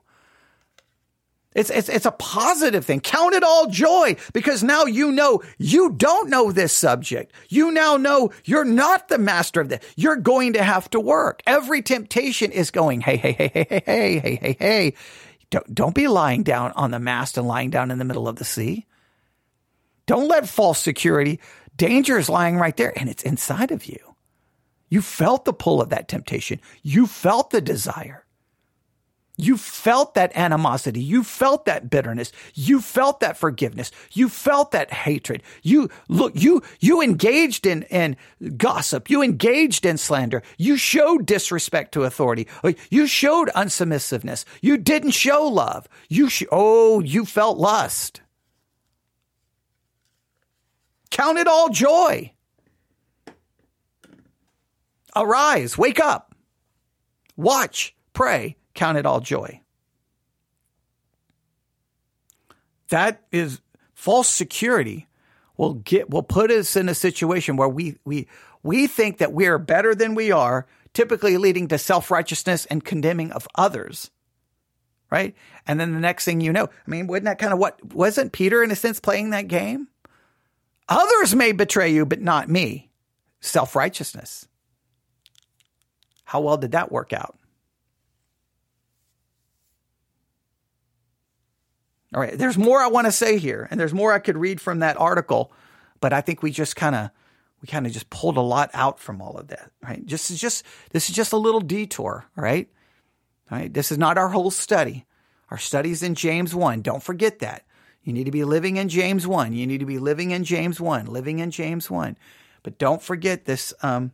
It's, 1.58 1.70
it's, 1.70 1.88
it's 1.88 2.06
a 2.06 2.12
positive 2.12 2.84
thing. 2.84 3.00
Count 3.00 3.34
it 3.34 3.42
all 3.42 3.66
joy 3.66 4.14
because 4.32 4.62
now 4.62 4.84
you 4.84 5.10
know 5.10 5.42
you 5.58 5.90
don't 5.90 6.30
know 6.30 6.52
this 6.52 6.72
subject. 6.72 7.32
You 7.48 7.72
now 7.72 7.96
know 7.96 8.30
you're 8.44 8.64
not 8.64 9.08
the 9.08 9.18
master 9.18 9.60
of 9.60 9.68
this. 9.68 9.84
You're 9.96 10.14
going 10.14 10.52
to 10.52 10.62
have 10.62 10.88
to 10.90 11.00
work. 11.00 11.42
Every 11.48 11.82
temptation 11.82 12.52
is 12.52 12.70
going, 12.70 13.00
hey, 13.00 13.16
hey, 13.16 13.32
hey, 13.32 13.50
hey, 13.52 13.66
hey, 13.66 13.80
hey, 13.84 14.18
hey, 14.20 14.38
hey, 14.40 14.56
hey. 14.60 14.94
Don't, 15.50 15.74
don't 15.74 15.94
be 15.96 16.06
lying 16.06 16.44
down 16.44 16.70
on 16.76 16.92
the 16.92 17.00
mast 17.00 17.36
and 17.36 17.48
lying 17.48 17.70
down 17.70 17.90
in 17.90 17.98
the 17.98 18.04
middle 18.04 18.28
of 18.28 18.36
the 18.36 18.44
sea. 18.44 18.86
Don't 20.06 20.28
let 20.28 20.48
false 20.48 20.78
security. 20.78 21.40
Danger 21.76 22.18
is 22.18 22.28
lying 22.28 22.56
right 22.56 22.76
there 22.76 22.92
and 22.96 23.08
it's 23.08 23.24
inside 23.24 23.72
of 23.72 23.84
you. 23.86 23.98
You 24.90 25.02
felt 25.02 25.44
the 25.44 25.52
pull 25.52 25.82
of 25.82 25.88
that 25.88 26.06
temptation. 26.06 26.60
You 26.84 27.08
felt 27.08 27.50
the 27.50 27.60
desire. 27.60 28.24
You 29.38 29.56
felt 29.56 30.14
that 30.14 30.36
animosity. 30.36 31.00
You 31.00 31.22
felt 31.22 31.64
that 31.64 31.88
bitterness. 31.88 32.32
You 32.54 32.80
felt 32.80 33.20
that 33.20 33.38
forgiveness. 33.38 33.92
You 34.12 34.28
felt 34.28 34.72
that 34.72 34.92
hatred. 34.92 35.42
You 35.62 35.88
look, 36.08 36.32
you, 36.34 36.62
you 36.80 37.00
engaged 37.00 37.64
in, 37.64 37.84
in 37.84 38.16
gossip. 38.56 39.08
You 39.08 39.22
engaged 39.22 39.86
in 39.86 39.96
slander. 39.96 40.42
You 40.58 40.76
showed 40.76 41.24
disrespect 41.24 41.92
to 41.92 42.02
authority. 42.02 42.48
You 42.90 43.06
showed 43.06 43.48
unsubmissiveness. 43.50 44.44
You 44.60 44.76
didn't 44.76 45.12
show 45.12 45.44
love. 45.44 45.88
You, 46.08 46.28
sh- 46.28 46.42
oh, 46.52 47.00
you 47.00 47.24
felt 47.24 47.58
lust. 47.58 48.20
Count 51.10 51.38
it 51.38 51.46
all 51.46 51.68
joy. 51.70 52.32
Arise, 55.16 55.76
wake 55.76 55.98
up, 55.98 56.34
watch, 57.36 57.96
pray, 58.12 58.57
count 58.78 58.96
it 58.96 59.06
all 59.06 59.20
joy. 59.20 59.60
That 62.90 63.22
is 63.32 63.60
false 63.92 64.28
security 64.28 65.08
will 65.56 65.74
get 65.74 66.08
will 66.08 66.22
put 66.22 66.50
us 66.50 66.76
in 66.76 66.88
a 66.88 66.94
situation 66.94 67.56
where 67.56 67.68
we 67.68 67.96
we 68.04 68.28
we 68.62 68.86
think 68.86 69.18
that 69.18 69.32
we 69.32 69.46
are 69.46 69.58
better 69.58 69.94
than 69.94 70.14
we 70.14 70.30
are, 70.30 70.66
typically 70.94 71.36
leading 71.36 71.68
to 71.68 71.78
self-righteousness 71.78 72.66
and 72.66 72.84
condemning 72.84 73.32
of 73.32 73.48
others. 73.56 74.10
Right? 75.10 75.34
And 75.66 75.80
then 75.80 75.92
the 75.92 76.00
next 76.00 76.24
thing 76.24 76.40
you 76.40 76.52
know, 76.52 76.64
I 76.66 76.90
mean, 76.90 77.06
wasn't 77.06 77.24
that 77.24 77.38
kind 77.38 77.52
of 77.52 77.58
what 77.58 77.82
wasn't 77.92 78.32
Peter 78.32 78.62
in 78.62 78.70
a 78.70 78.76
sense 78.76 79.00
playing 79.00 79.30
that 79.30 79.48
game? 79.48 79.88
Others 80.88 81.34
may 81.34 81.52
betray 81.52 81.92
you, 81.92 82.06
but 82.06 82.20
not 82.20 82.48
me. 82.48 82.90
Self 83.40 83.74
righteousness. 83.74 84.46
How 86.24 86.40
well 86.40 86.58
did 86.58 86.72
that 86.72 86.92
work 86.92 87.12
out? 87.12 87.37
All 92.14 92.20
right, 92.20 92.36
there's 92.36 92.58
more 92.58 92.80
I 92.80 92.88
want 92.88 93.06
to 93.06 93.12
say 93.12 93.38
here, 93.38 93.68
and 93.70 93.78
there's 93.78 93.94
more 93.94 94.12
I 94.12 94.18
could 94.18 94.36
read 94.36 94.60
from 94.60 94.78
that 94.78 94.98
article, 94.98 95.52
but 96.00 96.12
I 96.12 96.20
think 96.20 96.42
we 96.42 96.50
just 96.50 96.76
kind 96.76 96.94
of 96.94 97.10
we 97.60 97.66
kind 97.66 97.86
of 97.86 97.92
just 97.92 98.08
pulled 98.08 98.36
a 98.36 98.42
lot 98.42 98.70
out 98.72 98.98
from 98.98 99.20
all 99.20 99.36
of 99.36 99.48
that, 99.48 99.70
right? 99.82 100.04
Just 100.06 100.34
just 100.38 100.64
this 100.90 101.10
is 101.10 101.14
just 101.14 101.32
a 101.32 101.36
little 101.36 101.60
detour, 101.60 102.26
right? 102.36 102.68
All 103.50 103.58
right, 103.58 103.72
this 103.72 103.90
is 103.90 103.98
not 103.98 104.18
our 104.18 104.28
whole 104.28 104.50
study. 104.50 105.06
Our 105.50 105.58
study's 105.58 106.02
in 106.02 106.14
James 106.14 106.54
1. 106.54 106.82
Don't 106.82 107.02
forget 107.02 107.38
that. 107.38 107.64
You 108.02 108.12
need 108.12 108.24
to 108.24 108.30
be 108.30 108.44
living 108.44 108.76
in 108.76 108.88
James 108.88 109.26
1. 109.26 109.52
You 109.52 109.66
need 109.66 109.80
to 109.80 109.86
be 109.86 109.98
living 109.98 110.30
in 110.30 110.44
James 110.44 110.80
1, 110.80 111.06
living 111.06 111.38
in 111.38 111.50
James 111.50 111.90
1. 111.90 112.16
But 112.62 112.78
don't 112.78 113.02
forget 113.02 113.44
this, 113.44 113.72
um, 113.82 114.12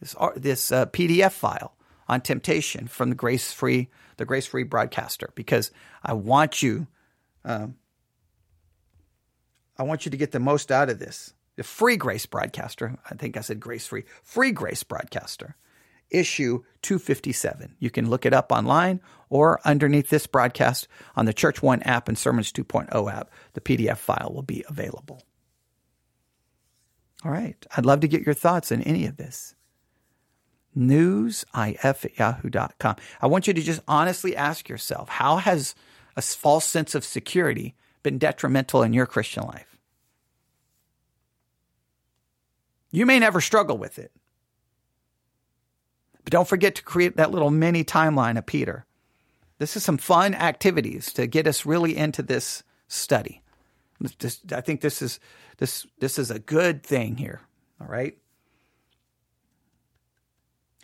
this, 0.00 0.14
this 0.36 0.72
uh, 0.72 0.86
PDF 0.86 1.32
file 1.32 1.74
on 2.06 2.20
temptation 2.20 2.86
from 2.86 3.10
the 3.10 3.14
grace 3.14 3.52
free, 3.52 3.88
the 4.16 4.24
grace 4.24 4.46
free 4.46 4.62
broadcaster, 4.62 5.30
because 5.34 5.70
I 6.02 6.12
want 6.12 6.62
you, 6.62 6.86
um, 7.48 7.76
I 9.76 9.82
want 9.82 10.04
you 10.04 10.10
to 10.10 10.16
get 10.16 10.32
the 10.32 10.40
most 10.40 10.70
out 10.70 10.90
of 10.90 10.98
this. 10.98 11.34
The 11.56 11.64
free 11.64 11.96
grace 11.96 12.26
broadcaster, 12.26 12.96
I 13.10 13.14
think 13.14 13.36
I 13.36 13.40
said 13.40 13.58
grace 13.58 13.86
free, 13.86 14.04
free 14.22 14.52
grace 14.52 14.84
broadcaster 14.84 15.56
issue 16.10 16.62
257. 16.82 17.76
You 17.78 17.90
can 17.90 18.08
look 18.08 18.24
it 18.24 18.32
up 18.32 18.52
online 18.52 19.00
or 19.28 19.60
underneath 19.64 20.08
this 20.08 20.26
broadcast 20.26 20.88
on 21.16 21.26
the 21.26 21.32
Church 21.32 21.62
One 21.62 21.82
app 21.82 22.08
and 22.08 22.16
Sermons 22.16 22.52
2.0 22.52 23.12
app. 23.12 23.30
The 23.54 23.60
PDF 23.60 23.98
file 23.98 24.32
will 24.34 24.42
be 24.42 24.64
available. 24.68 25.22
All 27.24 27.30
right. 27.30 27.56
I'd 27.76 27.86
love 27.86 28.00
to 28.00 28.08
get 28.08 28.22
your 28.22 28.34
thoughts 28.34 28.72
on 28.72 28.82
any 28.82 29.06
of 29.06 29.16
this. 29.16 29.54
Newsif 30.76 31.44
at 31.84 32.18
yahoo.com. 32.18 32.96
I 33.20 33.26
want 33.26 33.46
you 33.46 33.54
to 33.54 33.62
just 33.62 33.80
honestly 33.88 34.36
ask 34.36 34.68
yourself 34.68 35.08
how 35.08 35.36
has 35.38 35.74
a 36.18 36.22
false 36.22 36.64
sense 36.64 36.94
of 36.94 37.04
security 37.04 37.74
been 38.02 38.18
detrimental 38.18 38.82
in 38.82 38.92
your 38.92 39.06
Christian 39.06 39.44
life? 39.44 39.78
You 42.90 43.06
may 43.06 43.18
never 43.18 43.40
struggle 43.40 43.78
with 43.78 43.98
it. 43.98 44.12
But 46.24 46.32
don't 46.32 46.48
forget 46.48 46.74
to 46.74 46.82
create 46.82 47.16
that 47.16 47.30
little 47.30 47.50
mini 47.50 47.84
timeline 47.84 48.36
of 48.36 48.46
Peter. 48.46 48.84
This 49.58 49.76
is 49.76 49.84
some 49.84 49.98
fun 49.98 50.34
activities 50.34 51.12
to 51.14 51.26
get 51.26 51.46
us 51.46 51.64
really 51.64 51.96
into 51.96 52.22
this 52.22 52.62
study. 52.88 53.42
This, 54.18 54.40
I 54.52 54.60
think 54.60 54.80
this 54.80 55.02
is 55.02 55.18
this 55.58 55.86
this 55.98 56.18
is 56.18 56.30
a 56.30 56.38
good 56.38 56.82
thing 56.82 57.16
here. 57.16 57.40
All 57.80 57.88
right. 57.88 58.16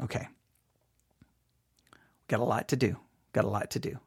Okay. 0.02 0.26
Got 2.26 2.40
a 2.40 2.44
lot 2.44 2.68
to 2.68 2.76
do. 2.76 2.96
Got 3.32 3.44
a 3.44 3.48
lot 3.48 3.70
to 3.72 3.78
do. 3.78 3.98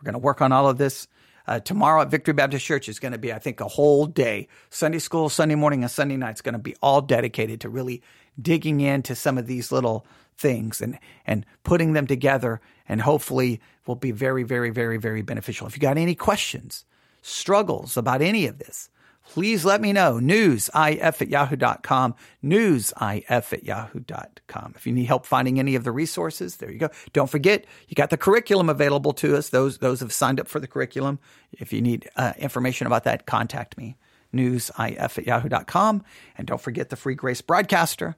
We're 0.00 0.12
going 0.12 0.20
to 0.20 0.24
work 0.24 0.40
on 0.40 0.52
all 0.52 0.68
of 0.68 0.78
this. 0.78 1.08
Uh, 1.46 1.60
tomorrow 1.60 2.02
at 2.02 2.10
Victory 2.10 2.32
Baptist 2.32 2.64
Church 2.64 2.88
is 2.88 2.98
going 2.98 3.12
to 3.12 3.18
be, 3.18 3.32
I 3.32 3.38
think, 3.38 3.60
a 3.60 3.68
whole 3.68 4.06
day. 4.06 4.48
Sunday 4.70 4.98
school, 4.98 5.28
Sunday 5.28 5.56
morning, 5.56 5.82
and 5.82 5.90
Sunday 5.90 6.16
night 6.16 6.34
is 6.34 6.42
going 6.42 6.52
to 6.54 6.58
be 6.58 6.76
all 6.82 7.00
dedicated 7.00 7.60
to 7.62 7.68
really 7.68 8.02
digging 8.40 8.80
into 8.80 9.14
some 9.14 9.36
of 9.36 9.46
these 9.46 9.72
little 9.72 10.06
things 10.38 10.80
and, 10.80 10.98
and 11.26 11.44
putting 11.64 11.92
them 11.92 12.06
together 12.06 12.60
and 12.88 13.02
hopefully 13.02 13.60
will 13.86 13.96
be 13.96 14.10
very, 14.10 14.42
very, 14.42 14.70
very, 14.70 14.96
very 14.96 15.22
beneficial. 15.22 15.66
If 15.66 15.76
you 15.76 15.80
got 15.80 15.98
any 15.98 16.14
questions, 16.14 16.84
struggles 17.20 17.96
about 17.96 18.22
any 18.22 18.46
of 18.46 18.58
this, 18.58 18.88
please 19.28 19.64
let 19.64 19.80
me 19.80 19.92
know. 19.92 20.14
Newsif 20.14 21.20
at 21.20 21.28
yahoo.com. 21.28 22.14
Newsif 22.44 23.52
at 23.52 23.64
yahoo.com. 23.64 24.72
If 24.76 24.86
you 24.86 24.92
need 24.92 25.04
help 25.04 25.26
finding 25.26 25.58
any 25.58 25.74
of 25.74 25.84
the 25.84 25.92
resources, 25.92 26.56
there 26.56 26.70
you 26.70 26.78
go. 26.78 26.90
Don't 27.12 27.30
forget, 27.30 27.64
you 27.88 27.94
got 27.94 28.10
the 28.10 28.16
curriculum 28.16 28.68
available 28.68 29.12
to 29.14 29.36
us. 29.36 29.50
Those, 29.50 29.78
those 29.78 30.00
have 30.00 30.12
signed 30.12 30.40
up 30.40 30.48
for 30.48 30.60
the 30.60 30.66
curriculum. 30.66 31.18
If 31.52 31.72
you 31.72 31.80
need 31.80 32.08
uh, 32.16 32.32
information 32.38 32.86
about 32.86 33.04
that, 33.04 33.26
contact 33.26 33.76
me. 33.76 33.96
Newsif 34.34 35.18
at 35.18 35.26
yahoo.com. 35.26 36.04
And 36.36 36.46
don't 36.46 36.60
forget 36.60 36.88
the 36.88 36.96
free 36.96 37.14
grace 37.14 37.40
broadcaster 37.40 38.16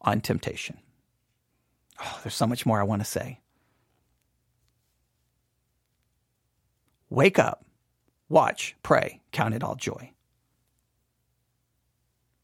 on 0.00 0.20
temptation. 0.20 0.78
Oh, 2.00 2.20
there's 2.22 2.34
so 2.34 2.46
much 2.46 2.66
more 2.66 2.80
I 2.80 2.84
want 2.84 3.00
to 3.00 3.06
say. 3.06 3.40
Wake 7.08 7.38
up 7.38 7.66
Watch, 8.28 8.74
pray, 8.82 9.20
count 9.36 9.54
it 9.54 9.62
all 9.62 9.74
joy. 9.76 10.12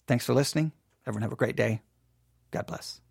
Thanks 0.07 0.27
for 0.27 0.35
listening. 0.35 0.73
Everyone 1.07 1.23
have 1.23 1.33
a 1.33 1.37
great 1.37 1.57
day. 1.57 1.83
God 2.51 2.67
bless. 2.67 3.02